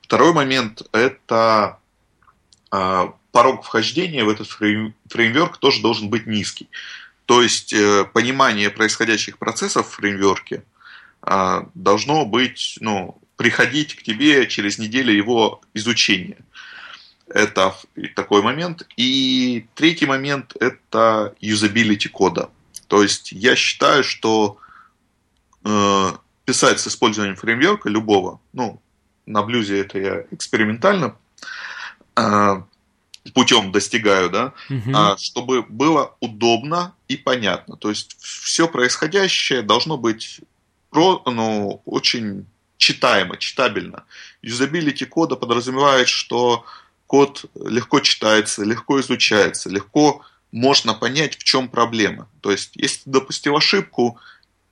Второй 0.02 0.32
момент– 0.32 0.82
это 0.92 1.78
порог 3.32 3.64
вхождения 3.64 4.24
в 4.24 4.28
этот 4.28 4.48
фреймворк 4.48 5.58
тоже 5.58 5.82
должен 5.82 6.08
быть 6.08 6.26
низкий. 6.26 6.68
То 7.26 7.42
есть 7.42 7.72
э, 7.72 8.04
понимание 8.04 8.70
происходящих 8.70 9.38
процессов 9.38 9.88
в 9.88 9.92
фреймворке 9.92 10.62
а, 11.22 11.66
должно 11.74 12.26
быть, 12.26 12.76
ну, 12.80 13.18
приходить 13.36 13.96
к 13.96 14.02
тебе 14.02 14.46
через 14.46 14.78
неделю 14.78 15.12
его 15.12 15.60
изучения. 15.72 16.38
Это 17.26 17.74
такой 18.14 18.42
момент. 18.42 18.86
И 18.96 19.66
третий 19.74 20.06
момент– 20.06 20.54
это 20.60 21.34
юзабилити 21.40 22.08
кода. 22.08 22.50
То 22.86 23.02
есть 23.02 23.32
я 23.32 23.56
считаю, 23.56 24.04
что 24.04 24.58
э, 25.64 26.10
писать 26.44 26.78
с 26.78 26.86
использованием 26.86 27.36
фреймворка 27.36 27.88
любого, 27.88 28.40
ну, 28.52 28.80
на 29.26 29.42
блюзе 29.42 29.80
это 29.80 29.98
я 29.98 30.24
экспериментально 30.30 31.06
а, 31.06 31.16
путем 33.32 33.72
достигаю, 33.72 34.30
да, 34.30 34.52
угу. 34.68 35.18
чтобы 35.18 35.62
было 35.62 36.14
удобно 36.20 36.94
и 37.08 37.16
понятно. 37.16 37.76
То 37.76 37.88
есть 37.90 38.16
все 38.20 38.68
происходящее 38.68 39.62
должно 39.62 39.96
быть 39.96 40.40
про, 40.90 41.22
ну, 41.26 41.82
очень 41.84 42.46
читаемо, 42.76 43.36
читабельно. 43.36 44.04
Юзабилити 44.42 45.06
кода 45.06 45.36
подразумевает, 45.36 46.08
что 46.08 46.64
код 47.06 47.46
легко 47.54 48.00
читается, 48.00 48.64
легко 48.64 49.00
изучается, 49.00 49.70
легко 49.70 50.22
можно 50.52 50.94
понять, 50.94 51.36
в 51.36 51.42
чем 51.42 51.68
проблема. 51.68 52.28
То 52.40 52.50
есть, 52.52 52.72
если 52.74 53.04
ты 53.04 53.10
допустил 53.10 53.56
ошибку, 53.56 54.18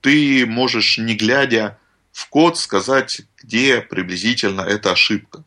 ты 0.01 0.45
можешь, 0.45 0.97
не 0.97 1.15
глядя 1.15 1.77
в 2.11 2.29
код, 2.29 2.57
сказать, 2.57 3.21
где 3.37 3.81
приблизительно 3.81 4.61
эта 4.61 4.91
ошибка. 4.91 5.43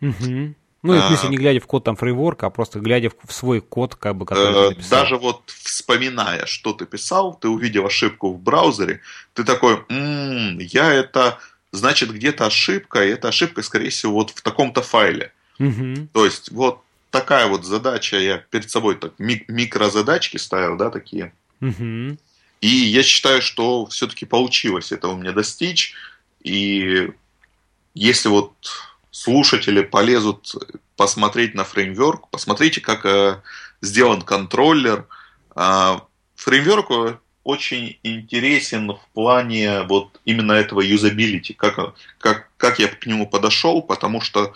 Угу. 0.00 0.54
Ну, 0.82 1.00
в 1.00 1.06
смысле, 1.06 1.28
а. 1.28 1.30
не 1.30 1.36
глядя 1.36 1.60
в 1.60 1.66
код 1.66 1.84
там 1.84 1.94
фрейворка, 1.94 2.46
а 2.46 2.50
просто 2.50 2.80
глядя 2.80 3.10
в 3.24 3.32
свой 3.32 3.60
код, 3.60 3.94
как 3.94 4.16
бы, 4.16 4.26
который 4.26 4.52
ты 4.52 4.58
э, 4.58 4.68
написал. 4.70 5.00
Даже 5.00 5.16
вот 5.16 5.42
вспоминая, 5.46 6.46
что 6.46 6.72
ты 6.72 6.86
писал, 6.86 7.34
ты 7.34 7.48
увидел 7.48 7.86
ошибку 7.86 8.32
в 8.32 8.40
браузере, 8.40 9.00
ты 9.32 9.44
такой, 9.44 9.84
м-м, 9.88 10.58
я 10.58 10.92
это, 10.92 11.38
значит, 11.70 12.12
где-то 12.12 12.46
ошибка, 12.46 13.04
и 13.04 13.10
эта 13.10 13.28
ошибка, 13.28 13.62
скорее 13.62 13.90
всего, 13.90 14.14
вот 14.14 14.30
в 14.30 14.42
таком-то 14.42 14.82
файле. 14.82 15.32
Угу. 15.60 16.08
То 16.12 16.24
есть, 16.24 16.50
вот 16.50 16.82
такая 17.10 17.46
вот 17.46 17.64
задача, 17.64 18.18
я 18.18 18.38
перед 18.38 18.68
собой 18.68 18.96
так 18.96 19.12
микрозадачки 19.18 20.38
ставил, 20.38 20.76
да, 20.76 20.90
такие. 20.90 21.32
Угу. 21.60 22.16
И 22.60 22.68
я 22.68 23.02
считаю, 23.02 23.42
что 23.42 23.86
все-таки 23.86 24.24
получилось 24.24 24.90
этого 24.90 25.14
мне 25.14 25.30
достичь. 25.32 25.94
И 26.42 27.10
если 27.94 28.28
вот 28.28 28.52
слушатели 29.12 29.82
полезут 29.82 30.54
посмотреть 30.96 31.54
на 31.54 31.62
фреймворк, 31.62 32.28
посмотрите, 32.30 32.80
как 32.80 33.06
э, 33.06 33.40
сделан 33.80 34.22
контроллер. 34.22 35.06
Э, 35.54 36.00
фреймворк 36.34 37.20
очень 37.44 37.98
интересен 38.02 38.92
в 38.92 39.00
плане 39.12 39.82
вот 39.82 40.20
именно 40.24 40.52
этого 40.52 40.80
юзабилити, 40.80 41.52
как, 41.52 41.94
как, 42.18 42.48
как 42.56 42.78
я 42.78 42.88
к 42.88 43.06
нему 43.06 43.28
подошел, 43.28 43.82
потому 43.82 44.20
что 44.20 44.54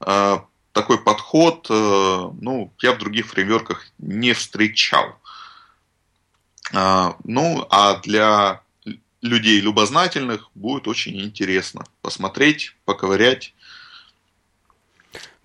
э, 0.00 0.38
такой 0.72 0.98
подход, 0.98 1.66
э, 1.68 2.30
ну, 2.40 2.72
я 2.80 2.92
в 2.92 2.98
других 2.98 3.26
фреймворках 3.26 3.86
не 3.98 4.32
встречал. 4.32 5.18
Э, 6.72 7.12
ну, 7.24 7.66
а 7.70 8.00
для 8.00 8.62
людей 9.20 9.60
любознательных 9.60 10.48
будет 10.54 10.86
очень 10.86 11.20
интересно 11.20 11.84
посмотреть, 12.02 12.76
поковырять 12.84 13.52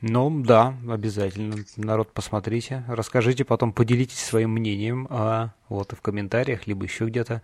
ну 0.05 0.43
да, 0.43 0.75
обязательно. 0.89 1.63
Народ, 1.77 2.11
посмотрите, 2.11 2.83
расскажите, 2.89 3.45
потом 3.45 3.71
поделитесь 3.71 4.19
своим 4.19 4.49
мнением, 4.49 5.07
а, 5.09 5.51
вот 5.69 5.93
и 5.93 5.95
в 5.95 6.01
комментариях, 6.01 6.67
либо 6.67 6.83
еще 6.83 7.05
где-то. 7.05 7.41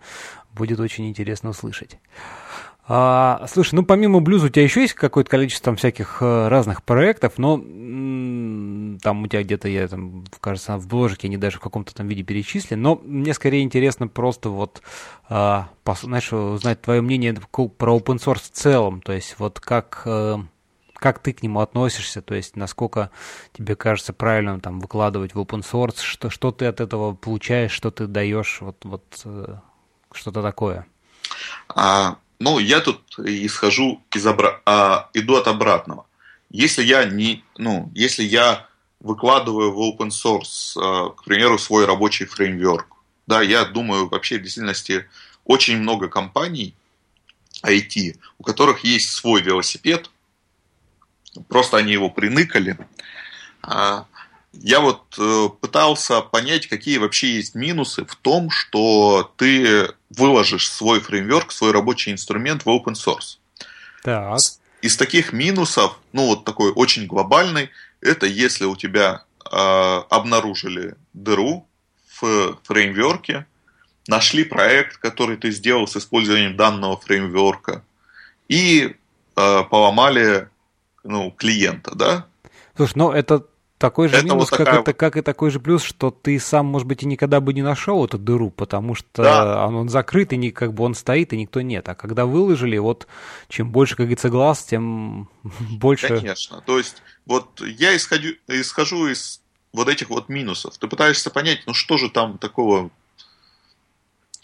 Будет 0.52 0.78
очень 0.78 1.08
интересно 1.08 1.50
услышать. 1.50 1.98
А, 2.86 3.46
слушай, 3.48 3.76
ну 3.76 3.82
помимо 3.82 4.20
блюза 4.20 4.46
у 4.46 4.48
тебя 4.50 4.64
еще 4.64 4.82
есть 4.82 4.92
какое-то 4.92 5.30
количество 5.30 5.64
там 5.64 5.76
всяких 5.76 6.18
э, 6.20 6.48
разных 6.48 6.82
проектов, 6.82 7.38
но 7.38 7.56
там 7.56 9.22
у 9.22 9.26
тебя 9.26 9.42
где-то, 9.42 9.66
я 9.66 9.88
там, 9.88 10.24
кажется, 10.40 10.76
в 10.76 10.86
бложике 10.86 11.28
они 11.28 11.38
даже 11.38 11.56
в 11.56 11.60
каком-то 11.60 11.94
там 11.94 12.08
виде 12.08 12.24
перечислен, 12.24 12.82
но 12.82 13.00
мне 13.02 13.32
скорее 13.32 13.62
интересно 13.62 14.06
просто 14.06 14.50
вот, 14.50 14.82
а, 15.30 15.70
знаешь, 15.86 16.30
узнать 16.30 16.82
твое 16.82 17.00
мнение 17.00 17.32
про 17.32 17.96
open 17.96 18.18
source 18.18 18.42
в 18.42 18.50
целом, 18.50 19.00
то 19.00 19.14
есть 19.14 19.36
вот 19.38 19.60
как... 19.60 20.06
Как 21.00 21.18
ты 21.18 21.32
к 21.32 21.42
нему 21.42 21.60
относишься, 21.60 22.20
то 22.20 22.34
есть 22.34 22.56
насколько 22.56 23.10
тебе 23.54 23.74
кажется 23.74 24.12
правильным 24.12 24.60
там 24.60 24.80
выкладывать 24.80 25.34
в 25.34 25.38
open 25.38 25.62
source, 25.62 26.02
что, 26.02 26.28
что 26.28 26.52
ты 26.52 26.66
от 26.66 26.80
этого 26.80 27.14
получаешь, 27.14 27.72
что 27.72 27.90
ты 27.90 28.06
даешь, 28.06 28.58
вот, 28.60 28.84
вот 28.84 29.22
э, 29.24 29.56
что-то 30.12 30.42
такое? 30.42 30.86
А, 31.68 32.18
ну, 32.38 32.58
я 32.58 32.80
тут 32.80 33.00
исхожу 33.18 34.02
из 34.14 34.26
обра... 34.26 34.60
а, 34.66 35.08
иду 35.14 35.36
от 35.36 35.48
обратного. 35.48 36.06
Если 36.50 36.82
я 36.82 37.04
не, 37.06 37.44
ну, 37.56 37.90
если 37.94 38.22
я 38.22 38.66
выкладываю 39.00 39.72
в 39.72 39.78
open 39.80 40.10
source, 40.10 40.76
а, 40.76 41.10
к 41.10 41.24
примеру, 41.24 41.58
свой 41.58 41.86
рабочий 41.86 42.26
фреймворк, 42.26 42.86
да, 43.26 43.40
я 43.40 43.64
думаю, 43.64 44.06
вообще 44.06 44.38
в 44.38 44.42
действительности 44.42 45.06
очень 45.46 45.78
много 45.78 46.08
компаний 46.08 46.74
IT, 47.62 48.18
у 48.38 48.42
которых 48.42 48.84
есть 48.84 49.10
свой 49.10 49.40
велосипед, 49.40 50.10
Просто 51.48 51.76
они 51.76 51.92
его 51.92 52.10
приныкали. 52.10 52.76
А, 53.62 54.06
я 54.52 54.80
вот 54.80 55.14
э, 55.18 55.48
пытался 55.60 56.20
понять, 56.20 56.66
какие 56.66 56.98
вообще 56.98 57.36
есть 57.36 57.54
минусы 57.54 58.04
в 58.04 58.16
том, 58.16 58.50
что 58.50 59.32
ты 59.36 59.88
выложишь 60.10 60.70
свой 60.70 61.00
фреймворк, 61.00 61.52
свой 61.52 61.72
рабочий 61.72 62.12
инструмент 62.12 62.64
в 62.64 62.68
open 62.68 62.94
source. 62.94 63.38
Так. 64.02 64.38
Из 64.82 64.96
таких 64.96 65.32
минусов, 65.32 65.98
ну 66.12 66.26
вот 66.26 66.44
такой 66.44 66.72
очень 66.72 67.06
глобальный, 67.06 67.70
это 68.00 68.26
если 68.26 68.64
у 68.64 68.76
тебя 68.76 69.24
э, 69.44 69.56
обнаружили 70.10 70.96
дыру 71.12 71.68
в 72.20 72.58
фреймворке, 72.64 73.46
нашли 74.08 74.44
проект, 74.44 74.96
который 74.96 75.36
ты 75.36 75.52
сделал 75.52 75.86
с 75.86 75.96
использованием 75.96 76.56
данного 76.56 76.98
фреймворка, 76.98 77.84
и 78.48 78.96
э, 79.36 79.64
поломали 79.70 80.48
ну, 81.04 81.30
клиента, 81.30 81.94
да? 81.94 82.26
Слушай, 82.76 82.92
ну 82.96 83.10
это 83.10 83.46
такой 83.80 84.08
же 84.08 84.16
это 84.16 84.26
минус, 84.26 84.50
вот 84.50 84.58
как, 84.58 84.68
это, 84.68 84.92
как 84.92 85.16
и 85.16 85.22
такой 85.22 85.50
же 85.50 85.58
плюс, 85.58 85.82
что 85.82 86.10
ты 86.10 86.38
сам, 86.38 86.66
может 86.66 86.86
быть, 86.86 87.02
и 87.02 87.06
никогда 87.06 87.40
бы 87.40 87.54
не 87.54 87.62
нашел 87.62 88.04
эту 88.04 88.18
дыру, 88.18 88.50
потому 88.50 88.94
что 88.94 89.22
да. 89.22 89.66
он, 89.66 89.74
он 89.74 89.88
закрыт, 89.88 90.34
и 90.34 90.36
не, 90.36 90.50
как 90.50 90.74
бы 90.74 90.84
он 90.84 90.94
стоит, 90.94 91.32
и 91.32 91.36
никто 91.36 91.62
нет. 91.62 91.88
А 91.88 91.94
когда 91.94 92.26
выложили, 92.26 92.76
вот 92.76 93.06
чем 93.48 93.70
больше, 93.72 93.96
как 93.96 94.06
говорится, 94.06 94.28
глаз, 94.28 94.64
тем 94.64 95.30
больше... 95.70 96.08
Конечно. 96.08 96.62
То 96.66 96.76
есть, 96.76 97.02
вот 97.24 97.60
я 97.62 97.96
исходю, 97.96 98.34
исхожу 98.48 99.08
из 99.08 99.40
вот 99.72 99.88
этих 99.88 100.10
вот 100.10 100.28
минусов. 100.28 100.76
Ты 100.76 100.86
пытаешься 100.86 101.30
понять, 101.30 101.62
ну 101.66 101.72
что 101.72 101.96
же 101.96 102.10
там 102.10 102.38
такого 102.38 102.90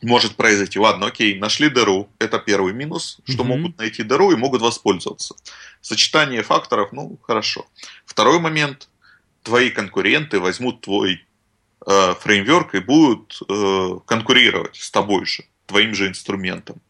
может 0.07 0.37
произойти. 0.37 0.79
Ладно, 0.79 1.07
окей, 1.07 1.39
нашли 1.39 1.69
дыру, 1.69 2.09
это 2.19 2.39
первый 2.39 2.73
минус, 2.73 3.19
что 3.25 3.43
mm-hmm. 3.43 3.47
могут 3.47 3.79
найти 3.79 4.03
дыру 4.03 4.33
и 4.33 4.37
могут 4.37 4.63
воспользоваться. 4.63 5.35
Сочетание 5.81 6.43
факторов, 6.43 6.93
ну, 6.93 7.19
хорошо. 7.23 7.67
Второй 8.05 8.39
момент, 8.39 8.89
твои 9.43 9.71
конкуренты 9.71 10.39
возьмут 10.39 10.81
твой 10.81 11.25
э, 11.87 12.15
фреймворк 12.21 12.75
и 12.77 12.81
будут 12.81 13.41
э, 13.49 13.99
конкурировать 14.07 14.77
с 14.77 14.91
тобой 14.91 15.27
же, 15.27 15.45
твоим 15.67 15.95
же 15.95 16.07
инструментом. 16.07 16.81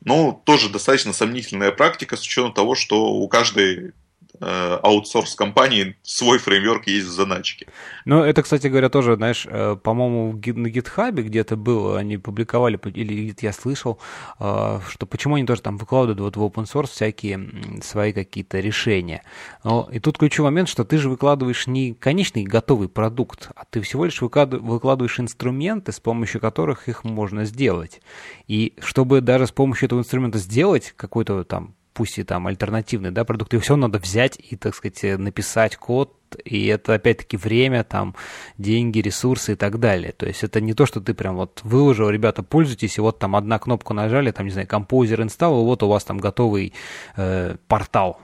Ну, 0.00 0.42
тоже 0.44 0.68
достаточно 0.68 1.12
сомнительная 1.12 1.72
практика 1.72 2.16
с 2.16 2.22
учетом 2.22 2.52
того, 2.52 2.74
что 2.74 3.06
у 3.06 3.28
каждой 3.28 3.92
Э, 4.40 4.80
аутсорс 4.82 5.36
компании 5.36 5.96
свой 6.02 6.38
фреймворк 6.38 6.88
есть 6.88 7.06
в 7.06 7.10
заначке. 7.10 7.68
Ну, 8.04 8.22
это, 8.24 8.42
кстати 8.42 8.66
говоря, 8.66 8.88
тоже, 8.88 9.14
знаешь, 9.14 9.46
э, 9.48 9.76
по-моему, 9.80 10.32
на 10.32 10.68
гитхабе 10.68 11.22
где-то 11.22 11.54
было, 11.56 11.98
они 11.98 12.16
публиковали, 12.16 12.78
или 12.94 13.26
где-то 13.26 13.46
я 13.46 13.52
слышал, 13.52 14.00
э, 14.40 14.80
что 14.88 15.06
почему 15.06 15.36
они 15.36 15.46
тоже 15.46 15.62
там 15.62 15.76
выкладывают 15.76 16.18
вот 16.18 16.36
в 16.36 16.42
open 16.42 16.64
source 16.64 16.88
всякие 16.88 17.80
свои 17.80 18.12
какие-то 18.12 18.58
решения. 18.58 19.22
Но, 19.62 19.88
и 19.92 20.00
тут 20.00 20.18
ключевой 20.18 20.50
момент, 20.50 20.68
что 20.68 20.84
ты 20.84 20.98
же 20.98 21.08
выкладываешь 21.08 21.68
не 21.68 21.94
конечный 21.94 22.42
готовый 22.42 22.88
продукт, 22.88 23.50
а 23.54 23.64
ты 23.70 23.82
всего 23.82 24.04
лишь 24.04 24.20
выкладываешь 24.20 25.20
инструменты, 25.20 25.92
с 25.92 26.00
помощью 26.00 26.40
которых 26.40 26.88
их 26.88 27.04
можно 27.04 27.44
сделать. 27.44 28.00
И 28.48 28.74
чтобы 28.80 29.20
даже 29.20 29.46
с 29.46 29.52
помощью 29.52 29.86
этого 29.86 30.00
инструмента 30.00 30.38
сделать 30.38 30.92
какой-то 30.96 31.44
там 31.44 31.76
пусть 31.94 32.18
и 32.18 32.24
там 32.24 32.46
альтернативный, 32.46 33.10
да, 33.10 33.24
продукт, 33.24 33.54
и 33.54 33.58
все 33.58 33.76
надо 33.76 33.98
взять 33.98 34.36
и, 34.38 34.56
так 34.56 34.74
сказать, 34.74 35.18
написать 35.18 35.76
код, 35.76 36.12
и 36.44 36.66
это 36.66 36.94
опять-таки 36.94 37.36
время, 37.36 37.84
там, 37.84 38.14
деньги, 38.58 38.98
ресурсы 38.98 39.52
и 39.52 39.54
так 39.54 39.78
далее. 39.78 40.12
То 40.12 40.26
есть 40.26 40.42
это 40.42 40.60
не 40.60 40.74
то, 40.74 40.86
что 40.86 41.00
ты 41.00 41.14
прям 41.14 41.36
вот 41.36 41.60
выложил, 41.62 42.10
ребята, 42.10 42.42
пользуйтесь, 42.42 42.98
и 42.98 43.00
вот 43.00 43.18
там 43.18 43.36
одна 43.36 43.58
кнопку 43.58 43.94
нажали, 43.94 44.32
там, 44.32 44.46
не 44.46 44.52
знаю, 44.52 44.66
композер 44.66 45.22
инсталл, 45.22 45.62
и 45.62 45.64
вот 45.64 45.82
у 45.82 45.88
вас 45.88 46.04
там 46.04 46.18
готовый 46.18 46.74
э, 47.16 47.56
портал. 47.68 48.20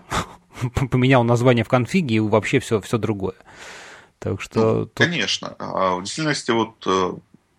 Поменял 0.91 1.23
название 1.23 1.65
в 1.65 1.69
конфиге, 1.69 2.17
и 2.17 2.21
вообще 2.21 2.59
все, 2.59 2.81
все 2.81 2.99
другое. 2.99 3.37
Так 4.19 4.41
что... 4.41 4.61
Ну, 4.61 4.87
тут... 4.87 4.95
Конечно. 4.95 5.55
А 5.59 5.95
в 5.97 6.03
действительности, 6.03 6.51
вот 6.51 6.85
э, 6.87 7.13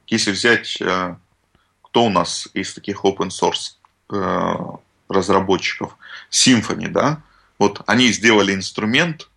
если 0.07 0.31
взять, 0.31 0.79
э, 0.81 1.15
кто 1.81 2.05
у 2.05 2.09
нас 2.09 2.49
из 2.53 2.73
таких 2.73 3.03
open 3.05 3.29
source 3.29 3.77
э, 4.13 4.55
разработчиков, 5.11 5.97
Symfony, 6.29 6.87
да, 6.87 7.21
вот 7.59 7.81
они 7.85 8.11
сделали 8.11 8.55
инструмент, 8.55 9.29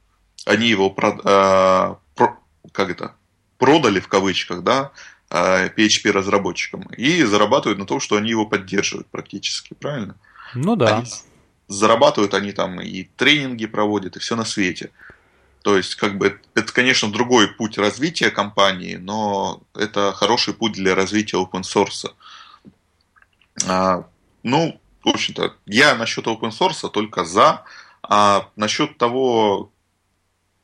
они 0.47 0.69
его 0.69 0.95
э, 0.97 1.95
про, 2.15 2.39
как 2.73 2.91
это, 2.91 3.15
продали 3.59 4.01
в 4.01 4.09
кавычках, 4.09 4.63
да, 4.63 4.93
э, 5.31 5.69
PHP 5.69 6.11
разработчикам 6.11 6.83
и 6.97 7.23
зарабатывают 7.23 7.79
на 7.79 7.87
том, 7.87 8.01
что 8.01 8.17
они 8.17 8.31
его 8.31 8.47
поддерживают 8.47 9.09
практически, 9.09 9.75
правильно? 9.75 10.17
Ну 10.55 10.77
да. 10.77 10.99
Они, 10.99 11.07
зарабатывают 11.69 12.35
они 12.35 12.53
там 12.53 12.81
и 12.81 13.05
тренинги 13.17 13.67
проводят, 13.67 14.17
и 14.17 14.21
все 14.21 14.37
на 14.37 14.45
свете. 14.45 14.91
То 15.63 15.77
есть, 15.79 15.95
как 15.95 16.19
бы, 16.19 16.39
это, 16.55 16.73
конечно, 16.73 17.11
другой 17.11 17.49
путь 17.49 17.79
развития 17.79 18.31
компании, 18.31 18.97
но 18.97 19.63
это 19.75 20.13
хороший 20.13 20.53
путь 20.53 20.73
для 20.73 20.95
развития 20.95 21.39
open 21.39 21.63
source. 21.63 22.13
А, 23.67 24.05
ну, 24.43 24.79
в 25.05 25.09
общем-то, 25.09 25.55
я 25.67 25.95
насчет 25.95 26.27
open 26.27 26.51
source 26.51 26.89
только 26.91 27.25
за. 27.25 27.65
А 28.03 28.49
насчет 28.57 28.99
того, 28.99 29.71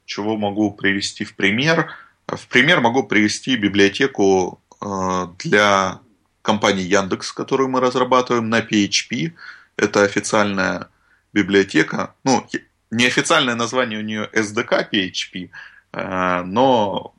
чего 0.05 0.37
могу 0.37 0.73
привести 0.73 1.25
в 1.25 1.35
пример, 1.37 1.91
В 2.27 2.47
пример 2.47 2.81
могу 2.81 3.03
привести 3.03 3.57
библиотеку 3.57 4.61
э, 4.81 5.27
для 5.39 6.01
компании 6.43 6.85
Яндекс, 6.85 7.33
которую 7.33 7.69
мы 7.69 7.81
разрабатываем 7.81 8.49
на 8.49 8.61
PHP. 8.61 9.33
Это 9.77 10.05
официальная 10.05 10.89
библиотека. 11.33 12.15
Ну, 12.25 12.47
неофициальное 12.91 13.57
название 13.57 13.99
у 13.99 14.03
нее 14.03 14.29
SDK 14.33 14.91
PHP, 14.93 15.51
э, 15.93 16.43
но 16.45 17.15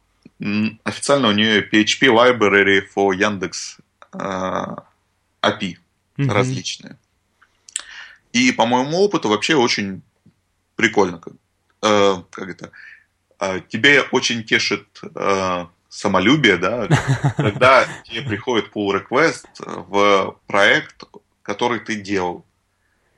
официально 0.84 1.28
у 1.28 1.34
нее 1.34 1.68
PHP 1.70 2.08
Library 2.08 2.84
for 2.96 3.14
Яндекс 3.14 3.78
API 4.14 5.78
mm-hmm. 6.18 6.32
различные. 6.32 6.98
И 8.34 8.52
по 8.52 8.66
моему 8.66 9.00
опыту 9.00 9.30
вообще 9.30 9.56
очень 9.56 10.02
прикольно. 10.76 11.22
Э, 11.82 12.22
как 12.30 12.50
это? 12.50 12.72
Э, 13.40 13.62
тебе 13.68 14.02
очень 14.12 14.44
тешит 14.44 14.88
э, 15.16 15.66
самолюбие, 15.90 16.58
да, 16.58 16.88
когда 17.38 17.88
тебе 18.04 18.22
приходит 18.22 18.72
pull 18.74 19.02
request 19.02 19.46
в 19.60 20.38
проект, 20.48 21.04
который 21.44 21.80
ты 21.80 21.96
делал. 21.96 22.46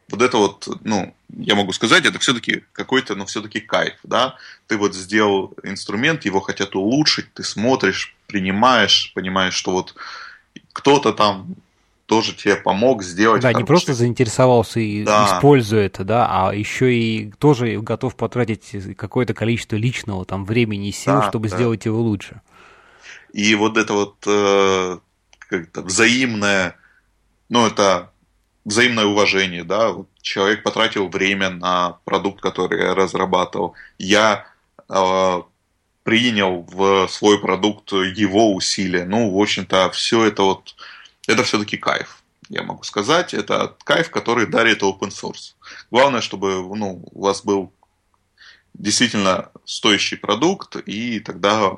Вот 0.09 0.22
это 0.22 0.38
вот, 0.38 0.68
ну, 0.84 1.16
я 1.30 1.55
могу 1.55 1.72
сказать, 1.72 2.05
это 2.05 2.20
все-таки 2.20 2.64
какой-то, 2.74 3.16
ну, 3.16 3.26
все-таки 3.26 3.59
кайф, 3.61 3.95
да. 4.03 4.38
Ты 4.68 4.78
вот 4.78 4.95
сделал 4.95 5.53
инструмент, 5.64 6.26
его 6.26 6.39
хотят 6.39 6.76
улучшить, 6.76 7.34
ты 7.34 7.43
смотришь, 7.43 8.16
принимаешь, 8.28 9.11
понимаешь, 9.16 9.53
что 9.53 9.72
вот 9.72 9.95
кто-то 10.74 11.14
там 11.14 11.55
тоже 12.06 12.36
тебе 12.36 12.56
помог 12.56 13.04
сделать. 13.04 13.41
Да, 13.41 13.54
не 13.54 13.64
просто 13.64 13.93
заинтересовался 13.93 14.80
и 14.80 15.04
да. 15.04 15.26
используя 15.26 15.86
это, 15.86 16.04
да, 16.04 16.28
а 16.30 16.54
еще 16.54 16.93
и 16.93 17.32
тоже 17.39 17.80
готов 17.80 18.16
потратить 18.16 18.95
какое-то 18.97 19.34
количество 19.34 19.76
личного 19.76 20.26
там 20.26 20.45
времени 20.45 20.89
и 20.89 20.91
сил, 20.91 21.16
да, 21.16 21.30
чтобы 21.30 21.49
да. 21.49 21.56
сделать 21.56 21.86
его 21.86 21.99
лучше. 22.01 22.41
И 23.32 23.56
вот 23.56 23.78
это 23.78 23.93
вот 23.93 24.16
э, 24.28 24.97
как-то 25.49 25.82
взаимное, 25.82 26.76
ну 27.49 27.66
это 27.66 28.12
взаимное 28.66 29.06
уважение, 29.06 29.64
да, 29.64 29.89
вот 29.89 30.08
человек 30.22 30.64
потратил 30.64 31.08
время 31.08 31.49
на 31.49 31.97
продукт, 32.06 32.41
который 32.41 32.82
я 32.82 32.95
разрабатывал, 32.95 33.76
я 33.97 34.45
э, 34.89 35.41
принял 36.04 36.62
в 36.70 37.08
свой 37.08 37.39
продукт 37.39 37.91
его 37.91 38.54
усилия, 38.54 39.06
ну, 39.06 39.32
в 39.32 39.41
общем-то, 39.41 39.89
все 39.91 40.26
это 40.26 40.43
вот 40.43 40.76
это 41.28 41.43
все-таки 41.43 41.78
кайф, 41.78 42.24
я 42.49 42.63
могу 42.63 42.84
сказать. 42.84 43.34
Это 43.34 43.76
кайф, 43.84 44.09
который 44.09 44.45
дарит 44.45 44.84
open 44.84 45.09
source. 45.09 45.55
Главное, 45.91 46.21
чтобы 46.21 46.63
ну, 46.76 47.03
у 47.11 47.21
вас 47.21 47.43
был 47.43 47.74
действительно 48.74 49.51
стоящий 49.65 50.15
продукт, 50.15 50.76
и 50.76 51.19
тогда 51.19 51.74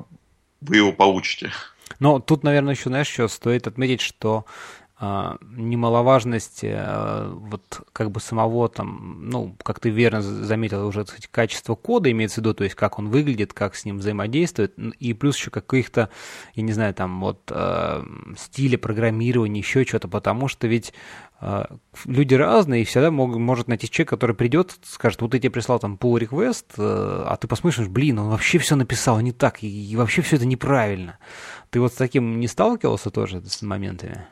вы 0.60 0.76
его 0.76 0.92
получите. 0.92 1.52
Но 1.98 2.18
тут, 2.18 2.42
наверное, 2.42 2.74
еще, 2.74 2.88
знаешь, 2.90 3.08
что 3.08 3.28
стоит 3.28 3.66
отметить, 3.66 4.00
что 4.00 4.44
немаловажность 4.98 6.60
а, 6.64 7.30
вот 7.30 7.82
как 7.92 8.10
бы 8.10 8.18
самого 8.18 8.70
там, 8.70 9.28
ну, 9.28 9.54
как 9.62 9.78
ты 9.78 9.90
верно 9.90 10.22
заметил 10.22 10.86
уже, 10.86 11.04
кстати, 11.04 11.28
качество 11.30 11.74
кода 11.74 12.10
имеется 12.10 12.36
в 12.36 12.38
виду, 12.38 12.54
то 12.54 12.64
есть 12.64 12.76
как 12.76 12.98
он 12.98 13.10
выглядит, 13.10 13.52
как 13.52 13.74
с 13.74 13.84
ним 13.84 13.98
взаимодействует, 13.98 14.74
и 14.78 15.12
плюс 15.12 15.36
еще 15.36 15.50
каких-то, 15.50 16.08
я 16.54 16.62
не 16.62 16.72
знаю, 16.72 16.94
там 16.94 17.20
вот 17.20 17.42
э, 17.50 18.04
стиля 18.38 18.78
программирования, 18.78 19.60
еще 19.60 19.84
что-то, 19.84 20.08
потому 20.08 20.48
что 20.48 20.66
ведь 20.66 20.94
э, 21.42 21.66
люди 22.06 22.32
разные, 22.32 22.80
и 22.80 22.84
всегда 22.86 23.10
мог, 23.10 23.36
может 23.36 23.68
найти 23.68 23.90
человек, 23.90 24.08
который 24.08 24.34
придет, 24.34 24.78
скажет, 24.82 25.20
вот 25.20 25.34
я 25.34 25.40
тебе 25.40 25.50
прислал 25.50 25.78
там 25.78 25.98
pull 26.00 26.18
request, 26.18 26.64
э, 26.78 27.24
а 27.26 27.36
ты 27.36 27.46
посмотришь, 27.48 27.88
блин, 27.88 28.18
он 28.18 28.30
вообще 28.30 28.56
все 28.56 28.76
написал 28.76 29.20
не 29.20 29.32
так, 29.32 29.62
и, 29.62 29.90
и 29.90 29.94
вообще 29.94 30.22
все 30.22 30.36
это 30.36 30.46
неправильно. 30.46 31.18
Ты 31.68 31.80
вот 31.80 31.92
с 31.92 31.96
таким 31.96 32.40
не 32.40 32.48
сталкивался 32.48 33.10
тоже 33.10 33.42
с 33.44 33.60
моментами? 33.60 34.26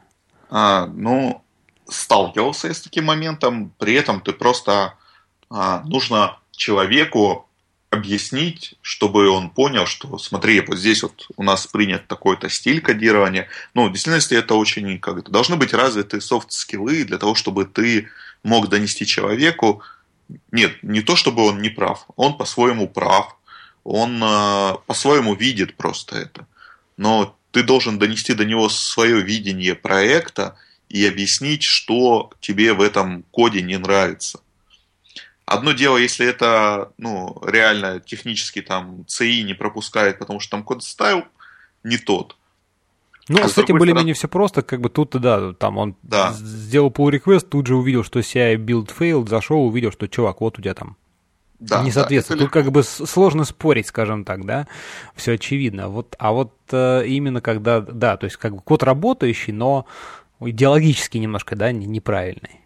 А, 0.57 0.87
ну, 0.87 1.43
сталкивался 1.89 2.73
с 2.73 2.81
таким 2.81 3.07
моментом, 3.07 3.75
при 3.77 3.95
этом 3.95 4.21
ты 4.21 4.33
просто 4.33 4.95
а, 5.51 5.83
нужно 5.85 6.39
человеку 6.53 7.49
объяснить, 7.91 8.77
чтобы 8.81 9.29
он 9.31 9.51
понял, 9.51 9.87
что 9.87 10.17
смотри, 10.17 10.61
вот 10.61 10.79
здесь 10.79 11.03
вот 11.03 11.27
у 11.37 11.43
нас 11.43 11.67
принят 11.67 12.07
такой-то 12.07 12.49
стиль 12.49 12.81
кодирования. 12.81 13.49
Ну, 13.75 13.89
в 13.89 13.93
действительности 13.93 14.35
это 14.35 14.55
очень 14.55 15.01
как 15.01 15.19
это 15.19 15.33
должны 15.33 15.57
быть 15.57 15.75
развиты 15.75 16.21
софт-скиллы 16.21 17.03
для 17.03 17.19
того, 17.19 17.35
чтобы 17.35 17.65
ты 17.65 18.09
мог 18.45 18.69
донести 18.69 19.07
человеку. 19.07 19.83
Нет, 20.53 20.81
не 20.83 21.01
то, 21.01 21.17
чтобы 21.17 21.45
он 21.45 21.63
не 21.63 21.69
прав, 21.69 22.07
он 22.15 22.37
по-своему 22.37 22.89
прав, 22.89 23.37
он 23.83 24.23
э, 24.23 24.75
по-своему 24.87 25.35
видит 25.35 25.77
просто 25.77 26.17
это. 26.17 26.47
Но 26.97 27.37
ты 27.55 27.63
должен 27.63 28.01
донести 28.01 28.35
до 28.35 28.45
него 28.45 28.69
свое 28.69 29.23
видение 29.23 29.77
проекта 29.77 30.57
и 30.89 31.07
объяснить, 31.07 31.63
что 31.63 32.33
тебе 32.41 32.75
в 32.75 32.81
этом 32.81 33.23
коде 33.31 33.63
не 33.63 33.79
нравится. 33.79 34.41
Одно 35.47 35.71
дело, 35.71 35.97
если 35.97 36.27
это 36.27 36.91
ну, 36.99 37.41
реально 37.47 38.01
технически 38.01 38.61
там 38.61 39.03
CI 39.07 39.43
не 39.43 39.55
пропускает, 39.55 40.19
потому 40.19 40.41
что 40.41 40.51
там 40.51 40.65
код 40.65 40.83
стайл 40.83 41.25
не 41.85 41.97
тот. 41.97 42.37
Ну, 43.29 43.41
а 43.41 43.49
с 43.49 43.57
этим 43.57 43.79
более-менее 43.79 44.15
все 44.15 44.27
просто, 44.27 44.63
как 44.63 44.81
бы 44.81 44.91
тут, 44.91 45.11
да, 45.13 45.53
там 45.53 45.79
он 45.79 45.95
да. 46.03 46.33
сделал 46.33 46.91
pull 46.91 47.13
request, 47.13 47.49
тут 47.51 47.69
же 47.69 47.77
увидел, 47.77 48.03
что 48.03 48.19
CI 48.19 48.57
build 48.57 48.91
failed, 48.99 49.29
зашел, 49.29 49.65
увидел, 49.65 49.93
что, 49.93 50.09
чувак, 50.09 50.41
вот 50.41 50.59
у 50.59 50.63
тебя 50.63 50.75
там 50.75 50.97
да, 51.69 51.83
не 51.83 51.91
соответствует. 51.91 52.41
Да, 52.41 52.45
Тут 52.47 52.53
как 52.53 52.71
бы 52.71 52.83
сложно 52.83 53.45
спорить, 53.45 53.87
скажем 53.87 54.25
так, 54.25 54.45
да, 54.45 54.67
все 55.15 55.33
очевидно. 55.33 55.89
Вот, 55.89 56.15
а 56.19 56.33
вот 56.33 56.53
э, 56.71 57.07
именно 57.07 57.41
когда, 57.41 57.81
да, 57.81 58.17
то 58.17 58.25
есть 58.25 58.37
как 58.37 58.55
бы 58.55 58.63
код 58.63 58.83
работающий, 58.83 59.53
но 59.53 59.87
идеологически 60.41 61.19
немножко, 61.19 61.57
да, 61.57 61.73
неправильный. 61.73 62.61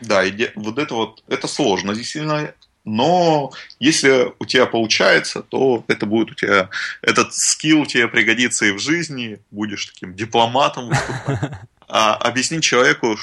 Да, 0.00 0.28
иде... 0.28 0.52
вот 0.54 0.78
это 0.78 0.94
вот, 0.94 1.22
это 1.28 1.48
сложно 1.48 1.94
действительно, 1.94 2.52
но 2.84 3.52
если 3.78 4.32
у 4.38 4.44
тебя 4.44 4.66
получается, 4.66 5.42
то 5.42 5.84
это 5.88 6.04
будет 6.06 6.32
у 6.32 6.34
тебя, 6.34 6.68
этот 7.00 7.34
скилл 7.34 7.86
тебе 7.86 8.08
пригодится 8.08 8.66
и 8.66 8.72
в 8.72 8.78
жизни, 8.78 9.40
будешь 9.50 9.86
таким 9.86 10.14
дипломатом 10.14 10.88
выступать. 10.88 11.52
А 11.86 12.14
объяснить 12.14 12.64
человеку 12.64 13.16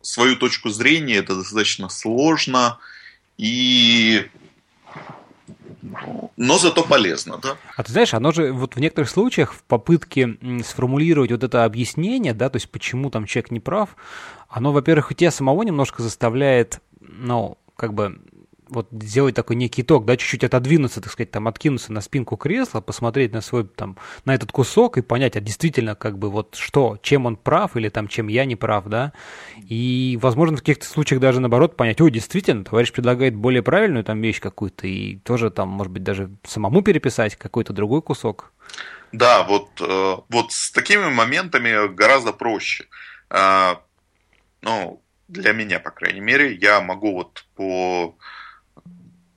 свою 0.00 0.36
точку 0.36 0.70
зрения 0.70 1.16
это 1.16 1.34
достаточно 1.34 1.88
сложно, 1.88 2.78
и 3.38 4.28
но 6.36 6.58
зато 6.58 6.82
полезно, 6.82 7.38
да. 7.38 7.56
А 7.76 7.82
ты 7.82 7.92
знаешь, 7.92 8.14
оно 8.14 8.32
же 8.32 8.52
вот 8.52 8.76
в 8.76 8.80
некоторых 8.80 9.08
случаях 9.08 9.52
в 9.52 9.62
попытке 9.62 10.36
сформулировать 10.64 11.30
вот 11.30 11.42
это 11.42 11.64
объяснение, 11.64 12.34
да, 12.34 12.48
то 12.50 12.56
есть 12.56 12.70
почему 12.70 13.10
там 13.10 13.26
человек 13.26 13.50
не 13.50 13.60
прав, 13.60 13.96
оно, 14.48 14.72
во-первых, 14.72 15.10
у 15.10 15.14
тебя 15.14 15.30
самого 15.30 15.62
немножко 15.62 16.02
заставляет, 16.02 16.80
ну, 17.00 17.58
как 17.76 17.94
бы 17.94 18.18
вот 18.68 18.88
сделать 18.92 19.34
такой 19.34 19.56
некий 19.56 19.82
итог, 19.82 20.04
да, 20.04 20.16
чуть-чуть 20.16 20.44
отодвинуться, 20.44 21.00
так 21.00 21.12
сказать, 21.12 21.30
там, 21.30 21.48
откинуться 21.48 21.92
на 21.92 22.00
спинку 22.00 22.36
кресла, 22.36 22.80
посмотреть 22.80 23.32
на 23.32 23.40
свой, 23.40 23.64
там, 23.64 23.96
на 24.24 24.34
этот 24.34 24.52
кусок 24.52 24.98
и 24.98 25.02
понять, 25.02 25.36
а 25.36 25.40
действительно, 25.40 25.94
как 25.94 26.18
бы, 26.18 26.30
вот 26.30 26.54
что, 26.54 26.98
чем 27.02 27.26
он 27.26 27.36
прав 27.36 27.76
или 27.76 27.88
там, 27.88 28.08
чем 28.08 28.28
я 28.28 28.44
не 28.44 28.56
прав, 28.56 28.86
да, 28.86 29.12
и, 29.56 30.18
возможно, 30.20 30.56
в 30.56 30.60
каких-то 30.60 30.86
случаях 30.86 31.20
даже 31.20 31.40
наоборот 31.40 31.76
понять, 31.76 32.00
ой, 32.00 32.10
действительно, 32.10 32.64
товарищ 32.64 32.92
предлагает 32.92 33.34
более 33.34 33.62
правильную 33.62 34.04
там 34.04 34.20
вещь 34.20 34.40
какую-то 34.40 34.86
и 34.86 35.16
тоже 35.16 35.50
там, 35.50 35.68
может 35.68 35.92
быть, 35.92 36.02
даже 36.02 36.30
самому 36.44 36.82
переписать 36.82 37.36
какой-то 37.36 37.72
другой 37.72 38.02
кусок. 38.02 38.52
Да, 39.12 39.42
вот, 39.44 39.68
э, 39.80 40.16
вот 40.28 40.52
с 40.52 40.70
такими 40.70 41.08
моментами 41.08 41.88
гораздо 41.94 42.32
проще. 42.32 42.86
Э, 43.30 43.76
ну, 44.60 45.02
для 45.28 45.52
меня, 45.52 45.78
по 45.78 45.90
крайней 45.90 46.20
мере, 46.20 46.54
я 46.54 46.80
могу 46.80 47.12
вот 47.12 47.44
по 47.54 48.16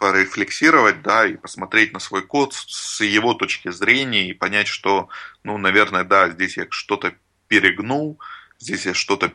порефлексировать, 0.01 1.03
да, 1.03 1.27
и 1.27 1.35
посмотреть 1.35 1.93
на 1.93 1.99
свой 1.99 2.23
код 2.23 2.55
с 2.55 3.01
его 3.01 3.35
точки 3.35 3.69
зрения 3.69 4.27
и 4.27 4.33
понять, 4.33 4.67
что, 4.67 5.09
ну, 5.43 5.59
наверное, 5.59 6.03
да, 6.03 6.27
здесь 6.31 6.57
я 6.57 6.65
что-то 6.71 7.13
перегнул, 7.47 8.19
здесь 8.57 8.87
я 8.87 8.95
что-то 8.95 9.31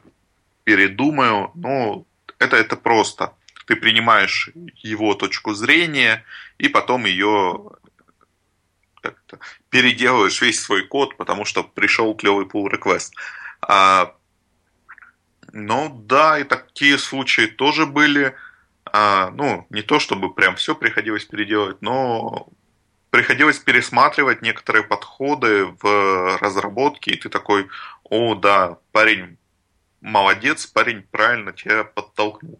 передумаю, 0.65 1.53
ну, 1.55 2.05
это, 2.41 2.57
это 2.57 2.75
просто. 2.75 3.33
Ты 3.67 3.77
принимаешь 3.77 4.51
его 4.79 5.15
точку 5.15 5.55
зрения 5.55 6.25
и 6.59 6.67
потом 6.67 7.05
ее 7.05 7.71
переделываешь 9.71 10.43
весь 10.43 10.61
свой 10.61 10.85
код, 10.85 11.17
потому 11.17 11.45
что 11.45 11.63
пришел 11.63 12.13
клевый 12.17 12.45
pull 12.45 12.69
request. 12.69 13.13
А, 13.61 14.17
ну 15.53 16.03
да, 16.09 16.41
и 16.41 16.43
такие 16.43 16.99
случаи 16.99 17.47
тоже 17.47 17.87
были 17.87 18.35
а, 18.99 19.31
ну, 19.33 19.67
не 19.69 19.83
то 19.83 19.99
чтобы 19.99 20.33
прям 20.33 20.57
все 20.57 20.75
приходилось 20.75 21.27
переделать, 21.27 21.83
но 21.83 22.49
приходилось 23.11 23.59
пересматривать 23.59 24.41
некоторые 24.41 24.85
подходы 24.85 25.67
в 25.83 26.39
разработке, 26.39 27.11
и 27.11 27.19
ты 27.19 27.29
такой, 27.29 27.69
о, 28.05 28.35
да, 28.35 28.79
парень 28.93 29.37
молодец, 30.01 30.67
парень 30.67 31.03
правильно 31.03 31.53
тебя 31.53 31.85
подтолкнул. 31.85 32.59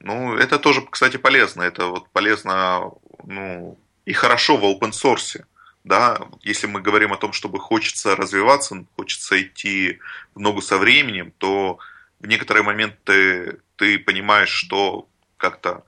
Ну, 0.00 0.36
это 0.36 0.58
тоже, 0.58 0.82
кстати, 0.90 1.16
полезно. 1.16 1.62
Это 1.62 1.86
вот 1.86 2.10
полезно, 2.10 2.90
ну, 3.24 3.78
и 4.04 4.12
хорошо 4.12 4.58
в 4.58 4.64
open 4.64 4.90
source. 4.90 5.42
да, 5.84 6.20
если 6.42 6.66
мы 6.66 6.82
говорим 6.82 7.14
о 7.14 7.16
том, 7.16 7.32
чтобы 7.32 7.60
хочется 7.60 8.14
развиваться, 8.14 8.84
хочется 8.94 9.40
идти 9.40 10.00
в 10.34 10.40
ногу 10.40 10.60
со 10.60 10.76
временем, 10.76 11.32
то 11.38 11.78
в 12.18 12.26
некоторые 12.26 12.62
моменты 12.62 13.60
ты 13.76 13.98
понимаешь, 13.98 14.50
что 14.50 15.06
как-то 15.40 15.84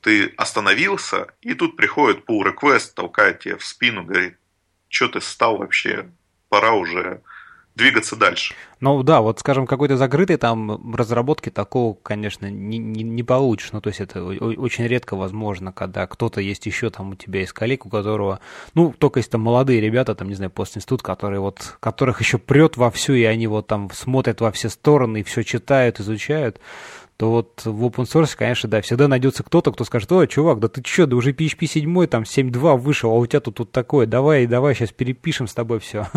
ты 0.00 0.32
остановился, 0.36 1.28
и 1.42 1.54
тут 1.54 1.76
приходит 1.76 2.24
pull 2.28 2.42
request, 2.42 2.92
толкает 2.94 3.40
тебе 3.40 3.56
в 3.56 3.64
спину, 3.64 4.04
говорит, 4.04 4.36
что 4.88 5.08
ты 5.08 5.20
стал 5.20 5.58
вообще, 5.58 6.10
пора 6.48 6.72
уже 6.72 7.22
двигаться 7.74 8.16
дальше. 8.16 8.54
Ну 8.80 9.02
да, 9.02 9.20
вот 9.20 9.38
скажем, 9.38 9.66
какой-то 9.66 9.96
закрытой 9.96 10.36
там 10.36 10.94
разработки 10.94 11.50
такого, 11.50 11.94
конечно, 11.94 12.50
не, 12.50 12.78
не, 12.78 13.02
не 13.02 13.22
получишь. 13.22 13.72
Ну, 13.72 13.80
то 13.80 13.88
есть 13.88 14.00
это 14.00 14.22
очень 14.24 14.86
редко 14.86 15.16
возможно, 15.16 15.72
когда 15.72 16.06
кто-то 16.06 16.40
есть 16.40 16.66
еще 16.66 16.90
там 16.90 17.12
у 17.12 17.14
тебя 17.14 17.42
из 17.42 17.52
коллег, 17.52 17.86
у 17.86 17.88
которого, 17.88 18.40
ну, 18.74 18.92
только 18.92 19.20
если 19.20 19.30
там 19.30 19.42
молодые 19.42 19.80
ребята, 19.80 20.14
там, 20.14 20.28
не 20.28 20.34
знаю, 20.34 20.50
постинститут, 20.50 21.02
которые 21.02 21.40
вот, 21.40 21.76
которых 21.80 22.20
еще 22.20 22.38
прет 22.38 22.76
вовсю, 22.76 23.14
и 23.14 23.24
они 23.24 23.46
вот 23.46 23.68
там 23.68 23.90
смотрят 23.92 24.40
во 24.40 24.50
все 24.50 24.68
стороны 24.68 25.20
и 25.20 25.22
все 25.22 25.42
читают, 25.42 26.00
изучают, 26.00 26.60
то 27.22 27.30
вот 27.30 27.62
в 27.64 27.84
open 27.84 28.02
source, 28.02 28.34
конечно, 28.36 28.68
да, 28.68 28.80
всегда 28.80 29.06
найдется 29.06 29.44
кто-то, 29.44 29.70
кто 29.70 29.84
скажет, 29.84 30.10
ой, 30.10 30.26
чувак, 30.26 30.58
да 30.58 30.66
ты 30.66 30.82
что, 30.84 31.06
да 31.06 31.14
уже 31.14 31.30
PHP 31.30 31.66
7, 31.66 32.06
там 32.08 32.24
7.2 32.24 32.76
вышел, 32.76 33.12
а 33.12 33.14
у 33.14 33.24
тебя 33.26 33.38
тут, 33.38 33.58
тут 33.58 33.70
такое, 33.70 34.06
давай, 34.06 34.46
давай, 34.46 34.74
сейчас 34.74 34.90
перепишем 34.90 35.46
с 35.46 35.54
тобой 35.54 35.78
все. 35.78 36.08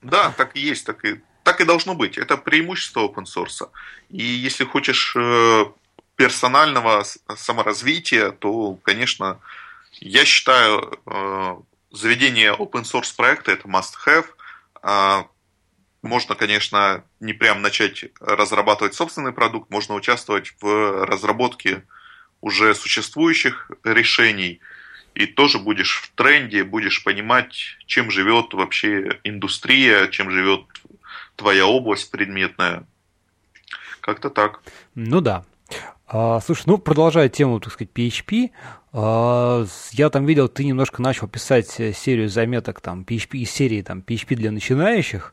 Да, 0.00 0.32
так 0.34 0.56
и 0.56 0.60
есть, 0.60 0.86
так 0.86 1.04
и, 1.04 1.20
так 1.42 1.60
и 1.60 1.66
должно 1.66 1.94
быть. 1.94 2.16
Это 2.16 2.38
преимущество 2.38 3.00
open 3.00 3.24
source. 3.24 3.68
И 4.08 4.24
если 4.24 4.64
хочешь 4.64 5.14
э, 5.14 5.64
персонального 6.14 7.04
саморазвития, 7.36 8.30
то, 8.30 8.78
конечно, 8.82 9.40
я 10.00 10.24
считаю, 10.24 10.98
э, 11.04 11.56
заведение 11.90 12.54
open 12.54 12.84
source 12.84 13.14
проекта 13.14 13.52
это 13.52 13.68
must 13.68 13.92
have. 14.06 15.26
Можно, 16.06 16.34
конечно, 16.34 17.04
не 17.20 17.32
прям 17.32 17.62
начать 17.62 18.06
разрабатывать 18.20 18.94
собственный 18.94 19.32
продукт, 19.32 19.70
можно 19.70 19.94
участвовать 19.94 20.54
в 20.60 21.04
разработке 21.04 21.84
уже 22.40 22.74
существующих 22.74 23.70
решений– 23.84 24.60
и 25.16 25.26
тоже 25.26 25.58
будешь 25.58 26.02
в 26.02 26.14
тренде, 26.14 26.62
будешь 26.62 27.02
понимать, 27.02 27.54
чем 27.86 28.10
живет 28.10 28.52
вообще 28.52 29.18
индустрия, 29.24 30.08
чем 30.08 30.30
живет 30.30 30.60
твоя 31.36 31.66
область 31.66 32.10
предметная. 32.10 32.86
Как-то 34.02 34.28
так. 34.28 34.60
Ну 34.94 35.22
да. 35.22 35.44
А, 36.06 36.38
слушай, 36.40 36.64
ну 36.66 36.76
продолжая 36.76 37.30
тему, 37.30 37.60
так 37.60 37.72
сказать, 37.72 37.90
PHP, 37.94 38.50
а, 38.92 39.64
я 39.92 40.10
там 40.10 40.26
видел, 40.26 40.48
ты 40.48 40.64
немножко 40.64 41.00
начал 41.00 41.28
писать 41.28 41.70
серию 41.70 42.28
заметок 42.28 42.82
там 42.82 43.02
PHP 43.02 43.38
из 43.38 43.50
серии 43.50 43.80
там 43.80 44.04
PHP 44.06 44.34
для 44.34 44.50
начинающих. 44.50 45.32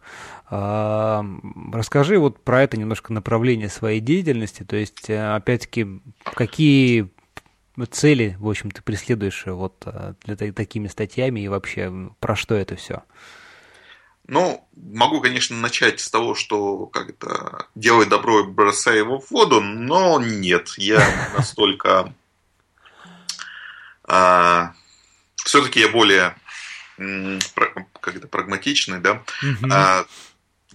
Расскажи 1.72 2.20
вот 2.20 2.44
про 2.44 2.64
это 2.64 2.78
немножко 2.78 3.12
направление 3.12 3.70
своей 3.70 4.00
деятельности, 4.00 4.64
то 4.64 4.76
есть 4.76 5.10
э, 5.10 5.34
опять-таки 5.34 5.88
какие 6.24 7.10
цели, 7.90 8.36
в 8.40 8.48
общем, 8.48 8.70
ты 8.70 8.84
преследуешь 8.84 9.46
вот 9.48 9.84
э, 9.86 10.14
для 10.24 10.54
такими 10.54 10.88
статьями 10.88 11.40
и 11.40 11.48
вообще 11.48 11.92
про 12.20 12.36
что 12.36 12.54
это 12.54 12.76
все? 12.76 13.04
Ну, 14.28 14.68
могу, 14.76 15.22
конечно, 15.22 15.58
начать 15.58 16.00
с 16.00 16.10
того, 16.10 16.36
что 16.36 16.86
как 16.86 17.10
это 17.10 17.68
делай 17.74 18.06
добро 18.06 18.42
и 18.42 18.48
бросай 18.48 19.00
его 19.00 19.20
в 19.20 19.32
воду, 19.32 19.60
но 19.60 20.20
нет, 20.22 20.70
я 20.78 21.04
настолько... 21.36 22.14
А, 24.06 24.74
все-таки 25.44 25.80
я 25.80 25.90
более 25.90 26.36
как 26.98 28.16
это, 28.16 28.28
прагматичный, 28.28 29.00
да. 29.00 29.24
А, 29.72 30.06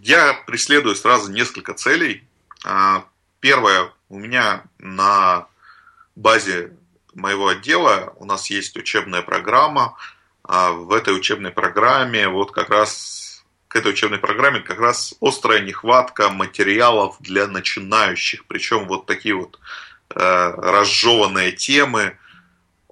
я 0.03 0.35
преследую 0.47 0.97
сразу 0.97 1.31
несколько 1.31 1.75
целей. 1.75 2.25
А, 2.65 3.05
первое, 3.41 3.93
у 4.09 4.19
меня 4.19 4.65
на 4.79 5.47
базе 6.17 6.73
моего 7.15 7.49
отдела 7.49 8.15
у 8.17 8.25
нас 8.25 8.51
есть 8.51 8.77
учебная 8.77 9.23
программа. 9.23 9.97
А 10.43 10.73
в 10.73 10.93
этой 10.93 11.15
учебной 11.15 11.51
программе 11.51 12.29
вот 12.29 12.53
как 12.53 12.71
раз 12.71 13.45
к 13.69 13.77
этой 13.77 13.93
учебной 13.93 14.19
программе 14.19 14.61
как 14.61 14.81
раз 14.81 15.15
острая 15.21 15.61
нехватка 15.61 16.31
материалов 16.31 17.17
для 17.21 17.47
начинающих, 17.47 18.47
причем 18.47 18.89
вот 18.89 19.05
такие 19.05 19.35
вот 19.35 19.59
э, 20.15 20.55
разжеванные 20.57 21.53
темы 21.53 22.17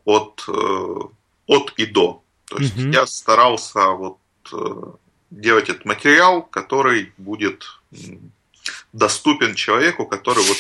от, 0.05 0.45
э, 0.49 1.01
от 1.47 1.73
и 1.79 1.87
до. 1.87 2.23
То 2.45 2.59
есть 2.59 2.77
mm-hmm. 2.77 2.93
я 2.93 3.07
старался 3.07 3.87
вот 3.87 4.19
э, 4.53 4.83
делать 5.31 5.69
этот 5.69 5.85
материал, 5.85 6.43
который 6.43 7.13
будет 7.17 7.65
доступен 8.93 9.55
человеку, 9.55 10.07
который 10.07 10.45
вот 10.45 10.57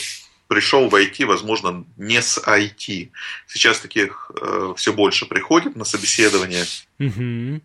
пришел 0.48 0.88
в 0.88 0.94
IT, 0.94 1.24
возможно, 1.26 1.84
не 1.96 2.22
с 2.22 2.38
IT. 2.38 3.10
Сейчас 3.46 3.80
таких 3.80 4.30
э, 4.40 4.74
все 4.76 4.92
больше 4.92 5.26
приходит 5.26 5.76
на 5.76 5.84
собеседование. 5.84 6.64
Mm-hmm. 6.98 7.60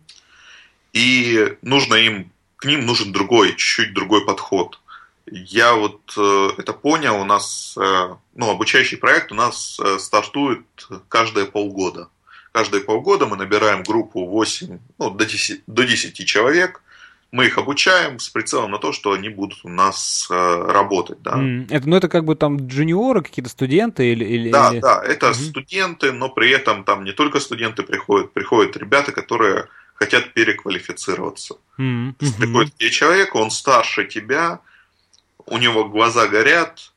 И 0.92 1.56
нужно 1.62 1.94
им, 1.94 2.32
к 2.56 2.64
ним 2.64 2.84
нужен 2.84 3.12
другой, 3.12 3.50
чуть-чуть 3.50 3.94
другой 3.94 4.24
подход. 4.24 4.80
Я 5.26 5.74
вот 5.74 6.00
э, 6.16 6.48
это 6.58 6.72
понял, 6.72 7.20
у 7.20 7.24
нас, 7.24 7.74
э, 7.80 8.14
ну, 8.34 8.50
обучающий 8.50 8.98
проект 8.98 9.30
у 9.32 9.34
нас 9.34 9.78
э, 9.80 9.98
стартует 9.98 10.66
каждые 11.08 11.46
полгода. 11.46 12.08
Каждые 12.50 12.82
полгода 12.82 13.26
мы 13.26 13.36
набираем 13.36 13.82
группу 13.82 14.26
8, 14.26 14.78
ну, 14.98 15.10
до 15.10 15.24
10, 15.24 15.62
до 15.66 15.84
10 15.84 16.26
человек, 16.26 16.82
мы 17.32 17.46
их 17.46 17.56
обучаем 17.56 18.18
с 18.18 18.28
прицелом 18.28 18.70
на 18.70 18.78
то, 18.78 18.92
что 18.92 19.12
они 19.12 19.30
будут 19.30 19.60
у 19.64 19.68
нас 19.70 20.28
э, 20.30 20.34
работать. 20.34 21.22
Да. 21.22 21.32
Mm. 21.32 21.66
Это, 21.70 21.88
ну, 21.88 21.96
это 21.96 22.08
как 22.08 22.24
бы 22.24 22.36
там 22.36 22.66
джуниоры, 22.66 23.22
какие-то 23.22 23.50
студенты 23.50 24.12
или... 24.12 24.24
или 24.24 24.50
да, 24.50 24.70
или... 24.70 24.80
да, 24.80 25.02
это 25.02 25.30
mm-hmm. 25.30 25.50
студенты, 25.50 26.12
но 26.12 26.28
при 26.28 26.50
этом 26.50 26.84
там 26.84 27.04
не 27.04 27.12
только 27.12 27.40
студенты 27.40 27.84
приходят, 27.84 28.32
приходят 28.32 28.76
ребята, 28.76 29.12
которые 29.12 29.68
хотят 29.94 30.34
переквалифицироваться. 30.34 31.54
Mm-hmm. 31.78 32.12
То 32.18 32.26
есть 32.26 32.36
приходит 32.36 32.76
тебе 32.76 32.90
человек, 32.90 33.34
он 33.34 33.50
старше 33.50 34.04
тебя, 34.04 34.60
у 35.46 35.56
него 35.56 35.88
глаза 35.88 36.28
горят, 36.28 36.92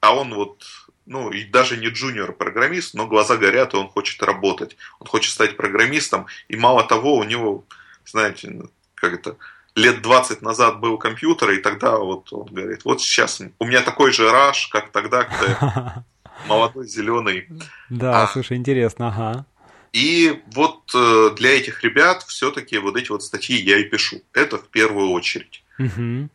а 0.00 0.14
он 0.14 0.34
вот 0.34 0.62
ну, 1.06 1.30
и 1.30 1.44
даже 1.44 1.78
не 1.78 1.88
джуниор-программист, 1.88 2.94
но 2.94 3.06
глаза 3.06 3.36
горят, 3.36 3.74
и 3.74 3.76
он 3.76 3.88
хочет 3.88 4.22
работать. 4.22 4.76
Он 5.00 5.08
хочет 5.08 5.32
стать 5.32 5.56
программистом, 5.56 6.26
и 6.48 6.56
мало 6.56 6.84
того, 6.84 7.16
у 7.16 7.24
него, 7.24 7.64
знаете, 8.04 8.60
как 8.94 9.14
это, 9.14 9.36
лет 9.74 10.02
20 10.02 10.42
назад 10.42 10.80
был 10.80 10.98
компьютер, 10.98 11.50
и 11.50 11.62
тогда 11.62 11.96
вот 11.98 12.32
он 12.32 12.46
говорит, 12.46 12.84
вот 12.84 13.00
сейчас 13.00 13.40
у 13.58 13.64
меня 13.64 13.82
такой 13.82 14.12
же 14.12 14.30
раш, 14.30 14.68
как 14.68 14.90
тогда, 14.90 15.24
когда 15.24 16.04
молодой, 16.46 16.86
зеленый. 16.86 17.48
Да, 17.88 18.22
а, 18.22 18.28
слушай, 18.28 18.56
интересно, 18.56 19.08
ага. 19.08 19.46
И 19.92 20.40
вот 20.52 20.82
э, 20.94 21.30
для 21.36 21.56
этих 21.56 21.82
ребят 21.82 22.22
все-таки 22.22 22.78
вот 22.78 22.96
эти 22.96 23.10
вот 23.10 23.24
статьи 23.24 23.56
я 23.56 23.78
и 23.78 23.84
пишу. 23.84 24.22
Это 24.32 24.58
в 24.58 24.68
первую 24.68 25.10
очередь. 25.10 25.64
Угу. 25.78 26.28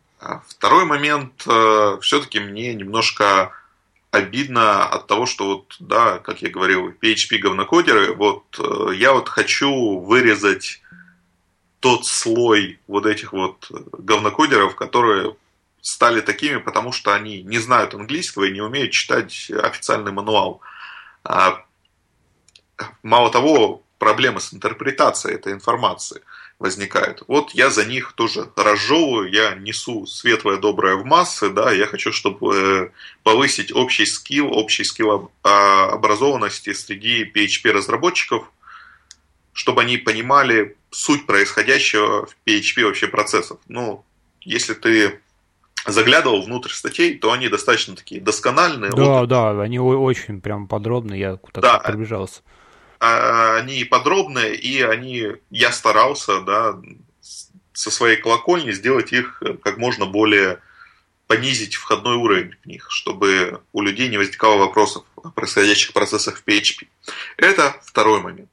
Второй 0.46 0.84
момент, 0.84 1.44
э, 1.46 1.98
все-таки 2.02 2.38
мне 2.38 2.74
немножко 2.74 3.52
обидно 4.10 4.84
от 4.86 5.06
того, 5.06 5.26
что 5.26 5.46
вот, 5.46 5.76
да, 5.78 6.18
как 6.18 6.42
я 6.42 6.50
говорил, 6.50 6.90
PHP 6.90 7.38
говнокодеры, 7.38 8.14
вот 8.14 8.44
э, 8.58 8.94
я 8.94 9.12
вот 9.12 9.28
хочу 9.28 10.00
вырезать 10.00 10.82
тот 11.86 12.04
слой 12.04 12.80
вот 12.88 13.06
этих 13.06 13.32
вот 13.32 13.70
говнокодеров, 13.70 14.74
которые 14.74 15.36
стали 15.80 16.20
такими, 16.20 16.56
потому 16.56 16.90
что 16.90 17.14
они 17.14 17.42
не 17.42 17.60
знают 17.60 17.94
английского 17.94 18.42
и 18.42 18.52
не 18.52 18.60
умеют 18.60 18.90
читать 18.90 19.48
официальный 19.52 20.10
мануал. 20.10 20.62
А, 21.22 21.64
мало 23.04 23.30
того, 23.30 23.84
проблемы 23.98 24.40
с 24.40 24.52
интерпретацией 24.52 25.36
этой 25.36 25.52
информации 25.52 26.22
возникают. 26.58 27.22
Вот 27.28 27.52
я 27.52 27.70
за 27.70 27.84
них 27.84 28.14
тоже 28.14 28.50
разжевываю, 28.56 29.30
я 29.30 29.54
несу 29.54 30.06
светлое 30.06 30.56
доброе 30.56 30.96
в 30.96 31.04
массы, 31.04 31.50
да, 31.50 31.70
я 31.70 31.86
хочу, 31.86 32.10
чтобы 32.10 32.56
э, 32.56 32.90
повысить 33.22 33.72
общий 33.72 34.06
скилл, 34.06 34.52
общий 34.52 34.82
скилл 34.82 35.30
а, 35.44 35.90
образованности 35.92 36.72
среди 36.72 37.22
PHP-разработчиков, 37.22 38.50
чтобы 39.52 39.82
они 39.82 39.98
понимали 39.98 40.76
суть 40.96 41.26
происходящего 41.26 42.26
в 42.26 42.36
PHP 42.46 42.84
вообще 42.84 43.06
процессов. 43.06 43.60
Ну, 43.68 44.02
если 44.40 44.72
ты 44.72 45.20
заглядывал 45.86 46.42
внутрь 46.42 46.72
статей, 46.72 47.18
то 47.18 47.32
они 47.32 47.48
достаточно 47.48 47.94
такие 47.94 48.20
доскональные. 48.20 48.90
Да, 48.92 49.20
вот. 49.20 49.28
да, 49.28 49.60
они 49.60 49.78
очень 49.78 50.40
прям 50.40 50.66
подробные, 50.66 51.20
я 51.20 51.36
куда-то 51.36 51.60
да, 51.60 51.78
пробежался. 51.78 52.40
А, 52.98 53.56
они 53.56 53.84
подробные, 53.84 54.56
и 54.56 54.80
они, 54.80 55.32
я 55.50 55.70
старался, 55.70 56.40
да, 56.40 56.80
со 57.74 57.90
своей 57.90 58.16
колокольни 58.16 58.72
сделать 58.72 59.12
их 59.12 59.42
как 59.62 59.76
можно 59.76 60.06
более 60.06 60.60
понизить 61.26 61.74
входной 61.74 62.16
уровень 62.16 62.54
в 62.62 62.66
них, 62.66 62.86
чтобы 62.88 63.60
у 63.74 63.82
людей 63.82 64.08
не 64.08 64.16
возникало 64.16 64.56
вопросов 64.56 65.04
о 65.16 65.30
происходящих 65.30 65.92
процессах 65.92 66.38
в 66.38 66.44
PHP. 66.46 66.88
Это 67.36 67.76
второй 67.84 68.22
момент. 68.22 68.50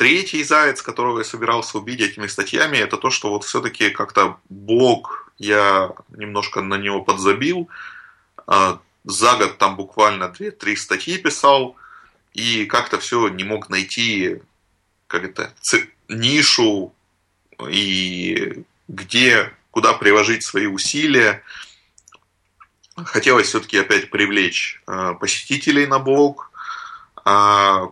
Третий 0.00 0.42
заяц, 0.44 0.80
которого 0.80 1.18
я 1.18 1.24
собирался 1.24 1.76
убить 1.76 2.00
этими 2.00 2.26
статьями, 2.26 2.78
это 2.78 2.96
то, 2.96 3.10
что 3.10 3.28
вот 3.28 3.44
все-таки 3.44 3.90
как-то 3.90 4.38
блог 4.48 5.30
я 5.36 5.90
немножко 6.08 6.62
на 6.62 6.78
него 6.78 7.02
подзабил. 7.02 7.68
А, 8.46 8.80
за 9.04 9.36
год 9.36 9.58
там 9.58 9.76
буквально 9.76 10.34
2-3 10.34 10.76
статьи 10.76 11.18
писал, 11.18 11.76
и 12.32 12.64
как-то 12.64 12.98
все 12.98 13.28
не 13.28 13.44
мог 13.44 13.68
найти 13.68 14.40
как 15.06 15.24
это, 15.24 15.52
нишу 16.08 16.94
и 17.68 18.64
где, 18.88 19.52
куда 19.70 19.92
приложить 19.92 20.44
свои 20.44 20.64
усилия. 20.64 21.42
Хотелось 22.96 23.48
все-таки 23.48 23.76
опять 23.76 24.08
привлечь 24.08 24.80
э, 24.86 25.12
посетителей 25.20 25.86
на 25.86 25.98
блог, 25.98 26.50
а 27.22 27.90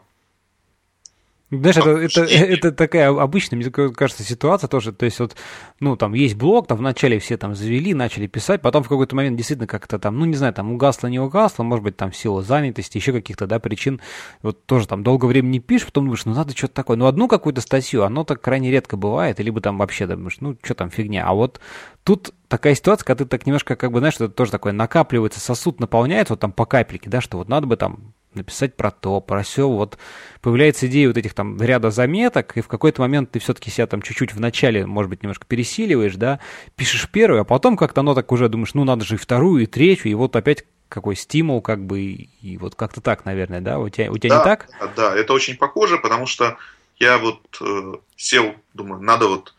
знаешь, 1.50 1.76
это, 1.78 1.90
это, 1.90 2.20
это 2.34 2.72
такая 2.72 3.08
обычная, 3.08 3.56
мне 3.56 3.70
кажется, 3.70 4.22
ситуация 4.22 4.68
тоже. 4.68 4.92
То 4.92 5.06
есть 5.06 5.18
вот, 5.18 5.34
ну, 5.80 5.96
там 5.96 6.12
есть 6.12 6.34
блог, 6.34 6.66
там 6.66 6.78
вначале 6.78 7.18
все 7.18 7.38
там 7.38 7.54
завели, 7.54 7.94
начали 7.94 8.26
писать, 8.26 8.60
потом 8.60 8.82
в 8.82 8.88
какой-то 8.88 9.16
момент 9.16 9.36
действительно 9.36 9.66
как-то 9.66 9.98
там, 9.98 10.18
ну, 10.18 10.26
не 10.26 10.36
знаю, 10.36 10.52
там 10.52 10.70
угасло, 10.72 11.08
не 11.08 11.18
угасло, 11.18 11.62
может 11.62 11.82
быть, 11.82 11.96
там 11.96 12.10
в 12.10 12.16
силу 12.16 12.42
занятости, 12.42 12.98
еще 12.98 13.12
каких-то, 13.12 13.46
да, 13.46 13.58
причин. 13.58 14.00
Вот 14.42 14.66
тоже 14.66 14.86
там 14.86 15.02
долго 15.02 15.24
времени 15.24 15.52
не 15.52 15.60
пишешь, 15.60 15.86
потом 15.86 16.04
думаешь, 16.04 16.24
ну, 16.26 16.34
надо 16.34 16.54
что-то 16.56 16.74
такое. 16.74 16.96
Ну, 16.96 17.06
одну 17.06 17.28
какую-то 17.28 17.62
статью, 17.62 18.02
оно 18.02 18.24
так 18.24 18.42
крайне 18.42 18.70
редко 18.70 18.96
бывает, 18.98 19.40
либо 19.40 19.60
там 19.60 19.78
вообще 19.78 20.06
думаешь, 20.06 20.36
ну, 20.40 20.56
что 20.62 20.74
там 20.74 20.90
фигня. 20.90 21.24
А 21.26 21.32
вот 21.32 21.60
тут 22.04 22.34
такая 22.48 22.74
ситуация, 22.74 23.06
когда 23.06 23.24
ты 23.24 23.28
так 23.28 23.46
немножко, 23.46 23.74
как 23.74 23.90
бы, 23.90 24.00
знаешь, 24.00 24.16
это 24.16 24.28
тоже 24.28 24.50
такое 24.50 24.74
накапливается, 24.74 25.40
сосуд 25.40 25.80
наполняется 25.80 26.34
вот 26.34 26.40
там 26.40 26.52
по 26.52 26.66
капельке, 26.66 27.08
да, 27.08 27.22
что 27.22 27.38
вот 27.38 27.48
надо 27.48 27.66
бы 27.66 27.76
там 27.76 28.14
написать 28.34 28.76
про 28.76 28.90
то, 28.90 29.20
про 29.20 29.42
все. 29.42 29.68
Вот 29.68 29.98
появляется 30.40 30.86
идея 30.86 31.08
вот 31.08 31.16
этих 31.16 31.34
там 31.34 31.60
ряда 31.60 31.90
заметок, 31.90 32.56
и 32.56 32.60
в 32.60 32.68
какой-то 32.68 33.00
момент 33.00 33.30
ты 33.30 33.38
все-таки 33.38 33.70
себя 33.70 33.86
там 33.86 34.02
чуть-чуть 34.02 34.34
в 34.34 34.40
начале, 34.40 34.86
может 34.86 35.10
быть, 35.10 35.22
немножко 35.22 35.46
пересиливаешь, 35.46 36.16
да, 36.16 36.40
пишешь 36.76 37.08
первую, 37.10 37.40
а 37.40 37.44
потом 37.44 37.76
как-то 37.76 38.00
оно 38.00 38.14
так 38.14 38.30
уже 38.32 38.48
думаешь, 38.48 38.74
ну, 38.74 38.84
надо 38.84 39.04
же 39.04 39.14
и 39.14 39.18
вторую, 39.18 39.62
и 39.62 39.66
третью, 39.66 40.10
и 40.10 40.14
вот 40.14 40.36
опять 40.36 40.64
какой 40.88 41.16
стимул, 41.16 41.60
как 41.60 41.84
бы, 41.84 42.00
и, 42.00 42.56
вот 42.58 42.74
как-то 42.74 43.00
так, 43.00 43.24
наверное, 43.24 43.60
да? 43.60 43.78
У 43.78 43.88
тебя, 43.88 44.10
у 44.10 44.16
тебя 44.16 44.30
да, 44.30 44.38
не 44.38 44.44
так? 44.44 44.68
Да, 44.96 45.14
это 45.14 45.32
очень 45.32 45.56
похоже, 45.56 45.98
потому 45.98 46.26
что 46.26 46.56
я 46.98 47.18
вот 47.18 47.40
э, 47.60 47.94
сел, 48.16 48.54
думаю, 48.72 49.02
надо 49.02 49.28
вот 49.28 49.54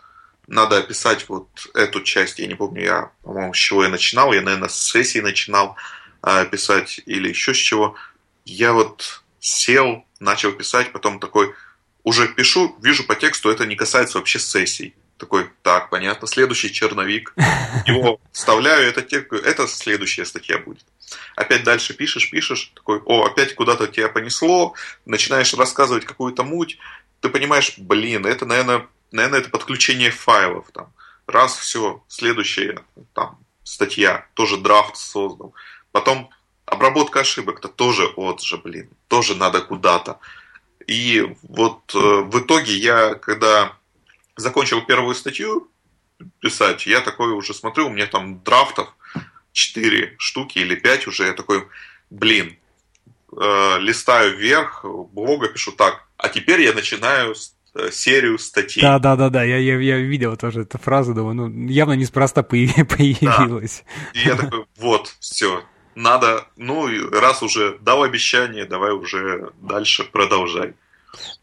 надо 0.47 0.78
описать 0.80 1.30
вот 1.30 1.47
эту 1.76 2.01
часть. 2.01 2.39
Я 2.39 2.47
не 2.47 2.55
помню, 2.55 2.82
я, 2.82 3.11
по-моему, 3.24 3.53
с 3.53 3.57
чего 3.57 3.84
я 3.84 3.89
начинал. 3.89 4.34
Я, 4.34 4.41
наверное, 4.41 4.70
с 4.70 4.82
сессии 4.82 5.20
начинал 5.20 5.76
э, 6.24 6.45
писать 6.47 7.01
или 7.05 7.30
еще 7.30 7.53
с 7.53 7.57
чего 7.57 7.95
я 8.49 8.73
вот 8.73 9.23
сел, 9.39 10.05
начал 10.19 10.51
писать, 10.51 10.91
потом 10.91 11.19
такой, 11.19 11.53
уже 12.03 12.27
пишу, 12.27 12.75
вижу 12.81 13.05
по 13.05 13.15
тексту, 13.15 13.49
это 13.49 13.65
не 13.65 13.75
касается 13.75 14.17
вообще 14.17 14.39
сессий. 14.39 14.95
Такой, 15.17 15.49
так, 15.63 15.89
понятно, 15.89 16.27
следующий 16.27 16.71
черновик. 16.71 17.33
Его 17.85 18.21
вставляю, 18.31 18.87
это, 18.87 19.01
это 19.35 19.67
следующая 19.67 20.25
статья 20.25 20.57
будет. 20.57 20.85
Опять 21.35 21.63
дальше 21.63 21.93
пишешь, 21.93 22.29
пишешь, 22.29 22.71
такой, 22.73 23.01
о, 23.05 23.25
опять 23.25 23.53
куда-то 23.53 23.87
тебя 23.87 24.07
понесло, 24.07 24.75
начинаешь 25.05 25.53
рассказывать 25.53 26.05
какую-то 26.05 26.43
муть, 26.43 26.77
ты 27.19 27.27
понимаешь, 27.29 27.73
блин, 27.77 28.25
это, 28.25 28.45
наверное, 28.45 28.87
наверное, 29.11 29.39
это 29.39 29.49
подключение 29.49 30.11
файлов. 30.11 30.67
Там. 30.73 30.93
Раз, 31.27 31.57
все, 31.57 32.03
следующая 32.07 32.81
там, 33.13 33.39
статья, 33.63 34.25
тоже 34.35 34.57
драфт 34.57 34.95
создал. 34.95 35.53
Потом 35.91 36.29
Обработка 36.70 37.22
ошибок, 37.22 37.59
это 37.59 37.67
тоже 37.67 38.05
от 38.15 38.41
же, 38.41 38.57
блин, 38.57 38.89
тоже 39.07 39.36
надо 39.36 39.61
куда-то. 39.61 40.20
И 40.88 41.36
вот 41.43 41.93
э, 41.95 41.97
в 41.97 42.39
итоге 42.39 42.74
я, 42.74 43.15
когда 43.15 43.74
закончил 44.36 44.82
первую 44.82 45.15
статью 45.15 45.70
писать, 46.39 46.86
я 46.86 47.01
такой 47.01 47.32
уже 47.32 47.53
смотрю, 47.53 47.88
у 47.88 47.89
меня 47.89 48.07
там 48.07 48.43
драфтов 48.43 48.93
4 49.51 50.15
штуки 50.17 50.59
или 50.59 50.76
5 50.76 51.07
уже, 51.07 51.26
я 51.26 51.34
такой, 51.34 51.67
блин, 52.09 52.57
э, 53.32 53.78
листаю 53.80 54.38
вверх, 54.38 54.86
блога 55.11 55.47
пишу 55.47 55.72
так, 55.72 56.07
а 56.17 56.30
теперь 56.30 56.61
я 56.61 56.74
начинаю 56.74 57.36
э, 57.76 57.91
серию 57.91 58.38
статей. 58.38 58.82
Да, 58.82 58.99
да, 58.99 59.15
да, 59.15 59.30
да. 59.30 59.43
Я, 59.43 59.57
я, 59.57 59.80
я 59.80 59.97
видел 59.97 60.38
тоже 60.38 60.61
эту 60.61 60.78
фразу, 60.78 61.13
думаю, 61.13 61.36
ну, 61.36 61.67
явно 61.67 61.93
неспроста 61.93 62.43
появилась. 62.43 63.84
Да. 64.13 64.20
И 64.20 64.28
я 64.28 64.36
такой, 64.36 64.65
вот, 64.78 65.15
все, 65.20 65.63
надо, 65.95 66.45
ну, 66.57 66.87
раз 67.11 67.43
уже 67.43 67.77
дал 67.81 68.03
обещание, 68.03 68.65
давай 68.65 68.91
уже 68.91 69.51
дальше 69.61 70.03
продолжай. 70.03 70.73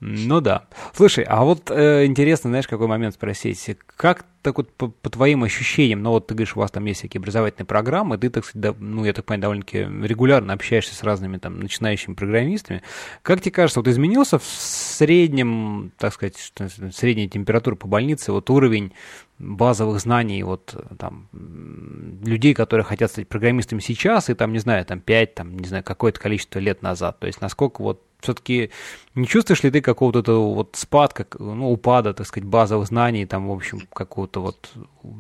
Ну 0.01 0.41
да. 0.41 0.67
Слушай, 0.95 1.25
а 1.25 1.45
вот 1.45 1.71
э, 1.71 2.07
интересно, 2.07 2.51
знаешь, 2.51 2.69
какой 2.69 2.87
момент 2.87 3.15
спросить. 3.15 3.77
Как 3.97 4.25
так 4.47 4.59
вот 4.59 4.73
по, 4.75 4.87
по 4.87 5.11
твоим 5.11 5.43
ощущениям, 5.43 6.05
ну 6.05 6.11
вот 6.11 6.29
ты 6.29 6.35
говоришь, 6.35 6.57
у 6.57 6.61
вас 6.61 6.71
там 6.71 6.85
есть 6.85 7.01
всякие 7.01 7.19
образовательные 7.19 7.67
программы, 7.67 8.17
ты, 8.17 8.31
так 8.31 8.45
сказать, 8.45 8.63
да, 8.63 8.77
ну 8.79 9.05
я 9.05 9.13
так 9.13 9.25
понимаю, 9.25 9.43
довольно-таки 9.43 9.79
регулярно 10.07 10.53
общаешься 10.53 10.95
с 10.95 11.03
разными 11.03 11.39
там 11.39 11.59
начинающими 11.59 12.15
программистами. 12.15 12.83
Как 13.23 13.41
тебе 13.41 13.51
кажется, 13.51 13.81
вот 13.81 13.89
изменился 13.89 14.39
в 14.39 14.45
среднем, 14.45 15.91
так 15.99 16.15
сказать, 16.15 16.53
средняя 16.95 17.27
температура 17.29 17.75
по 17.75 17.89
больнице, 17.89 18.31
вот 18.31 18.49
уровень 18.49 18.93
базовых 19.41 20.01
знаний 20.01 20.45
вот 20.45 20.77
там 20.97 21.29
людей, 22.25 22.55
которые 22.55 22.85
хотят 22.85 23.11
стать 23.11 23.29
программистами 23.29 23.81
сейчас 23.81 24.31
и 24.31 24.35
там, 24.35 24.53
не 24.53 24.61
знаю, 24.61 24.85
там 24.85 25.01
5, 25.01 25.35
там, 25.35 25.59
не 25.59 25.67
знаю, 25.67 25.83
какое-то 25.83 26.21
количество 26.21 26.61
лет 26.61 26.83
назад. 26.83 27.19
То 27.19 27.27
есть 27.27 27.41
насколько 27.41 27.83
вот 27.83 28.01
все-таки 28.21 28.71
не 29.15 29.27
чувствуешь 29.27 29.63
ли 29.63 29.71
ты 29.71 29.81
какого-то 29.81 30.53
вот 30.55 30.71
спадка, 30.75 31.27
ну, 31.39 31.71
упада, 31.71 32.15
так 32.15 32.27
сказать, 32.27 32.47
базовых 32.49 32.89
знаний, 32.89 33.27
там, 33.27 33.49
в 33.49 33.53
общем, 33.53 33.83
какого-то 33.93 34.36
вот 34.41 34.71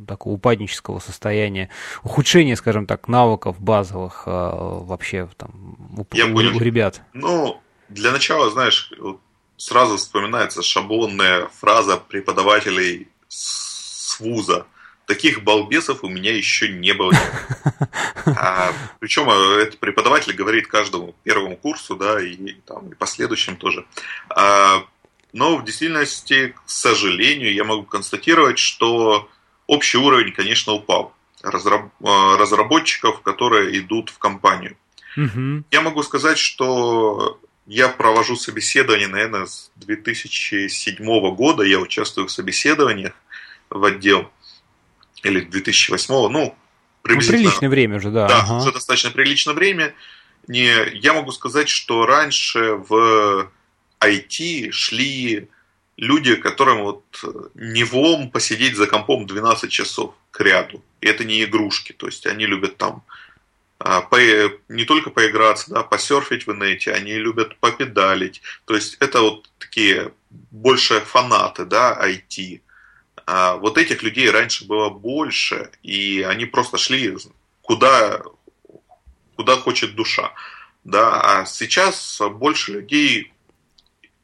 такого 0.06 0.34
упаднического 0.34 0.98
состояния, 0.98 1.70
ухудшения, 2.02 2.56
скажем 2.56 2.86
так, 2.86 3.08
навыков 3.08 3.60
базовых 3.60 4.24
э, 4.26 4.30
вообще 4.30 5.28
там 5.36 5.76
у, 5.96 6.06
Я 6.16 6.26
у, 6.26 6.32
понял. 6.32 6.56
у 6.56 6.60
ребят? 6.60 7.02
Ну, 7.12 7.60
для 7.88 8.12
начала, 8.12 8.50
знаешь, 8.50 8.92
сразу 9.56 9.96
вспоминается 9.96 10.62
шаблонная 10.62 11.46
фраза 11.46 11.96
преподавателей 11.96 13.08
с 13.28 14.18
вуза. 14.20 14.66
Таких 15.06 15.44
балбесов 15.44 16.02
у 16.02 16.08
меня 16.08 16.36
еще 16.36 16.68
не 16.68 16.92
было. 16.92 17.12
А, 18.38 18.72
причем 18.98 19.30
э, 19.30 19.62
это 19.62 19.76
преподаватель 19.78 20.34
говорит 20.34 20.66
каждому 20.66 21.14
первому 21.22 21.56
курсу, 21.56 21.94
да, 21.94 22.20
и, 22.20 22.36
там, 22.66 22.88
и 22.88 22.94
последующим 22.96 23.56
тоже. 23.56 23.86
А, 24.30 24.82
но 25.36 25.58
в 25.58 25.64
действительности, 25.64 26.54
к 26.64 26.70
сожалению, 26.70 27.52
я 27.52 27.62
могу 27.62 27.82
констатировать, 27.84 28.58
что 28.58 29.28
общий 29.66 29.98
уровень, 29.98 30.32
конечно, 30.32 30.72
упал 30.72 31.14
э, 31.42 31.50
разработчиков, 31.50 33.20
которые 33.20 33.78
идут 33.78 34.08
в 34.08 34.18
компанию. 34.18 34.78
Угу. 35.14 35.64
Я 35.70 35.82
могу 35.82 36.02
сказать, 36.02 36.38
что 36.38 37.38
я 37.66 37.88
провожу 37.88 38.36
собеседование, 38.36 39.08
наверное, 39.08 39.44
с 39.44 39.70
2007 39.76 41.04
года. 41.34 41.64
Я 41.64 41.80
участвую 41.80 42.28
в 42.28 42.32
собеседованиях 42.32 43.12
в 43.68 43.84
отдел 43.84 44.30
или 45.22 45.40
2008, 45.40 46.14
ну, 46.14 46.28
ну, 46.30 46.56
приблизительно. 47.02 47.42
Ну, 47.42 47.44
приличное 47.44 47.68
время 47.68 47.96
уже, 47.96 48.10
да. 48.10 48.26
Да, 48.26 48.38
ага. 48.40 48.56
уже 48.56 48.72
достаточно 48.72 49.10
приличное 49.10 49.54
время. 49.54 49.94
Не, 50.48 50.72
я 50.94 51.12
могу 51.12 51.30
сказать, 51.32 51.68
что 51.68 52.06
раньше 52.06 52.76
в 52.88 53.50
IT 54.00 54.70
шли 54.70 55.48
люди, 55.96 56.36
которым 56.36 56.82
вот 56.82 57.04
не 57.54 57.84
влом 57.84 58.30
посидеть 58.30 58.76
за 58.76 58.86
компом 58.86 59.26
12 59.26 59.70
часов 59.70 60.14
к 60.30 60.40
ряду. 60.40 60.82
И 61.00 61.06
это 61.06 61.24
не 61.24 61.42
игрушки, 61.44 61.92
то 61.92 62.06
есть 62.06 62.26
они 62.26 62.46
любят 62.46 62.76
там 62.76 63.02
а, 63.78 64.00
по, 64.00 64.18
не 64.68 64.84
только 64.84 65.10
поиграться, 65.10 65.70
да, 65.70 65.82
посерфить 65.82 66.46
в 66.46 66.52
инете, 66.52 66.92
они 66.92 67.14
любят 67.14 67.56
попедалить. 67.58 68.42
То 68.64 68.74
есть 68.74 68.96
это 69.00 69.20
вот 69.20 69.50
такие 69.58 70.12
больше 70.30 71.00
фанаты, 71.00 71.64
да, 71.64 71.98
IT. 72.02 72.62
А 73.26 73.56
вот 73.56 73.76
этих 73.76 74.02
людей 74.02 74.30
раньше 74.30 74.66
было 74.66 74.88
больше, 74.88 75.70
и 75.82 76.24
они 76.26 76.46
просто 76.46 76.78
шли 76.78 77.16
куда, 77.60 78.22
куда 79.36 79.56
хочет 79.56 79.94
душа. 79.94 80.32
Да? 80.84 81.40
А 81.40 81.44
сейчас 81.44 82.20
больше 82.20 82.72
людей, 82.72 83.32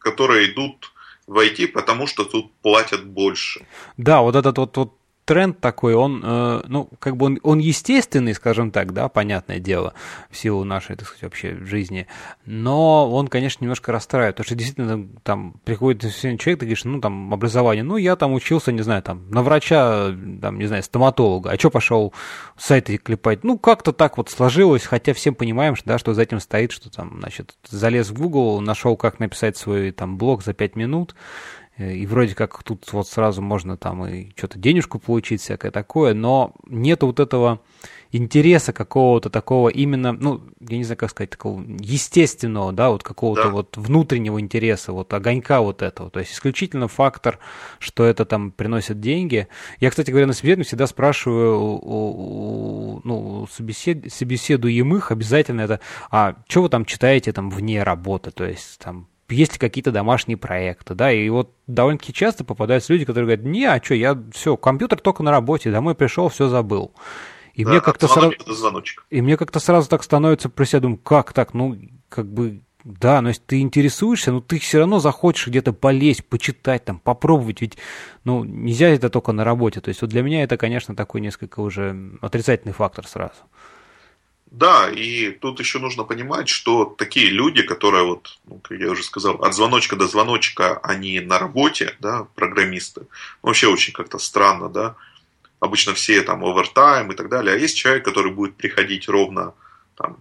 которые 0.02 0.52
идут 0.52 0.92
в 1.26 1.38
IT, 1.38 1.68
потому 1.68 2.06
что 2.06 2.24
тут 2.24 2.52
платят 2.62 3.04
больше. 3.06 3.66
Да, 3.96 4.20
вот 4.20 4.36
этот 4.36 4.58
вот, 4.58 4.76
вот 4.76 4.92
тренд 5.24 5.60
такой, 5.60 5.94
он, 5.94 6.20
э, 6.24 6.62
ну, 6.66 6.88
как 6.98 7.16
бы 7.16 7.26
он, 7.26 7.38
он 7.42 7.58
естественный, 7.58 8.34
скажем 8.34 8.70
так, 8.70 8.92
да, 8.92 9.08
понятное 9.08 9.58
дело, 9.58 9.94
в 10.30 10.36
силу 10.36 10.64
нашей, 10.64 10.96
так 10.96 11.06
сказать, 11.06 11.22
вообще 11.22 11.56
жизни, 11.64 12.06
но 12.44 13.10
он, 13.10 13.28
конечно, 13.28 13.64
немножко 13.64 13.92
расстраивает, 13.92 14.36
потому 14.36 14.46
что 14.46 14.54
действительно 14.54 15.08
там 15.22 15.54
приходит 15.64 16.02
человек, 16.12 16.42
ты 16.42 16.56
говоришь, 16.66 16.84
ну, 16.84 17.00
там, 17.00 17.32
образование, 17.32 17.84
ну, 17.84 17.96
я 17.96 18.16
там 18.16 18.32
учился, 18.32 18.72
не 18.72 18.82
знаю, 18.82 19.02
там, 19.02 19.30
на 19.30 19.42
врача, 19.42 20.14
там, 20.40 20.58
не 20.58 20.66
знаю, 20.66 20.82
стоматолога, 20.82 21.50
а 21.50 21.58
что 21.58 21.70
пошел 21.70 22.12
сайты 22.56 22.96
клепать? 22.96 23.44
Ну, 23.44 23.58
как-то 23.58 23.92
так 23.92 24.16
вот 24.16 24.28
сложилось, 24.28 24.84
хотя 24.84 25.14
всем 25.14 25.34
понимаем, 25.34 25.76
что, 25.76 25.86
да, 25.86 25.98
что 25.98 26.14
за 26.14 26.22
этим 26.22 26.40
стоит, 26.40 26.72
что 26.72 26.90
там, 26.90 27.18
значит, 27.20 27.54
залез 27.68 28.10
в 28.10 28.14
Google, 28.14 28.60
нашел, 28.60 28.96
как 28.96 29.20
написать 29.20 29.56
свой 29.56 29.92
там 29.92 30.18
блог 30.18 30.42
за 30.42 30.52
5 30.52 30.76
минут, 30.76 31.14
и 31.78 32.06
вроде 32.06 32.34
как 32.34 32.62
тут 32.62 32.92
вот 32.92 33.08
сразу 33.08 33.40
можно 33.40 33.76
там 33.76 34.04
и 34.06 34.30
что-то 34.36 34.58
денежку 34.58 34.98
получить, 34.98 35.40
всякое 35.40 35.70
такое, 35.70 36.12
но 36.12 36.54
нет 36.66 37.02
вот 37.02 37.18
этого 37.18 37.60
интереса 38.12 38.74
какого-то 38.74 39.30
такого 39.30 39.70
именно, 39.70 40.12
ну, 40.12 40.42
я 40.60 40.76
не 40.76 40.84
знаю, 40.84 40.98
как 40.98 41.10
сказать, 41.10 41.30
такого 41.30 41.62
естественного, 41.62 42.72
да, 42.72 42.90
вот 42.90 43.02
какого-то 43.02 43.44
да. 43.44 43.48
вот 43.48 43.76
внутреннего 43.78 44.38
интереса, 44.38 44.92
вот 44.92 45.12
огонька 45.14 45.62
вот 45.62 45.80
этого. 45.80 46.10
То 46.10 46.20
есть 46.20 46.32
исключительно 46.32 46.88
фактор, 46.88 47.38
что 47.78 48.04
это 48.04 48.26
там 48.26 48.50
приносит 48.50 49.00
деньги. 49.00 49.48
Я, 49.80 49.88
кстати 49.88 50.10
говоря, 50.10 50.26
на 50.26 50.34
собеседовании 50.34 50.66
всегда 50.66 50.86
спрашиваю 50.86 51.58
у, 51.58 52.96
у, 52.96 53.00
ну, 53.04 53.46
собесед, 53.50 54.12
собеседуемых 54.12 55.10
обязательно 55.10 55.62
это, 55.62 55.80
а 56.10 56.36
что 56.48 56.62
вы 56.62 56.68
там 56.68 56.84
читаете 56.84 57.32
там 57.32 57.48
вне 57.48 57.82
работы, 57.82 58.30
то 58.30 58.44
есть 58.44 58.78
там 58.78 59.08
есть 59.32 59.54
ли 59.54 59.58
какие-то 59.58 59.90
домашние 59.90 60.36
проекты, 60.36 60.94
да, 60.94 61.12
и 61.12 61.28
вот 61.28 61.52
довольно-таки 61.66 62.12
часто 62.12 62.44
попадаются 62.44 62.92
люди, 62.92 63.04
которые 63.04 63.36
говорят, 63.36 63.44
не, 63.44 63.64
а 63.64 63.82
что, 63.82 63.94
я 63.94 64.20
все, 64.32 64.56
компьютер 64.56 65.00
только 65.00 65.22
на 65.22 65.30
работе, 65.30 65.70
домой 65.70 65.94
пришел, 65.94 66.28
все 66.28 66.48
забыл. 66.48 66.92
И 67.54 67.64
да, 67.64 67.70
мне 67.70 67.80
как-то 67.80 68.08
сразу... 68.08 68.32
И 69.10 69.20
мне 69.20 69.36
как-то 69.36 69.60
сразу 69.60 69.88
так 69.88 70.02
становится 70.02 70.48
про 70.48 70.64
себя, 70.64 70.80
думаю, 70.80 70.98
как 70.98 71.32
так, 71.32 71.52
ну, 71.54 71.78
как 72.08 72.26
бы, 72.26 72.62
да, 72.84 73.20
но 73.20 73.28
если 73.28 73.42
ты 73.42 73.60
интересуешься, 73.60 74.32
ну, 74.32 74.40
ты 74.40 74.58
все 74.58 74.78
равно 74.78 74.98
захочешь 74.98 75.48
где-то 75.48 75.72
полезть, 75.72 76.24
почитать, 76.26 76.84
там, 76.84 76.98
попробовать, 76.98 77.60
ведь, 77.60 77.78
ну, 78.24 78.44
нельзя 78.44 78.88
это 78.88 79.10
только 79.10 79.32
на 79.32 79.44
работе. 79.44 79.80
То 79.80 79.88
есть 79.88 80.00
вот 80.02 80.10
для 80.10 80.22
меня 80.22 80.42
это, 80.42 80.56
конечно, 80.56 80.96
такой 80.96 81.20
несколько 81.20 81.60
уже 81.60 82.18
отрицательный 82.20 82.72
фактор 82.72 83.06
сразу. 83.06 83.34
Да, 84.52 84.90
и 84.90 85.30
тут 85.30 85.60
еще 85.60 85.78
нужно 85.78 86.04
понимать, 86.04 86.46
что 86.46 86.84
такие 86.84 87.30
люди, 87.30 87.62
которые, 87.62 88.04
вот, 88.04 88.38
ну, 88.44 88.58
как 88.58 88.78
я 88.78 88.90
уже 88.90 89.02
сказал, 89.02 89.42
от 89.42 89.54
звоночка 89.54 89.96
до 89.96 90.06
звоночка, 90.06 90.78
они 90.82 91.20
на 91.20 91.38
работе, 91.38 91.96
да, 92.00 92.26
программисты, 92.34 93.06
вообще 93.40 93.68
очень 93.68 93.94
как-то 93.94 94.18
странно, 94.18 94.68
да, 94.68 94.94
обычно 95.58 95.94
все 95.94 96.20
там 96.20 96.44
овертайм 96.44 97.10
и 97.12 97.14
так 97.14 97.30
далее, 97.30 97.54
а 97.54 97.58
есть 97.58 97.78
человек, 97.78 98.04
который 98.04 98.30
будет 98.30 98.54
приходить 98.56 99.08
ровно 99.08 99.54
там, 99.96 100.18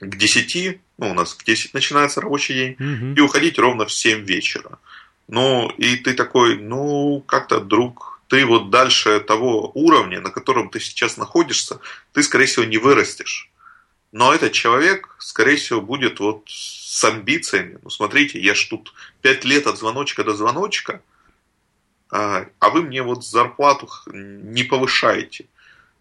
к 0.00 0.16
10, 0.16 0.80
ну, 0.98 1.10
у 1.10 1.14
нас 1.14 1.34
в 1.34 1.44
10 1.44 1.72
начинается 1.72 2.20
рабочий 2.20 2.54
день, 2.54 2.76
mm-hmm. 2.80 3.14
и 3.14 3.20
уходить 3.20 3.60
ровно 3.60 3.86
в 3.86 3.92
7 3.92 4.24
вечера. 4.24 4.80
Ну, 5.28 5.70
и 5.78 5.94
ты 5.94 6.14
такой, 6.14 6.58
ну, 6.58 7.22
как-то 7.28 7.60
друг 7.60 8.09
ты 8.30 8.46
вот 8.46 8.70
дальше 8.70 9.18
того 9.18 9.72
уровня, 9.74 10.20
на 10.20 10.30
котором 10.30 10.70
ты 10.70 10.78
сейчас 10.78 11.16
находишься, 11.16 11.80
ты, 12.12 12.22
скорее 12.22 12.46
всего, 12.46 12.64
не 12.64 12.78
вырастешь. 12.78 13.50
Но 14.12 14.32
этот 14.32 14.52
человек, 14.52 15.16
скорее 15.18 15.56
всего, 15.56 15.80
будет 15.80 16.20
вот 16.20 16.44
с 16.46 17.04
амбициями. 17.04 17.78
Ну, 17.82 17.90
смотрите, 17.90 18.40
я 18.40 18.54
ж 18.54 18.64
тут 18.70 18.94
пять 19.20 19.44
лет 19.44 19.66
от 19.66 19.78
звоночка 19.78 20.22
до 20.22 20.34
звоночка, 20.34 21.02
а, 22.12 22.46
а 22.60 22.70
вы 22.70 22.82
мне 22.82 23.02
вот 23.02 23.24
зарплату 23.24 23.88
не 24.12 24.62
повышаете. 24.62 25.46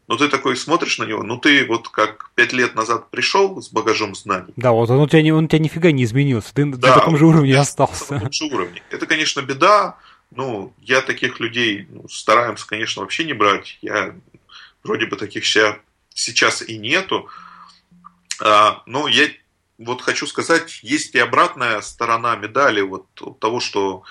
Ну, 0.07 0.17
ты 0.17 0.27
такой 0.27 0.55
смотришь 0.55 0.99
на 0.99 1.05
него, 1.05 1.23
ну, 1.23 1.37
ты 1.37 1.65
вот 1.65 1.89
как 1.89 2.29
пять 2.35 2.53
лет 2.53 2.75
назад 2.75 3.09
пришел 3.09 3.59
с 3.59 3.69
багажом 3.69 4.13
знаний. 4.13 4.53
Да, 4.55 4.71
вот 4.71 4.89
он 4.91 4.99
у 4.99 5.07
тебя, 5.07 5.35
он 5.35 5.45
у 5.45 5.47
тебя 5.47 5.59
нифига 5.59 5.91
не 5.91 6.03
изменился, 6.03 6.53
ты 6.53 6.65
да, 6.65 6.87
на 6.89 6.93
таком 6.95 7.17
же 7.17 7.25
уровне 7.25 7.57
остался. 7.57 8.13
На 8.13 8.19
таком 8.19 8.33
же 8.33 8.45
уровне. 8.45 8.83
Это, 8.91 9.07
конечно, 9.07 9.41
беда, 9.41 9.97
ну, 10.31 10.73
я 10.79 11.01
таких 11.01 11.39
людей 11.39 11.87
ну, 11.89 12.07
стараемся, 12.07 12.67
конечно, 12.67 13.01
вообще 13.01 13.25
не 13.25 13.33
брать. 13.33 13.77
Я 13.81 14.15
вроде 14.83 15.05
бы 15.05 15.15
таких 15.15 15.45
сейчас 15.45 16.61
и 16.61 16.77
нету. 16.77 17.29
А, 18.41 18.83
но 18.85 19.07
я 19.07 19.27
вот 19.77 20.01
хочу 20.01 20.27
сказать, 20.27 20.79
есть 20.83 21.15
и 21.15 21.19
обратная 21.19 21.81
сторона 21.81 22.35
медали 22.35 22.81
вот 22.81 23.05
того, 23.39 23.59
что 23.59 24.03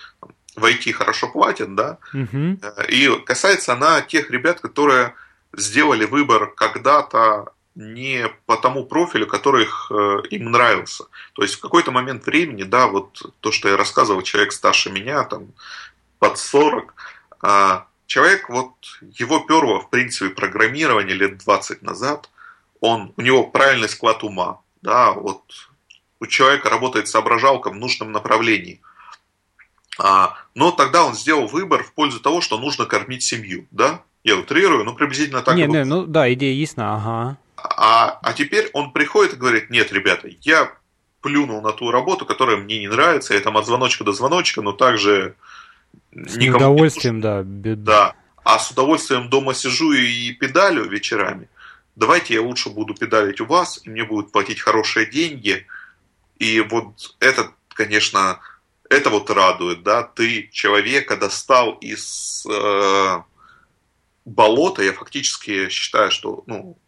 в 0.56 0.64
IT 0.64 0.92
хорошо 0.92 1.28
платят, 1.28 1.74
да. 1.74 1.98
Угу. 2.12 2.60
И 2.88 3.20
касается 3.24 3.74
она 3.74 4.00
тех 4.00 4.30
ребят, 4.30 4.60
которые 4.60 5.14
сделали 5.56 6.04
выбор 6.04 6.52
когда-то 6.54 7.52
не 7.74 8.28
по 8.46 8.56
тому 8.56 8.84
профилю, 8.84 9.26
который 9.26 9.62
их, 9.62 9.90
э, 9.90 10.22
им 10.30 10.50
нравился. 10.50 11.04
То 11.34 11.42
есть 11.42 11.54
в 11.54 11.60
какой-то 11.60 11.92
момент 11.92 12.26
времени, 12.26 12.64
да, 12.64 12.88
вот 12.88 13.22
то, 13.38 13.52
что 13.52 13.68
я 13.68 13.76
рассказывал, 13.76 14.22
человек 14.22 14.52
старше 14.52 14.90
меня, 14.90 15.22
там, 15.22 15.52
под 16.18 16.38
40. 16.38 16.94
А 17.42 17.86
человек, 18.06 18.48
вот 18.48 18.74
его 19.00 19.40
перло, 19.40 19.80
в 19.80 19.90
принципе, 19.90 20.30
программирование 20.30 21.14
лет 21.14 21.38
20 21.38 21.82
назад, 21.82 22.30
он, 22.80 23.12
у 23.16 23.20
него 23.20 23.44
правильный 23.44 23.88
склад 23.88 24.22
ума, 24.22 24.60
да, 24.82 25.12
вот 25.12 25.42
у 26.20 26.26
человека 26.26 26.70
работает 26.70 27.08
соображалка 27.08 27.70
в 27.70 27.76
нужном 27.76 28.12
направлении. 28.12 28.80
А, 29.98 30.36
но 30.54 30.70
тогда 30.70 31.04
он 31.04 31.14
сделал 31.14 31.46
выбор 31.46 31.82
в 31.82 31.92
пользу 31.92 32.20
того, 32.20 32.40
что 32.40 32.58
нужно 32.58 32.86
кормить 32.86 33.22
семью, 33.22 33.66
да? 33.70 34.02
Я 34.24 34.36
утрирую, 34.36 34.84
но 34.84 34.94
приблизительно 34.94 35.42
так. 35.42 35.56
Не, 35.56 35.66
не, 35.66 35.84
ну 35.84 36.04
да, 36.04 36.32
идея 36.32 36.54
ясна, 36.54 36.94
ага. 36.94 37.36
А, 37.56 38.18
а 38.22 38.32
теперь 38.32 38.70
он 38.72 38.92
приходит 38.92 39.34
и 39.34 39.36
говорит, 39.36 39.70
нет, 39.70 39.92
ребята, 39.92 40.28
я 40.42 40.72
плюнул 41.20 41.60
на 41.60 41.72
ту 41.72 41.90
работу, 41.90 42.26
которая 42.26 42.56
мне 42.56 42.78
не 42.78 42.88
нравится, 42.88 43.34
я 43.34 43.40
там 43.40 43.56
от 43.56 43.66
звоночка 43.66 44.04
до 44.04 44.12
звоночка, 44.12 44.62
но 44.62 44.72
также 44.72 45.34
с 46.12 46.36
удовольствием, 46.36 47.20
да. 47.20 47.42
Да. 47.44 48.14
А 48.44 48.58
с 48.58 48.70
удовольствием 48.70 49.28
дома 49.28 49.54
сижу 49.54 49.92
и 49.92 50.32
педалю 50.32 50.88
вечерами. 50.88 51.48
Давайте 51.96 52.34
я 52.34 52.42
лучше 52.42 52.70
буду 52.70 52.94
педалить 52.94 53.40
у 53.40 53.46
вас, 53.46 53.80
и 53.84 53.90
мне 53.90 54.04
будут 54.04 54.32
платить 54.32 54.60
хорошие 54.60 55.06
деньги. 55.10 55.66
И 56.38 56.60
вот 56.60 57.16
это, 57.18 57.52
конечно, 57.68 58.40
это 58.88 59.10
вот 59.10 59.28
радует, 59.30 59.82
да, 59.82 60.02
ты 60.02 60.48
человека 60.52 61.16
достал 61.16 61.72
из 61.72 62.46
э, 62.48 63.22
болота, 64.24 64.82
я 64.82 64.92
фактически 64.92 65.68
считаю, 65.68 66.10
что, 66.10 66.44
ну, 66.46 66.78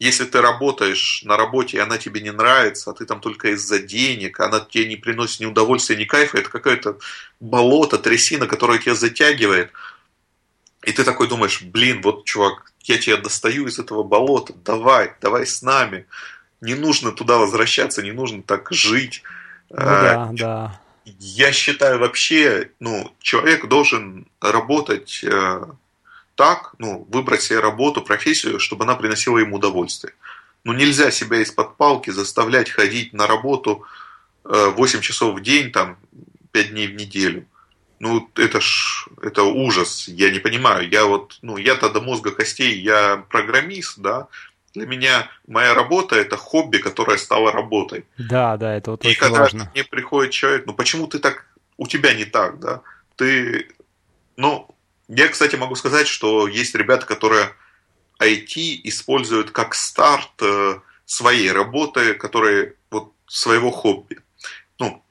если 0.00 0.24
ты 0.24 0.40
работаешь 0.40 1.22
на 1.24 1.36
работе, 1.36 1.76
и 1.76 1.80
она 1.80 1.98
тебе 1.98 2.22
не 2.22 2.32
нравится, 2.32 2.90
а 2.90 2.94
ты 2.94 3.04
там 3.04 3.20
только 3.20 3.50
из-за 3.50 3.78
денег, 3.78 4.40
она 4.40 4.58
тебе 4.58 4.86
не 4.86 4.96
приносит 4.96 5.40
ни 5.40 5.44
удовольствия, 5.46 5.94
ни 5.94 6.04
кайфа, 6.04 6.38
это 6.38 6.48
какое-то 6.48 6.98
болото, 7.38 7.98
трясина, 7.98 8.46
которая 8.46 8.78
тебя 8.78 8.94
затягивает. 8.94 9.72
И 10.82 10.92
ты 10.92 11.04
такой 11.04 11.28
думаешь, 11.28 11.60
блин, 11.60 12.00
вот, 12.00 12.24
чувак, 12.24 12.72
я 12.84 12.96
тебя 12.96 13.18
достаю 13.18 13.66
из 13.66 13.78
этого 13.78 14.02
болота, 14.02 14.54
давай, 14.64 15.12
давай 15.20 15.46
с 15.46 15.60
нами. 15.60 16.06
Не 16.62 16.74
нужно 16.74 17.12
туда 17.12 17.36
возвращаться, 17.36 18.02
не 18.02 18.12
нужно 18.12 18.42
так 18.42 18.72
жить. 18.72 19.22
Ну, 19.68 19.76
да, 19.76 20.22
а, 20.22 20.30
да. 20.32 20.80
Я 21.04 21.52
считаю 21.52 21.98
вообще, 21.98 22.70
ну, 22.80 23.14
человек 23.20 23.68
должен 23.68 24.26
работать 24.40 25.20
э, 25.24 25.62
так, 26.40 26.74
ну, 26.78 27.06
выбрать 27.10 27.42
себе 27.42 27.60
работу, 27.60 28.00
профессию, 28.00 28.58
чтобы 28.58 28.84
она 28.84 28.94
приносила 28.94 29.36
ему 29.36 29.56
удовольствие. 29.56 30.14
Ну, 30.64 30.72
нельзя 30.72 31.10
себя 31.10 31.42
из-под 31.42 31.76
палки 31.76 32.08
заставлять 32.08 32.70
ходить 32.70 33.12
на 33.12 33.26
работу 33.26 33.84
8 34.44 34.98
э, 34.98 35.02
часов 35.02 35.38
в 35.38 35.42
день, 35.42 35.70
там, 35.70 35.98
5 36.52 36.70
дней 36.70 36.86
в 36.86 36.94
неделю. 36.94 37.44
Ну, 37.98 38.26
это 38.36 38.58
ж, 38.62 39.06
это 39.20 39.42
ужас, 39.42 40.08
я 40.08 40.30
не 40.30 40.38
понимаю. 40.38 40.88
Я 40.88 41.04
вот, 41.04 41.38
ну, 41.42 41.58
я-то 41.58 41.90
до 41.90 42.00
мозга 42.00 42.30
костей, 42.30 42.80
я 42.80 43.22
программист, 43.28 43.98
да, 43.98 44.28
для 44.72 44.86
меня 44.86 45.28
моя 45.46 45.74
работа 45.74 46.16
это 46.16 46.38
хобби, 46.38 46.78
которое 46.78 47.18
стало 47.18 47.52
работой. 47.52 48.06
Да, 48.16 48.56
да, 48.56 48.74
это 48.74 48.92
вот 48.92 49.04
И 49.04 49.08
очень 49.08 49.20
когда 49.20 49.40
важно. 49.40 49.70
мне 49.74 49.84
приходит 49.84 50.32
человек, 50.32 50.64
ну 50.64 50.72
почему 50.72 51.06
ты 51.06 51.18
так, 51.18 51.44
у 51.76 51.86
тебя 51.86 52.14
не 52.14 52.24
так, 52.24 52.60
да? 52.60 52.80
Ты, 53.16 53.68
ну, 54.36 54.74
я, 55.10 55.28
кстати, 55.28 55.56
могу 55.56 55.74
сказать, 55.74 56.06
что 56.06 56.46
есть 56.46 56.74
ребята, 56.74 57.04
которые 57.04 57.52
IT 58.20 58.80
используют 58.84 59.50
как 59.50 59.74
старт 59.74 60.30
э, 60.40 60.80
своей 61.04 61.50
работы, 61.50 62.14
которые 62.14 62.76
вот 62.90 63.12
своего 63.26 63.72
хобби. 63.72 64.20
Ну, 64.78 65.02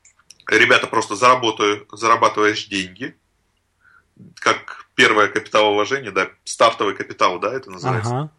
ребята 0.47 0.87
просто 0.87 1.15
заработают, 1.15 1.87
зарабатываешь 1.91 2.67
деньги, 2.67 3.13
как 4.35 4.87
первое 4.95 5.27
капиталовложение, 5.27 6.11
да, 6.11 6.29
стартовый 6.45 6.95
капитал, 6.95 7.39
да, 7.39 7.53
это 7.53 7.69
называется. 7.69 8.09
Ага. 8.09 8.31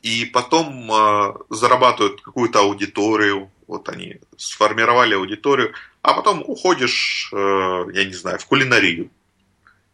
И 0.00 0.24
потом 0.24 0.90
э, 0.90 1.34
зарабатывают 1.50 2.22
какую-то 2.22 2.60
аудиторию, 2.60 3.50
вот 3.66 3.90
они 3.90 4.20
сформировали 4.38 5.14
аудиторию, 5.14 5.74
а 6.00 6.14
потом 6.14 6.42
уходишь, 6.46 7.30
э, 7.32 7.36
я 7.92 8.04
не 8.04 8.14
знаю, 8.14 8.38
в 8.38 8.46
кулинарию 8.46 9.10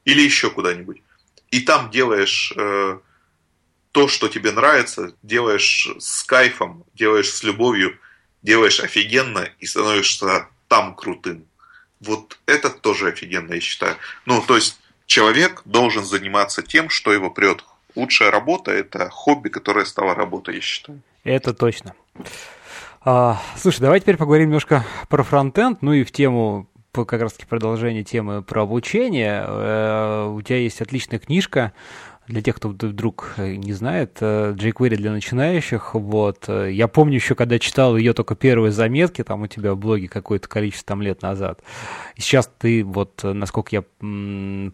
или 0.05 0.23
еще 0.23 0.51
куда-нибудь. 0.51 1.03
и 1.51 1.61
там 1.61 1.91
делаешь 1.91 2.53
э, 2.57 2.99
то, 3.93 4.09
что 4.09 4.29
тебе 4.29 4.51
нравится, 4.51 5.15
делаешь 5.23 5.89
с 5.99 6.25
кайфом, 6.25 6.85
делаешь 6.95 7.31
с 7.31 7.45
любовью, 7.45 7.97
делаешь 8.43 8.81
офигенно 8.81 9.49
и 9.61 9.67
становишься 9.67 10.49
там 10.67 10.97
крутым. 10.97 11.47
Вот 12.01 12.39
это 12.47 12.71
тоже 12.71 13.09
офигенно, 13.09 13.55
я 13.55 13.61
считаю. 13.61 13.97
Ну, 14.27 14.43
то 14.43 14.57
есть 14.57 14.81
человек 15.07 15.63
должен 15.65 16.05
заниматься 16.05 16.63
тем, 16.63 16.91
что 16.91 17.13
его 17.13 17.31
прет. 17.31 17.65
Лучшая 17.95 18.33
работа– 18.33 18.71
это 18.73 19.09
хобби, 19.11 19.49
которое 19.49 19.85
стало 19.85 20.15
работой, 20.17 20.57
я 20.57 20.61
считаю. 20.61 21.01
Это 21.23 21.55
точно. 21.55 21.95
А, 23.01 23.41
слушай, 23.57 23.81
давай 23.81 24.01
теперь 24.01 24.17
поговорим 24.17 24.47
немножко 24.49 24.85
про 25.09 25.23
фронтенд, 25.23 25.83
ну 25.83 25.93
и 25.93 26.03
в 26.03 26.11
тему 26.11 26.69
как 26.95 27.21
раз 27.21 27.33
таки 27.33 27.47
продолжение 27.47 28.05
темы 28.05 28.43
про 28.43 28.63
обучение. 28.63 29.45
Э, 29.47 30.29
у 30.29 30.41
тебя 30.43 30.59
есть 30.59 30.81
отличная 30.81 31.19
книжка 31.19 31.73
для 32.27 32.43
тех, 32.43 32.57
кто 32.57 32.71
вдруг 32.71 33.35
э, 33.37 33.57
не 33.57 33.73
знает, 33.73 34.19
э, 34.21 34.55
jQuery 34.57 34.97
для 34.97 35.13
начинающих, 35.13 35.95
вот, 35.95 36.45
э, 36.49 36.73
я 36.73 36.89
помню 36.89 37.17
еще, 37.17 37.35
когда 37.35 37.59
читал 37.59 37.97
ее 37.97 38.15
только 38.15 38.35
первые 38.35 38.73
заметки, 38.73 39.23
там 39.23 39.43
у 39.43 39.47
тебя 39.47 39.75
в 39.75 39.79
блоге 39.79 40.09
какое-то 40.09 40.49
количество 40.49 40.89
там 40.89 41.03
лет 41.03 41.23
назад, 41.23 41.61
и 42.17 42.21
сейчас 42.21 42.51
ты, 42.59 42.83
вот, 42.85 43.21
насколько 43.23 43.77
я 43.77 43.83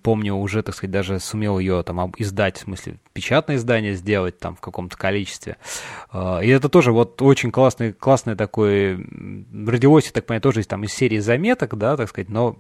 помню, 0.02 0.34
уже, 0.34 0.62
так 0.62 0.74
сказать, 0.74 0.92
даже 0.92 1.18
сумел 1.18 1.58
ее 1.58 1.82
там 1.82 2.12
издать, 2.18 2.58
в 2.58 2.60
смысле, 2.62 2.96
печатное 3.12 3.56
издание 3.56 3.94
сделать 3.94 4.38
там 4.38 4.54
в 4.54 4.60
каком-то 4.60 4.96
количестве, 4.96 5.56
и 6.14 6.48
это 6.48 6.68
тоже 6.68 6.92
вот 6.92 7.20
очень 7.22 7.50
классный, 7.50 7.92
классный 7.92 8.36
такой, 8.36 8.94
родилось, 8.94 10.06
я 10.06 10.12
так 10.12 10.26
понимаю, 10.26 10.42
тоже 10.42 10.62
там 10.64 10.84
из 10.84 10.92
серии 10.92 11.18
заметок, 11.18 11.76
да, 11.76 11.96
так 11.96 12.08
сказать, 12.08 12.28
но 12.28 12.56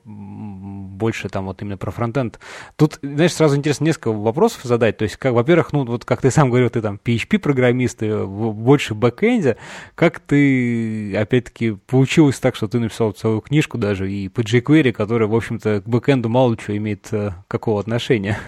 больше 1.00 1.28
там 1.28 1.46
вот 1.46 1.62
именно 1.62 1.78
про 1.78 1.90
фронтенд. 1.90 2.38
Тут, 2.76 2.98
знаешь, 3.02 3.32
сразу 3.32 3.56
интересно 3.56 3.84
несколько 3.84 4.12
вопросов 4.12 4.60
задать. 4.62 4.98
То 4.98 5.04
есть, 5.04 5.16
как, 5.16 5.32
во-первых, 5.32 5.72
ну 5.72 5.84
вот 5.84 6.04
как 6.04 6.20
ты 6.20 6.30
сам 6.30 6.50
говорил, 6.50 6.70
ты 6.70 6.82
там 6.82 7.00
PHP-программист, 7.02 8.02
больше 8.02 8.94
бэкэнде. 8.94 9.56
Как 9.94 10.20
ты, 10.20 11.16
опять-таки, 11.16 11.72
получилось 11.72 12.38
так, 12.38 12.54
что 12.54 12.68
ты 12.68 12.78
написал 12.78 13.12
целую 13.12 13.40
книжку 13.40 13.78
даже 13.78 14.12
и 14.12 14.28
по 14.28 14.40
jQuery, 14.40 14.92
которая, 14.92 15.28
в 15.28 15.34
общем-то, 15.34 15.80
к 15.80 15.88
бэкэнду 15.88 16.28
мало 16.28 16.56
чего 16.56 16.76
имеет 16.76 17.12
э, 17.12 17.32
какого 17.48 17.80
отношения? 17.80 18.38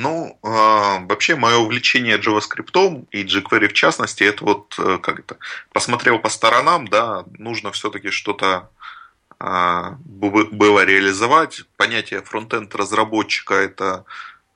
Ну, 0.00 0.38
э, 0.44 0.48
вообще, 0.48 1.34
мое 1.34 1.56
увлечение 1.56 2.18
JavaScript 2.18 3.06
и 3.10 3.24
jQuery 3.24 3.68
в 3.68 3.72
частности, 3.72 4.22
это 4.22 4.44
вот 4.44 4.76
э, 4.78 4.98
как 5.02 5.18
это, 5.18 5.38
посмотрел 5.72 6.20
по 6.20 6.28
сторонам, 6.28 6.86
да, 6.86 7.24
нужно 7.36 7.72
все-таки 7.72 8.10
что-то 8.10 8.46
а, 8.56 8.68
было 9.40 10.84
реализовать. 10.84 11.64
Понятие 11.76 12.22
фронтенд 12.22 12.74
разработчика 12.74 13.54
это 13.54 14.04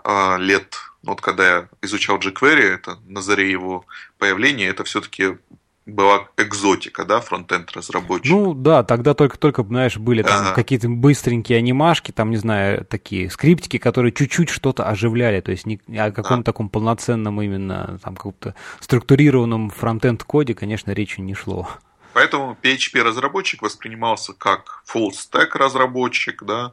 а, 0.04 0.36
лет, 0.38 0.76
ну, 1.02 1.12
вот 1.12 1.20
когда 1.20 1.46
я 1.46 1.68
изучал 1.82 2.18
jQuery, 2.18 2.62
это 2.62 2.98
на 3.06 3.22
заре 3.22 3.50
его 3.50 3.84
появления, 4.18 4.66
это 4.66 4.84
все-таки 4.84 5.38
была 5.84 6.28
экзотика, 6.36 7.04
да, 7.04 7.20
фронтенд 7.20 7.72
разработчик. 7.72 8.30
Ну 8.32 8.54
да, 8.54 8.84
тогда 8.84 9.14
только-только, 9.14 9.64
знаешь, 9.64 9.96
были 9.96 10.22
там 10.22 10.40
ага. 10.40 10.54
какие-то 10.54 10.88
быстренькие 10.88 11.58
анимашки, 11.58 12.12
там, 12.12 12.30
не 12.30 12.36
знаю, 12.36 12.84
такие 12.84 13.28
скриптики, 13.30 13.78
которые 13.78 14.12
чуть-чуть 14.12 14.48
что-то 14.48 14.84
оживляли, 14.84 15.40
то 15.40 15.50
есть 15.50 15.66
не, 15.66 15.80
о 15.96 16.12
каком-то 16.12 16.44
таком 16.44 16.68
полноценном 16.68 17.42
именно, 17.42 17.98
там, 18.02 18.14
каком-то 18.14 18.54
структурированном 18.80 19.70
фронтенд-коде, 19.70 20.54
конечно, 20.54 20.92
речи 20.92 21.20
не 21.20 21.34
шло. 21.34 21.68
Поэтому 22.12 22.56
PHP-разработчик 22.62 23.62
воспринимался 23.62 24.32
как 24.32 24.82
full-stack 24.92 25.50
разработчик, 25.54 26.42
да, 26.42 26.72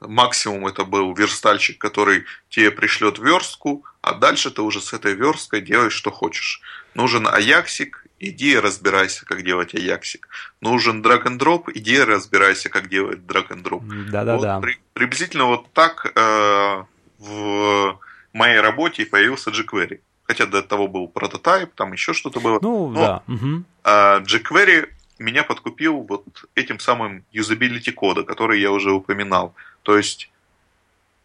максимум 0.00 0.66
это 0.66 0.84
был 0.84 1.14
верстальщик, 1.14 1.78
который 1.78 2.24
тебе 2.48 2.70
пришлет 2.70 3.18
верстку, 3.18 3.84
а 4.00 4.14
дальше 4.14 4.50
ты 4.50 4.62
уже 4.62 4.80
с 4.80 4.92
этой 4.92 5.14
версткой 5.14 5.60
делаешь, 5.60 5.92
что 5.92 6.10
хочешь. 6.10 6.60
Нужен 6.94 7.26
аяксик, 7.26 8.06
иди 8.18 8.58
разбирайся, 8.58 9.24
как 9.26 9.42
делать 9.42 9.74
аяксик. 9.74 10.28
Нужен 10.60 11.02
drag 11.02 11.24
and 11.24 11.38
drop, 11.38 11.64
иди 11.74 12.00
разбирайся, 12.00 12.68
как 12.68 12.88
делать 12.88 13.20
drag 13.20 13.48
and 13.48 13.62
drop. 13.62 13.82
Да-да-да. 14.10 14.54
Вот, 14.56 14.62
при, 14.62 14.78
приблизительно 14.94 15.46
вот 15.46 15.72
так 15.72 16.12
э, 16.14 16.84
в 17.18 17.98
моей 18.32 18.60
работе 18.60 19.04
появился 19.06 19.50
jQuery 19.50 20.00
хотя 20.28 20.46
до 20.46 20.62
того 20.62 20.88
был 20.88 21.08
прототайп, 21.08 21.74
там 21.74 21.92
еще 21.92 22.12
что-то 22.12 22.38
было. 22.40 22.58
Ну, 22.62 22.90
Но, 22.90 23.00
да. 23.00 23.22
Угу. 23.26 23.64
jQuery 23.84 24.90
меня 25.18 25.42
подкупил 25.42 26.06
вот 26.08 26.24
этим 26.54 26.78
самым 26.78 27.24
юзабилити 27.32 27.90
кода, 27.92 28.22
который 28.22 28.60
я 28.60 28.70
уже 28.70 28.92
упоминал. 28.92 29.54
То 29.82 29.96
есть 29.96 30.30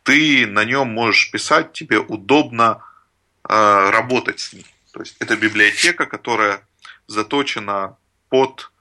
ты 0.03 0.47
на 0.47 0.65
нем 0.65 0.87
можешь 0.87 1.31
писать, 1.31 1.73
тебе 1.73 1.99
удобно 1.99 2.81
э, 3.47 3.89
работать 3.91 4.39
с 4.39 4.53
ним. 4.53 4.63
То 4.91 5.01
есть 5.01 5.15
это 5.19 5.35
библиотека, 5.35 6.05
которая 6.05 6.61
заточена 7.07 7.97
под 8.29 8.71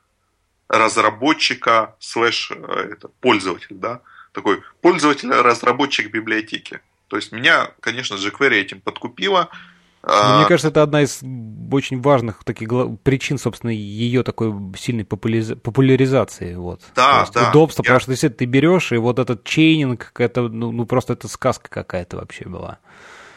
разработчика 0.68 1.94
слэш 1.98 2.52
э, 2.52 2.88
это, 2.92 3.08
пользователь, 3.20 3.76
да, 3.76 4.00
такой 4.32 4.62
пользователь-разработчик 4.80 6.10
библиотеки. 6.10 6.80
То 7.08 7.16
есть 7.16 7.32
меня, 7.32 7.70
конечно, 7.80 8.14
jQuery 8.14 8.54
этим 8.54 8.80
подкупило. 8.80 9.50
А... 10.02 10.38
Мне 10.38 10.48
кажется, 10.48 10.68
это 10.68 10.82
одна 10.82 11.02
из 11.02 11.20
очень 11.70 12.00
важных 12.00 12.42
таких 12.44 12.68
причин, 13.02 13.38
собственно, 13.38 13.70
ее 13.70 14.24
такой 14.24 14.52
сильной 14.76 15.04
популяризации. 15.04 16.54
Вот. 16.54 16.82
Да, 16.94 17.26
да. 17.32 17.50
Удобство, 17.50 17.82
я... 17.82 17.84
потому 17.84 18.00
что 18.00 18.10
если 18.10 18.28
ты 18.28 18.44
берешь, 18.44 18.92
и 18.92 18.96
вот 18.96 19.18
этот 19.18 19.44
чейнинг, 19.44 20.12
это, 20.18 20.42
ну, 20.42 20.72
ну 20.72 20.86
просто 20.86 21.12
это 21.12 21.28
сказка 21.28 21.70
какая-то 21.70 22.16
вообще 22.16 22.46
была. 22.46 22.78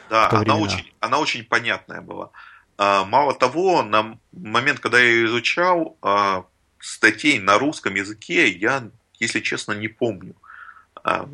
Да, 0.09 0.29
она 0.29 0.55
очень, 0.55 0.91
она 0.99 1.19
очень 1.19 1.43
понятная 1.43 2.01
была. 2.01 2.31
А, 2.77 3.05
мало 3.05 3.33
того, 3.33 3.83
на 3.83 4.17
момент, 4.31 4.79
когда 4.79 4.99
я 4.99 5.05
ее 5.05 5.25
изучал, 5.27 5.97
а, 6.01 6.45
статей 6.79 7.39
на 7.39 7.57
русском 7.57 7.95
языке 7.95 8.49
я, 8.49 8.89
если 9.19 9.39
честно, 9.39 9.73
не 9.73 9.87
помню. 9.87 10.35
А, 11.03 11.29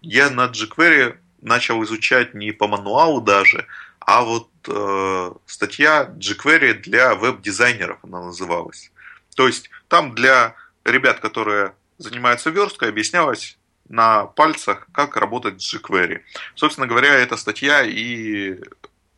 я 0.00 0.30
на 0.30 0.46
jQuery 0.46 1.16
начал 1.40 1.82
изучать 1.84 2.34
не 2.34 2.52
по 2.52 2.68
мануалу 2.68 3.20
даже, 3.20 3.66
а 4.06 4.22
вот 4.22 4.50
э, 4.68 5.32
статья 5.46 6.12
jQuery 6.18 6.74
для 6.74 7.14
веб-дизайнеров 7.14 7.98
она 8.02 8.22
называлась. 8.22 8.90
То 9.36 9.46
есть 9.46 9.70
там 9.88 10.14
для 10.14 10.54
ребят, 10.84 11.20
которые 11.20 11.74
занимаются 11.98 12.50
версткой, 12.50 12.88
объяснялось 12.88 13.58
на 13.88 14.24
пальцах, 14.24 14.88
как 14.92 15.16
работать 15.16 15.62
с 15.62 15.74
jQuery. 15.74 16.20
Собственно 16.54 16.86
говоря, 16.86 17.14
эта 17.14 17.36
статья 17.36 17.82
и 17.82 18.58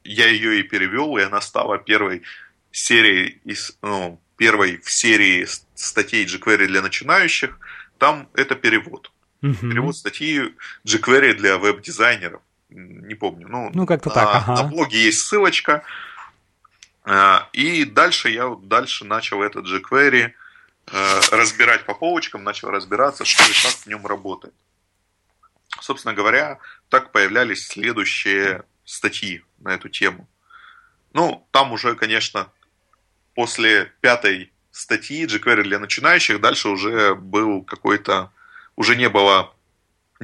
я 0.04 0.28
ее 0.28 0.60
и 0.60 0.62
перевел, 0.62 1.16
и 1.16 1.22
она 1.22 1.40
стала 1.40 1.78
первой 1.78 2.22
серией 2.70 3.40
из, 3.44 3.76
ну, 3.82 4.20
первой 4.36 4.78
в 4.78 4.90
серии 4.90 5.46
статей 5.74 6.26
jQuery 6.26 6.66
для 6.66 6.82
начинающих. 6.82 7.58
Там 7.98 8.28
это 8.34 8.54
перевод. 8.54 9.10
Угу. 9.42 9.54
Перевод 9.54 9.96
статьи 9.96 10.54
jQuery 10.86 11.34
для 11.34 11.58
веб-дизайнеров 11.58 12.42
не 12.74 13.14
помню. 13.14 13.48
Ну, 13.48 13.70
ну 13.72 13.86
как-то 13.86 14.10
так. 14.10 14.24
На, 14.24 14.36
ага. 14.38 14.62
на 14.62 14.68
блоге 14.68 15.04
есть 15.04 15.20
ссылочка. 15.20 15.84
А, 17.04 17.48
и 17.52 17.84
дальше 17.84 18.30
я 18.30 18.54
дальше 18.62 19.04
начал 19.04 19.42
этот 19.42 19.66
jQuery 19.66 20.32
э, 20.86 21.20
разбирать 21.30 21.84
по 21.84 21.94
полочкам, 21.94 22.44
начал 22.44 22.70
разбираться, 22.70 23.24
что 23.24 23.42
и 23.44 23.52
как 23.62 23.72
в 23.72 23.86
нем 23.86 24.06
работает. 24.06 24.54
Собственно 25.80 26.14
говоря, 26.14 26.58
так 26.88 27.12
появлялись 27.12 27.66
следующие 27.66 28.64
статьи 28.84 29.44
на 29.58 29.74
эту 29.74 29.88
тему. 29.88 30.28
Ну, 31.12 31.46
там 31.50 31.72
уже, 31.72 31.94
конечно, 31.94 32.50
после 33.34 33.92
пятой 34.00 34.52
статьи 34.70 35.26
jQuery 35.26 35.62
для 35.62 35.78
начинающих 35.78 36.40
дальше 36.40 36.68
уже 36.68 37.14
был 37.14 37.62
какой-то, 37.62 38.32
уже 38.76 38.96
не 38.96 39.08
было 39.08 39.53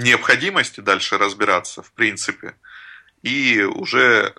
необходимости 0.03 0.81
дальше 0.81 1.19
разбираться, 1.19 1.83
в 1.83 1.93
принципе. 1.93 2.55
И 3.23 3.63
уже 3.63 4.35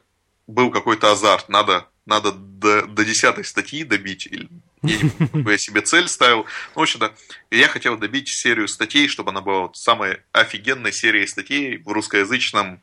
был 0.48 0.72
какой-то 0.72 1.12
азарт. 1.12 1.50
Надо, 1.50 1.88
надо 2.06 2.32
до, 2.32 2.86
до 2.86 3.06
10 3.06 3.46
статьи 3.46 3.84
добить. 3.84 4.28
Или, 4.28 4.50
я, 4.84 4.98
я 5.34 5.58
себе 5.58 5.82
цель 5.82 6.08
ставил. 6.08 6.46
Ну, 6.76 6.80
в 6.80 6.82
общем-то, 6.82 7.14
я 7.52 7.68
хотел 7.68 7.98
добить 7.98 8.30
серию 8.30 8.68
статей, 8.68 9.08
чтобы 9.08 9.32
она 9.32 9.42
была 9.42 9.62
вот 9.62 9.78
самой 9.78 10.22
офигенной 10.32 10.92
серией 10.92 11.28
статей 11.28 11.78
в 11.78 11.88
русскоязычном 11.88 12.82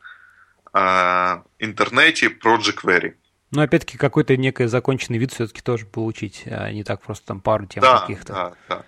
э, 0.73 1.43
интернете 1.59 2.31
про 2.31 2.57
jQuery. 2.59 3.15
Но 3.51 3.63
опять-таки 3.63 3.97
какой-то 3.97 4.37
некий 4.37 4.67
законченный 4.67 5.19
вид 5.19 5.33
все-таки 5.33 5.63
тоже 5.63 5.87
получить, 5.87 6.43
а 6.47 6.71
не 6.71 6.85
так 6.85 7.03
просто 7.03 7.27
там 7.27 7.41
пару 7.41 7.67
тем 7.67 7.83
да, 7.83 8.01
каких-то. 8.01 8.33
Да, 8.33 8.55
да. 8.69 8.85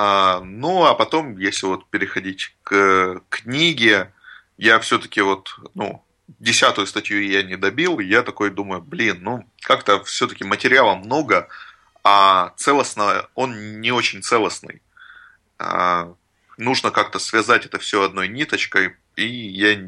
А, 0.00 0.42
ну, 0.44 0.84
а 0.84 0.94
потом, 0.94 1.36
если 1.38 1.66
вот 1.66 1.90
переходить 1.90 2.54
к 2.62 3.20
книге, 3.30 4.12
я 4.56 4.78
все-таки 4.78 5.20
вот, 5.20 5.58
ну, 5.74 6.04
десятую 6.38 6.86
статью 6.86 7.20
я 7.20 7.42
не 7.42 7.56
добил, 7.56 7.98
и 7.98 8.04
я 8.04 8.22
такой 8.22 8.50
думаю, 8.50 8.80
блин, 8.80 9.18
ну, 9.22 9.44
как-то 9.60 10.04
все-таки 10.04 10.44
материала 10.44 10.94
много, 10.94 11.48
а 12.04 12.52
целостно 12.56 13.28
он 13.34 13.80
не 13.80 13.90
очень 13.90 14.22
целостный. 14.22 14.82
А, 15.58 16.14
нужно 16.58 16.92
как-то 16.92 17.18
связать 17.18 17.66
это 17.66 17.80
все 17.80 18.04
одной 18.04 18.28
ниточкой, 18.28 18.94
и 19.16 19.26
я 19.26 19.82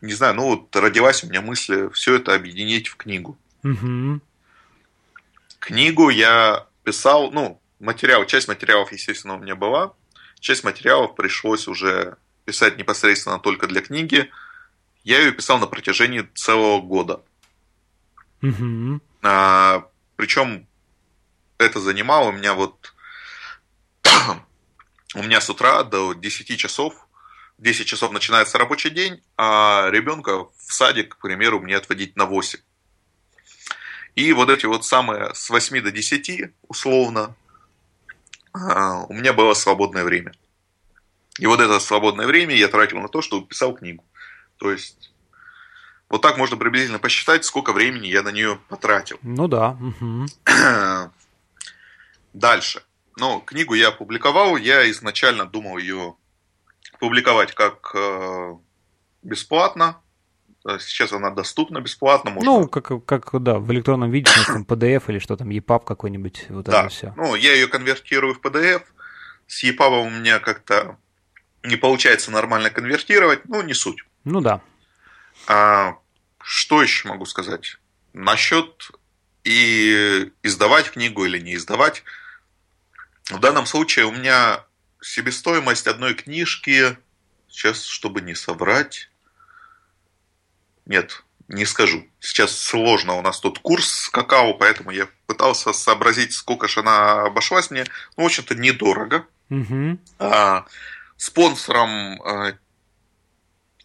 не 0.00 0.12
знаю, 0.12 0.36
ну 0.36 0.44
вот 0.50 0.76
родилась 0.76 1.24
у 1.24 1.26
меня 1.26 1.40
мысль 1.40 1.90
все 1.90 2.14
это 2.14 2.32
объединить 2.32 2.86
в 2.86 2.94
книгу. 2.94 3.36
Угу. 3.64 4.20
Книгу 5.58 6.10
я 6.10 6.64
писал, 6.84 7.32
ну, 7.32 7.60
материал, 7.80 8.24
часть 8.26 8.48
материалов, 8.48 8.92
естественно, 8.92 9.34
у 9.34 9.38
меня 9.38 9.56
была, 9.56 9.94
часть 10.40 10.64
материалов 10.64 11.14
пришлось 11.14 11.68
уже 11.68 12.16
писать 12.44 12.78
непосредственно 12.78 13.38
только 13.38 13.66
для 13.66 13.80
книги. 13.80 14.30
Я 15.04 15.18
ее 15.20 15.32
писал 15.32 15.58
на 15.58 15.66
протяжении 15.66 16.28
целого 16.34 16.80
года. 16.80 17.22
Угу. 18.42 19.00
А, 19.22 19.86
причем 20.16 20.66
это 21.58 21.80
занимало 21.80 22.28
у 22.28 22.32
меня 22.32 22.54
вот... 22.54 22.94
у 25.14 25.22
меня 25.22 25.40
с 25.40 25.50
утра 25.50 25.82
до 25.82 26.14
10 26.14 26.58
часов, 26.58 26.94
10 27.58 27.86
часов 27.86 28.12
начинается 28.12 28.58
рабочий 28.58 28.90
день, 28.90 29.20
а 29.36 29.88
ребенка 29.90 30.44
в 30.44 30.72
садик, 30.72 31.16
к 31.16 31.20
примеру, 31.20 31.60
мне 31.60 31.76
отводить 31.76 32.16
на 32.16 32.26
8. 32.26 32.60
И 34.14 34.32
вот 34.32 34.48
эти 34.50 34.66
вот 34.66 34.84
самые 34.84 35.34
с 35.34 35.50
8 35.50 35.80
до 35.82 35.90
10, 35.90 36.52
условно, 36.66 37.36
у 38.54 39.12
меня 39.12 39.32
было 39.32 39.54
свободное 39.54 40.04
время. 40.04 40.32
И 41.38 41.46
вот 41.46 41.60
это 41.60 41.78
свободное 41.78 42.26
время 42.26 42.54
я 42.54 42.68
тратил 42.68 42.98
на 42.98 43.08
то, 43.08 43.22
чтобы 43.22 43.46
писал 43.46 43.74
книгу. 43.74 44.04
То 44.58 44.72
есть, 44.72 45.12
вот 46.08 46.20
так 46.20 46.36
можно 46.36 46.56
приблизительно 46.56 46.98
посчитать, 46.98 47.44
сколько 47.44 47.72
времени 47.72 48.08
я 48.08 48.22
на 48.22 48.30
нее 48.30 48.58
потратил. 48.68 49.18
Ну 49.22 49.46
да. 49.46 49.78
Угу. 49.80 50.26
Дальше. 52.32 52.82
Ну, 53.16 53.40
книгу 53.40 53.74
я 53.74 53.88
опубликовал, 53.88 54.56
я 54.56 54.88
изначально 54.90 55.44
думал 55.44 55.78
ее 55.78 56.16
публиковать 56.98 57.54
как 57.54 57.92
э, 57.94 58.56
бесплатно. 59.22 60.00
Сейчас 60.78 61.12
она 61.12 61.30
доступна 61.30 61.80
бесплатно. 61.80 62.30
Можно... 62.30 62.50
Ну, 62.50 62.68
как, 62.68 63.04
как, 63.04 63.42
да, 63.42 63.58
в 63.58 63.72
электронном 63.72 64.10
виде, 64.10 64.30
там 64.46 64.64
PDF 64.68 65.04
или 65.08 65.18
что 65.18 65.36
там, 65.36 65.48
EPUB 65.48 65.84
какой-нибудь, 65.84 66.46
вот 66.50 66.66
да. 66.66 66.80
это 66.80 66.88
все. 66.90 67.14
Ну, 67.16 67.34
я 67.34 67.54
ее 67.54 67.68
конвертирую 67.68 68.34
в 68.34 68.40
PDF. 68.40 68.82
С 69.46 69.64
EPUB 69.64 70.06
у 70.06 70.10
меня 70.10 70.40
как-то 70.40 70.98
не 71.62 71.76
получается 71.76 72.30
нормально 72.30 72.70
конвертировать, 72.70 73.48
ну, 73.48 73.62
не 73.62 73.74
суть. 73.74 74.04
Ну 74.24 74.40
да. 74.40 74.60
А, 75.46 75.96
что 76.42 76.82
еще 76.82 77.08
могу 77.08 77.24
сказать? 77.24 77.78
Насчет 78.12 78.90
и 79.44 80.30
издавать 80.42 80.90
книгу 80.90 81.24
или 81.24 81.38
не 81.38 81.54
издавать. 81.54 82.02
В 83.30 83.38
данном 83.38 83.66
случае 83.66 84.06
у 84.06 84.12
меня 84.12 84.64
себестоимость 85.00 85.86
одной 85.86 86.14
книжки, 86.14 86.98
сейчас, 87.48 87.84
чтобы 87.84 88.20
не 88.20 88.34
соврать, 88.34 89.10
нет, 90.88 91.22
не 91.48 91.64
скажу. 91.64 92.06
Сейчас 92.18 92.58
сложно, 92.58 93.14
у 93.14 93.22
нас 93.22 93.40
тут 93.40 93.58
курс 93.60 94.08
какао, 94.08 94.54
поэтому 94.54 94.90
я 94.90 95.08
пытался 95.26 95.72
сообразить, 95.72 96.32
сколько 96.32 96.66
же 96.66 96.80
она 96.80 97.22
обошлась 97.22 97.70
мне. 97.70 97.84
Ну, 98.16 98.24
в 98.24 98.26
общем-то, 98.26 98.54
недорого. 98.54 99.26
Угу. 99.50 99.98
А, 100.18 100.66
спонсором 101.16 102.20
а, 102.22 102.52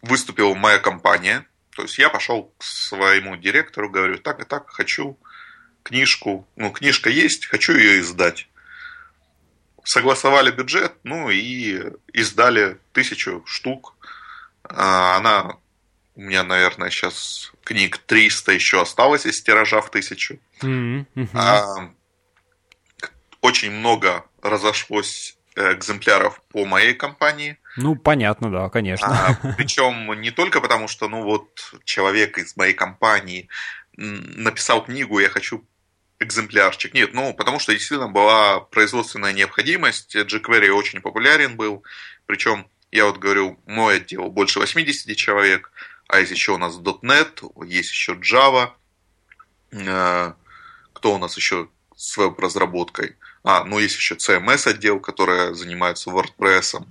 выступила 0.02 0.54
моя 0.54 0.78
компания. 0.78 1.46
То 1.76 1.82
есть 1.82 1.98
я 1.98 2.08
пошел 2.08 2.52
к 2.58 2.62
своему 2.62 3.36
директору, 3.36 3.90
говорю, 3.90 4.18
так 4.18 4.40
и 4.40 4.44
так, 4.44 4.70
хочу 4.70 5.18
книжку, 5.82 6.48
ну, 6.56 6.70
книжка 6.70 7.10
есть, 7.10 7.46
хочу 7.46 7.76
ее 7.76 8.00
издать. 8.00 8.48
Согласовали 9.84 10.50
бюджет, 10.50 10.94
ну 11.02 11.28
и 11.30 11.92
издали 12.12 12.78
тысячу 12.92 13.42
штук. 13.46 13.94
А, 14.64 15.16
она 15.16 15.58
у 16.16 16.20
меня, 16.20 16.44
наверное, 16.44 16.90
сейчас 16.90 17.52
книг 17.64 17.98
300 17.98 18.52
еще 18.52 18.80
осталось 18.80 19.26
из 19.26 19.42
тиража 19.42 19.80
в 19.80 19.90
тысячу. 19.90 20.38
Mm-hmm. 20.60 21.28
А, 21.34 21.90
очень 23.40 23.72
много 23.72 24.24
разошлось 24.42 25.36
экземпляров 25.56 26.40
по 26.50 26.64
моей 26.64 26.94
компании. 26.94 27.58
Ну, 27.76 27.96
понятно, 27.96 28.50
да, 28.50 28.68
конечно. 28.68 29.08
А, 29.08 29.54
причем 29.56 30.12
не 30.20 30.30
только 30.30 30.60
потому, 30.60 30.88
что, 30.88 31.08
ну, 31.08 31.22
вот 31.22 31.74
человек 31.84 32.38
из 32.38 32.56
моей 32.56 32.74
компании 32.74 33.48
написал 33.96 34.84
книгу, 34.84 35.18
я 35.18 35.28
хочу 35.28 35.64
экземплярчик. 36.20 36.94
Нет, 36.94 37.12
ну, 37.12 37.34
потому 37.34 37.58
что 37.58 37.72
действительно 37.72 38.08
была 38.08 38.60
производственная 38.60 39.32
необходимость. 39.32 40.14
jQuery 40.14 40.70
очень 40.70 41.00
популярен 41.00 41.56
был. 41.56 41.84
Причем, 42.26 42.68
я 42.90 43.06
вот 43.06 43.18
говорю, 43.18 43.60
мой 43.66 43.96
отдел 43.96 44.30
больше 44.30 44.60
80 44.60 45.16
человек, 45.16 45.72
а 46.08 46.20
есть 46.20 46.32
еще 46.32 46.52
у 46.52 46.58
нас 46.58 46.76
.NET, 46.76 47.66
есть 47.66 47.90
еще 47.90 48.12
Java. 48.12 48.72
Э, 49.72 50.32
кто 50.92 51.14
у 51.14 51.18
нас 51.18 51.36
еще 51.36 51.68
с 51.96 52.16
веб-разработкой? 52.16 53.16
А, 53.42 53.64
ну, 53.64 53.78
есть 53.78 53.96
еще 53.96 54.14
CMS 54.14 54.68
отдел, 54.68 55.00
который 55.00 55.54
занимается 55.54 56.10
WordPress. 56.10 56.84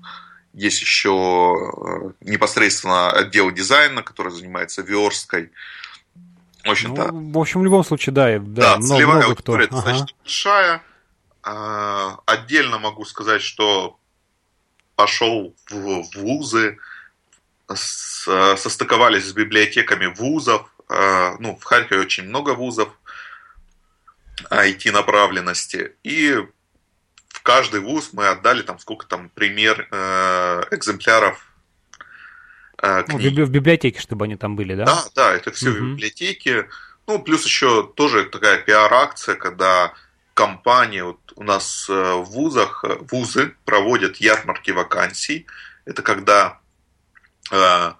Есть 0.53 0.81
еще 0.81 1.55
э, 1.55 2.11
непосредственно 2.21 3.11
отдел 3.11 3.51
дизайна, 3.51 4.03
который 4.03 4.31
занимается 4.31 4.81
версткой. 4.81 5.51
В 6.63 6.69
общем-то. 6.69 7.11
Ну, 7.11 7.31
в 7.31 7.37
общем, 7.39 7.61
в 7.61 7.63
любом 7.63 7.83
случае, 7.83 8.13
да, 8.13 8.39
да, 8.39 8.39
да 8.39 8.77
много, 8.77 8.95
целевая 8.95 9.15
много 9.17 9.29
аудитория 9.31 9.67
кто. 9.67 9.75
достаточно 9.75 10.05
ага. 10.05 10.15
большая. 10.21 10.83
А, 11.43 12.19
отдельно 12.25 12.79
могу 12.79 13.03
сказать, 13.05 13.41
что 13.41 13.99
пошел 14.95 15.55
в 15.69 16.03
вузы, 16.15 16.77
состыковались 17.75 19.25
с 19.25 19.33
библиотеками 19.33 20.05
вузов. 20.05 20.69
А, 20.89 21.35
ну, 21.39 21.55
в 21.55 21.63
Харькове 21.63 22.01
очень 22.01 22.25
много 22.25 22.51
вузов 22.51 22.89
IT-направленности. 24.49 25.93
И 26.03 26.35
в 27.29 27.41
каждый 27.41 27.81
вуз 27.81 28.09
мы 28.13 28.27
отдали 28.27 28.61
там 28.61 28.79
сколько 28.79 29.05
там 29.05 29.29
пример 29.29 29.87
э, 29.91 30.63
экземпляров 30.71 31.45
э, 32.81 33.03
ну, 33.07 33.17
в 33.17 33.49
библиотеке, 33.49 33.99
чтобы 33.99 34.25
они 34.25 34.35
там 34.35 34.55
были, 34.55 34.75
да? 34.75 34.85
Да, 34.85 35.03
да, 35.15 35.33
это 35.33 35.51
все 35.51 35.69
угу. 35.69 35.79
в 35.79 35.81
библиотеке. 35.93 36.69
Ну, 37.07 37.19
плюс 37.19 37.45
еще 37.45 37.91
тоже 37.95 38.25
такая 38.25 38.59
пиар-акция, 38.59 39.35
когда 39.35 39.93
компании, 40.33 41.01
вот 41.01 41.19
у 41.35 41.43
нас 41.43 41.87
э, 41.89 41.93
в 41.93 42.23
вузах, 42.25 42.83
э, 42.83 42.97
вузы 43.11 43.55
проводят 43.65 44.17
ярмарки 44.17 44.71
вакансий. 44.71 45.45
Это 45.85 46.01
когда 46.01 46.59
э, 46.59 46.62
в 47.51 47.97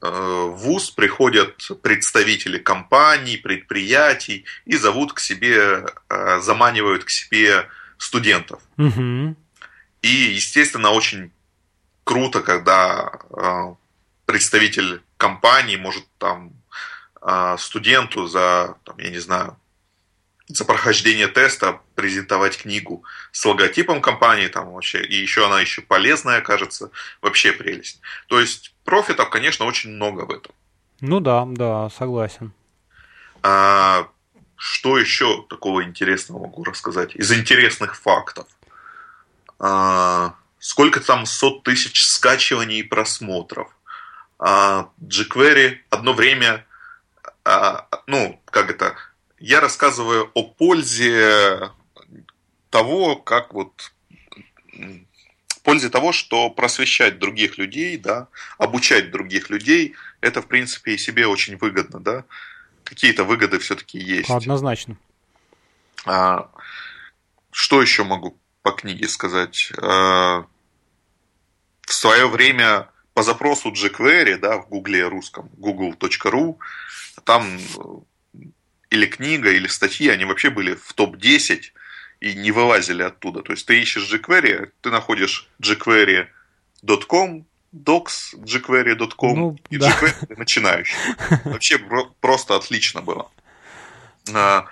ВУЗ 0.00 0.90
приходят 0.90 1.68
представители 1.82 2.58
компаний, 2.58 3.36
предприятий 3.36 4.46
и 4.64 4.76
зовут 4.76 5.12
к 5.12 5.20
себе, 5.20 5.84
заманивают 6.40 7.04
к 7.04 7.10
себе 7.10 7.68
студентов. 7.98 8.62
Угу. 8.78 9.36
И, 10.02 10.08
естественно, 10.08 10.90
очень 10.90 11.30
круто, 12.04 12.40
когда 12.40 13.12
представитель 14.24 15.02
компании 15.18 15.76
может 15.76 16.04
там 16.16 16.52
студенту 17.58 18.26
за, 18.26 18.76
там, 18.84 18.98
я 18.98 19.10
не 19.10 19.18
знаю, 19.18 19.59
за 20.56 20.64
прохождение 20.64 21.28
теста 21.28 21.80
презентовать 21.94 22.58
книгу 22.58 23.04
с 23.32 23.44
логотипом 23.44 24.00
компании, 24.00 24.48
там 24.48 24.72
вообще, 24.72 25.02
и 25.02 25.14
еще 25.14 25.46
она 25.46 25.60
еще 25.60 25.82
полезная, 25.82 26.40
кажется, 26.40 26.90
вообще 27.22 27.52
прелесть. 27.52 28.00
То 28.28 28.40
есть 28.40 28.74
профитов, 28.84 29.30
конечно, 29.30 29.66
очень 29.66 29.90
много 29.90 30.22
в 30.22 30.30
этом. 30.30 30.54
Ну 31.00 31.20
да, 31.20 31.44
да, 31.46 31.90
согласен. 31.90 32.52
А, 33.42 34.08
что 34.56 34.98
еще 34.98 35.46
такого 35.48 35.84
интересного 35.84 36.40
могу 36.40 36.64
рассказать? 36.64 37.16
Из 37.16 37.32
интересных 37.32 37.96
фактов. 37.96 38.46
А, 39.58 40.34
сколько 40.58 41.00
там 41.00 41.26
сот 41.26 41.62
тысяч 41.62 42.04
скачиваний 42.04 42.80
и 42.80 42.82
просмотров? 42.82 43.68
а, 44.40 44.88
jQuery 45.00 45.78
одно 45.90 46.12
время, 46.14 46.66
а, 47.44 47.86
ну, 48.06 48.40
как 48.46 48.70
это, 48.70 48.96
я 49.40 49.60
рассказываю 49.60 50.30
о 50.34 50.44
пользе 50.44 51.70
того, 52.70 53.16
как 53.16 53.52
вот 53.52 53.92
пользе 55.62 55.88
того, 55.88 56.12
что 56.12 56.50
просвещать 56.50 57.18
других 57.18 57.58
людей, 57.58 57.96
да, 57.96 58.28
обучать 58.58 59.10
других 59.10 59.50
людей, 59.50 59.94
это, 60.20 60.42
в 60.42 60.46
принципе, 60.46 60.94
и 60.94 60.98
себе 60.98 61.26
очень 61.26 61.56
выгодно, 61.56 62.00
да. 62.00 62.24
Какие-то 62.84 63.24
выгоды 63.24 63.58
все-таки 63.58 63.98
есть. 63.98 64.30
Однозначно. 64.30 64.96
А, 66.06 66.50
что 67.52 67.80
еще 67.82 68.04
могу 68.04 68.36
по 68.62 68.72
книге 68.72 69.08
сказать? 69.08 69.72
А, 69.80 70.46
в 71.82 71.92
свое 71.92 72.26
время 72.26 72.88
по 73.14 73.22
запросу 73.22 73.72
jQuery, 73.72 74.36
да, 74.36 74.58
в 74.58 74.68
гугле 74.68 75.06
русском, 75.06 75.50
google.ru, 75.56 76.56
там 77.24 77.60
или 78.90 79.06
книга, 79.06 79.50
или 79.50 79.66
статьи, 79.68 80.08
они 80.08 80.24
вообще 80.24 80.50
были 80.50 80.74
в 80.74 80.92
топ-10 80.92 81.62
и 82.20 82.34
не 82.34 82.50
вылазили 82.50 83.02
оттуда. 83.02 83.42
То 83.42 83.52
есть 83.52 83.66
ты 83.66 83.80
ищешь 83.80 84.12
jQuery, 84.12 84.70
ты 84.80 84.90
находишь 84.90 85.48
jQuery.com, 85.62 87.46
docs, 87.72 88.34
jQuery.com 88.34 89.38
ну, 89.38 89.58
и 89.70 89.78
да. 89.78 89.90
jQuery 89.90 90.36
начинающий. 90.36 90.96
Вообще 91.44 91.78
просто 92.20 92.56
отлично 92.56 93.00
было. 93.00 93.30
А, 94.34 94.66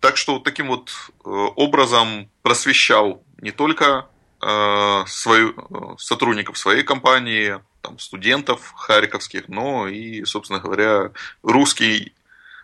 так 0.00 0.16
что 0.16 0.34
вот 0.34 0.44
таким 0.44 0.68
вот 0.68 0.90
э, 1.24 1.28
образом 1.28 2.30
просвещал 2.42 3.22
не 3.40 3.50
только 3.50 4.08
э, 4.40 5.04
свою, 5.06 5.50
э, 5.52 5.96
сотрудников 5.98 6.58
своей 6.58 6.82
компании, 6.82 7.58
там, 7.82 7.98
студентов 7.98 8.72
харьковских, 8.76 9.48
но 9.48 9.88
и, 9.88 10.24
собственно 10.24 10.60
говоря, 10.60 11.12
русский, 11.42 12.14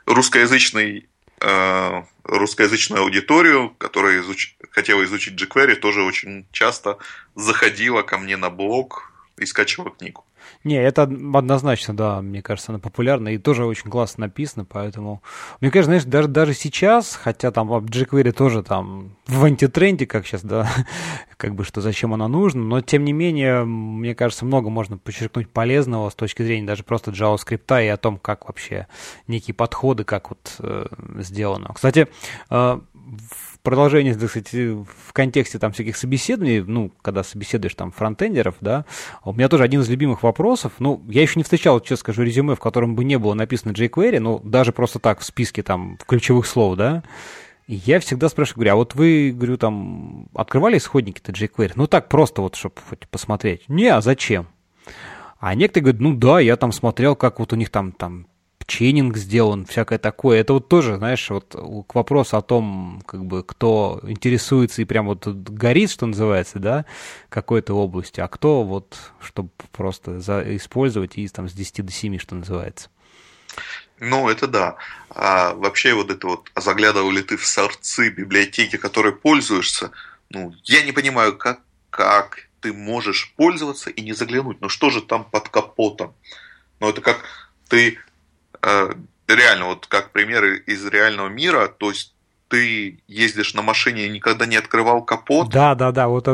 русскоязычный 0.07 1.09
русскоязычную 2.25 3.03
аудиторию, 3.03 3.71
которая 3.79 4.21
изуч... 4.21 4.57
хотела 4.71 5.05
изучить 5.05 5.41
jQuery, 5.41 5.75
тоже 5.77 6.03
очень 6.03 6.47
часто 6.51 6.99
заходила 7.35 8.03
ко 8.03 8.19
мне 8.19 8.37
на 8.37 8.51
блог 8.51 9.13
и 9.37 9.45
скачивала 9.45 9.91
книгу. 9.91 10.25
Не, 10.65 10.77
это 10.77 11.03
однозначно, 11.03 11.97
да, 11.97 12.23
мне 12.23 12.43
кажется, 12.43 12.73
она 12.73 12.79
популярна 12.79 13.29
и 13.29 13.39
тоже 13.39 13.65
очень 13.65 13.91
классно 13.91 14.27
написано, 14.27 14.65
поэтому... 14.65 15.23
Мне 15.61 15.71
кажется, 15.71 15.91
знаешь, 15.91 16.05
даже, 16.05 16.29
даже 16.29 16.55
сейчас, 16.55 17.17
хотя 17.17 17.51
там 17.51 17.71
jQuery 17.73 18.33
тоже 18.33 18.63
там 18.63 19.17
в 19.27 19.45
антитренде, 19.45 20.07
как 20.07 20.27
сейчас, 20.27 20.43
да, 20.43 20.69
как 21.37 21.55
бы, 21.55 21.65
что 21.65 21.81
зачем 21.81 22.15
она 22.15 22.29
нужна, 22.29 22.63
но 22.63 22.81
тем 22.81 23.05
не 23.05 23.13
менее, 23.13 23.65
мне 23.65 24.15
кажется, 24.15 24.45
много 24.45 24.71
можно 24.71 24.99
подчеркнуть 24.99 25.49
полезного 25.49 26.11
с 26.11 26.15
точки 26.15 26.43
зрения 26.43 26.67
даже 26.67 26.83
просто 26.83 27.11
JavaScript 27.11 27.85
и 27.85 27.89
о 27.89 27.97
том, 27.97 28.19
как 28.19 28.47
вообще 28.47 28.87
некие 29.27 29.55
подходы, 29.55 30.05
как 30.05 30.31
вот 30.31 30.57
э, 30.59 30.87
сделано. 31.19 31.73
Кстати, 31.75 32.09
э, 32.51 32.81
продолжение, 33.63 34.15
так 34.15 34.31
сказать, 34.31 34.53
в 34.53 35.13
контексте 35.13 35.59
там 35.59 35.73
всяких 35.73 35.97
собеседований, 35.97 36.61
ну, 36.61 36.93
когда 37.03 37.23
собеседуешь 37.23 37.75
там 37.75 37.91
фронтендеров, 37.91 38.55
да, 38.61 38.85
у 39.25 39.33
меня 39.33 39.49
тоже 39.49 39.65
один 39.65 39.81
из 39.81 39.89
любимых 39.89 40.23
вопросов, 40.23 40.73
ну, 40.79 41.03
я 41.09 41.23
еще 41.23 41.39
не 41.39 41.45
встречал, 41.45 41.81
честно 41.81 41.97
скажу, 41.97 42.23
резюме, 42.23 42.55
в 42.55 42.61
котором 42.61 42.95
бы 42.95 43.05
не 43.05 43.19
было 43.19 43.35
написано 43.35 43.73
jQuery, 43.73 44.21
ну, 44.21 44.41
даже 44.45 44.73
просто 44.73 44.99
так 44.99 45.21
в 45.21 45.25
списке 45.25 45.63
там 45.63 45.99
ключевых 46.07 46.47
слов, 46.47 46.77
да, 46.77 47.03
я 47.69 47.99
всегда 47.99 48.29
спрашиваю, 48.29 48.57
говорю, 48.57 48.73
а 48.73 48.77
вот 48.77 48.95
вы, 48.95 49.33
говорю, 49.35 49.59
там, 49.59 50.29
открывали 50.35 50.79
исходники-то 50.79 51.33
jQuery? 51.33 51.73
Ну, 51.75 51.89
так 51.89 52.09
просто 52.09 52.41
вот, 52.43 52.55
чтобы 52.55 52.77
хоть 52.89 53.09
посмотреть. 53.09 53.69
Не, 53.69 53.89
а 53.89 54.01
зачем? 54.01 54.47
А 55.41 55.55
некоторые 55.55 55.93
говорят, 55.93 56.01
ну 56.01 56.15
да, 56.15 56.41
я 56.41 56.57
там 56.57 56.71
смотрел, 56.71 57.17
как 57.17 57.41
вот 57.41 57.53
у 57.53 57.57
них 57.57 57.71
там, 57.71 57.91
там 57.91 58.29
чейнинг 58.67 59.17
сделан, 59.17 59.65
всякое 59.67 59.99
такое. 59.99 60.41
Это 60.41 60.53
вот 60.53 60.69
тоже, 60.69 60.97
знаешь, 60.97 61.29
вот 61.31 61.55
к 61.87 61.95
вопросу 61.95 62.37
о 62.37 62.43
том, 62.43 63.03
как 63.07 63.25
бы, 63.25 63.43
кто 63.43 64.01
интересуется 64.05 64.83
и 64.83 64.85
прям 64.85 65.07
вот 65.07 65.27
горит, 65.27 65.91
что 65.91 66.07
называется, 66.07 66.59
да, 66.59 66.85
какой-то 67.29 67.75
области, 67.75 68.21
а 68.21 68.29
кто 68.29 68.65
вот, 68.65 68.97
чтобы 69.21 69.51
просто 69.73 70.21
за, 70.21 70.43
использовать 70.57 71.17
и 71.17 71.29
там 71.29 71.49
с 71.49 71.53
10 71.53 71.87
до 71.87 71.93
7, 71.93 72.19
что 72.19 72.35
называется. 72.35 72.91
Ну, 73.99 74.29
это 74.29 74.47
да. 74.47 74.77
А 75.11 75.55
вообще 75.55 75.95
вот 75.95 76.11
это 76.11 76.27
вот, 76.27 76.51
а 76.55 76.61
заглядывал 76.61 77.11
ли 77.11 77.23
ты 77.23 77.37
в 77.37 77.47
сорцы 77.47 78.11
библиотеки, 78.11 78.77
которые 78.77 79.15
пользуешься? 79.15 79.91
Ну, 80.29 80.53
я 80.65 80.83
не 80.83 80.93
понимаю, 80.93 81.37
как, 81.37 81.61
как 81.91 82.49
ты 82.61 82.73
можешь 82.73 83.33
пользоваться 83.37 83.91
и 83.91 84.03
не 84.03 84.13
заглянуть. 84.13 84.61
Ну, 84.61 84.69
что 84.69 84.91
же 84.91 85.01
там 85.01 85.25
под 85.25 85.49
капотом? 85.49 86.15
Ну, 86.81 86.91
это 86.91 87.01
как 87.01 87.25
ты 87.69 87.99
реально, 89.29 89.67
вот 89.67 89.87
как 89.87 90.13
примеры 90.13 90.59
из 90.67 90.85
реального 90.87 91.29
мира, 91.29 91.69
то 91.69 91.91
есть 91.91 92.13
ты 92.49 93.01
ездишь 93.09 93.55
на 93.55 93.63
машине 93.63 94.07
и 94.07 94.11
никогда 94.11 94.47
не 94.47 94.57
открывал 94.57 95.03
капот. 95.03 95.49
Да, 95.49 95.75
да, 95.75 95.91
да, 95.91 96.07
вот 96.07 96.29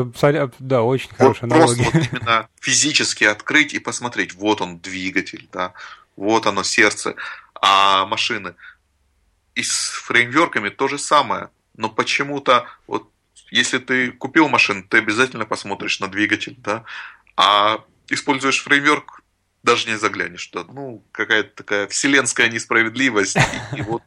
да, 0.59 0.81
очень 0.83 1.09
вот 1.09 1.17
хорошая 1.17 1.49
аналогия. 1.49 1.83
Просто 1.83 1.99
вот 1.99 2.21
именно 2.21 2.47
физически 2.61 3.23
открыть 3.23 3.73
и 3.73 3.79
посмотреть, 3.79 4.35
вот 4.35 4.61
он 4.61 4.77
двигатель, 4.77 5.49
да, 5.51 5.73
вот 6.15 6.45
оно 6.45 6.63
сердце, 6.63 7.15
а 7.55 8.05
машины. 8.05 8.53
И 9.55 9.63
с 9.63 9.89
фреймворками 9.89 10.69
то 10.69 10.87
же 10.87 10.99
самое, 10.99 11.49
но 11.75 11.89
почему-то 11.89 12.67
вот 12.85 13.09
если 13.49 13.79
ты 13.79 14.11
купил 14.11 14.49
машину, 14.49 14.83
ты 14.83 14.97
обязательно 14.97 15.45
посмотришь 15.45 15.99
на 15.99 16.07
двигатель, 16.07 16.55
да, 16.59 16.83
а 17.35 17.83
используешь 18.09 18.63
фреймворк, 18.63 19.22
даже 19.63 19.89
не 19.89 19.97
заглянешь, 19.97 20.41
что, 20.41 20.65
ну, 20.65 21.03
какая-то 21.11 21.55
такая 21.55 21.87
вселенская 21.87 22.49
несправедливость. 22.49 23.37
И, 23.37 23.77
и 23.79 23.81
вот, 23.81 24.03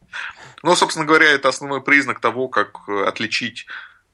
ну, 0.62 0.76
собственно 0.76 1.06
говоря, 1.06 1.30
это 1.30 1.48
основной 1.48 1.82
признак 1.82 2.20
того, 2.20 2.48
как 2.48 2.88
отличить 2.88 3.66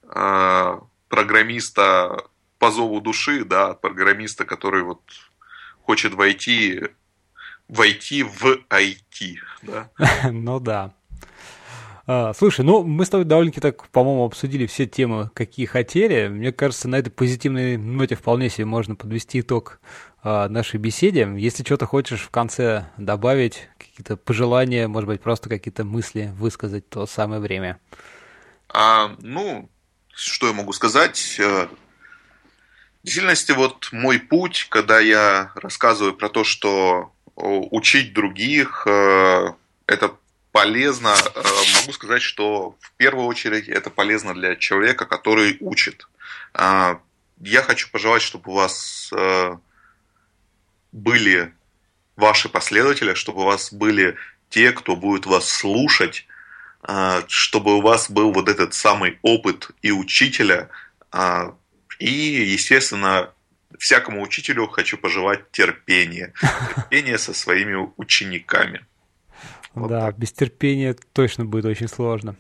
э, 0.05 0.79
программиста 1.09 2.25
по 2.59 2.71
зову 2.71 3.01
души, 3.01 3.45
да, 3.45 3.71
от 3.71 3.81
программиста, 3.81 4.45
который 4.45 4.85
вот 4.85 5.03
хочет 5.83 6.15
войти, 6.15 6.81
войти 7.69 8.23
в 8.23 8.65
IT, 8.71 9.37
да. 9.63 9.91
Ну 10.31 10.61
да. 10.61 10.95
А, 12.07 12.33
слушай, 12.35 12.65
ну 12.65 12.83
мы 12.83 13.05
с 13.05 13.11
тобой 13.11 13.25
довольно-таки 13.25 13.61
так, 13.61 13.89
по-моему, 13.89 14.25
обсудили 14.25 14.67
все 14.67 14.87
темы, 14.87 15.31
какие 15.35 15.67
хотели. 15.67 16.29
Мне 16.29 16.53
кажется, 16.53 16.89
на 16.89 16.97
этой 16.97 17.11
позитивной 17.11 17.77
ноте 17.77 18.15
вполне 18.15 18.49
себе 18.49 18.65
можно 18.65 18.95
подвести 18.95 19.41
итог 19.41 19.81
нашей 20.25 20.79
беседе. 20.79 21.29
Если 21.37 21.65
что-то 21.65 21.87
хочешь 21.87 22.23
в 22.23 22.31
конце 22.31 22.87
добавить, 22.97 23.69
какие-то 23.79 24.17
пожелания, 24.17 24.89
может 24.89 25.09
быть, 25.09 25.21
просто 25.21 25.49
какие-то 25.49 25.85
мысли 25.85 26.33
высказать, 26.37 26.89
то 26.89 27.07
самое 27.07 27.41
время. 27.41 27.81
А, 28.69 29.15
ну, 29.21 29.69
что 30.15 30.49
я 30.49 30.53
могу 30.53 30.73
сказать? 30.73 31.37
Э, 31.39 31.67
в 31.67 33.05
действительности, 33.05 33.53
вот 33.53 33.89
мой 33.93 34.19
путь, 34.19 34.67
когда 34.71 35.01
я 35.01 35.53
рассказываю 35.57 36.15
про 36.15 36.29
то, 36.29 36.45
что 36.45 37.13
учить 37.35 38.13
других, 38.13 38.87
э, 38.87 39.53
это 39.87 40.15
полезно, 40.53 41.15
э, 41.35 41.43
могу 41.81 41.93
сказать, 41.93 42.23
что 42.23 42.77
в 42.81 42.93
первую 42.93 43.27
очередь 43.27 43.69
это 43.69 43.91
полезно 43.91 44.35
для 44.35 44.57
человека, 44.57 45.05
который 45.07 45.57
учит. 45.61 46.09
А, 46.55 47.01
я 47.41 47.63
хочу 47.63 47.91
пожелать, 47.91 48.23
чтобы 48.23 48.53
у 48.53 48.55
вас 48.55 49.11
были 50.93 51.53
ваши 52.17 52.49
последователи, 52.49 53.15
чтобы 53.15 53.43
у 53.43 53.47
вас 53.47 53.73
были 53.73 54.17
те, 54.49 54.73
кто 54.73 54.97
будет 54.97 55.27
вас 55.27 55.49
слушать, 55.49 56.27
а, 56.83 57.23
чтобы 57.29 57.77
у 57.77 57.81
вас 57.81 58.11
был 58.11 58.33
вот 58.33 58.49
этот 58.49 58.75
самый 58.75 59.19
опыт 59.23 59.71
и 59.81 59.91
учителя, 59.91 60.69
а, 61.11 61.55
и, 61.99 62.11
естественно, 62.11 63.31
всякому 63.79 64.23
учителю 64.23 64.69
хочу 64.69 64.99
пожелать 64.99 65.51
терпения. 65.51 66.33
Терпения 66.77 67.19
со 67.19 67.33
своими 67.33 67.89
учениками. 67.97 68.85
Вот 69.75 69.89
да, 69.89 70.07
так. 70.07 70.19
без 70.19 70.33
терпения 70.33 70.95
точно 71.13 71.45
будет 71.45 71.65
очень 71.65 71.89
сложно. 71.89 72.37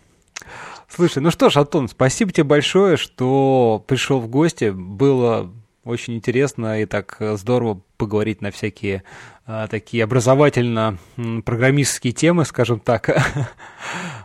Слушай, 0.88 1.22
ну 1.22 1.30
что 1.30 1.48
ж, 1.48 1.56
Антон, 1.56 1.88
спасибо 1.88 2.32
тебе 2.32 2.44
большое, 2.44 2.96
что 2.96 3.82
пришел 3.88 4.20
в 4.20 4.28
гости. 4.28 4.70
Было 4.70 5.50
очень 5.84 6.14
интересно 6.14 6.80
и 6.80 6.86
так 6.86 7.16
здорово 7.20 7.80
поговорить 7.96 8.40
на 8.40 8.50
всякие 8.50 9.04
а, 9.44 9.66
такие 9.66 10.04
образовательно-программистские 10.04 12.12
темы, 12.12 12.44
скажем 12.44 12.78
так. 12.80 13.10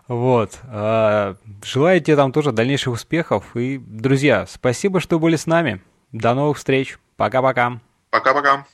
вот. 0.07 0.59
А, 0.63 1.35
желаю 1.63 1.99
тебе 2.01 2.15
там 2.15 2.31
тоже 2.31 2.51
дальнейших 2.51 2.93
успехов. 2.93 3.55
И, 3.55 3.79
друзья, 3.79 4.45
спасибо, 4.47 4.99
что 4.99 5.17
были 5.19 5.35
с 5.35 5.47
нами. 5.47 5.81
До 6.11 6.35
новых 6.35 6.57
встреч. 6.57 6.99
Пока-пока. 7.15 7.79
Пока-пока. 8.11 8.67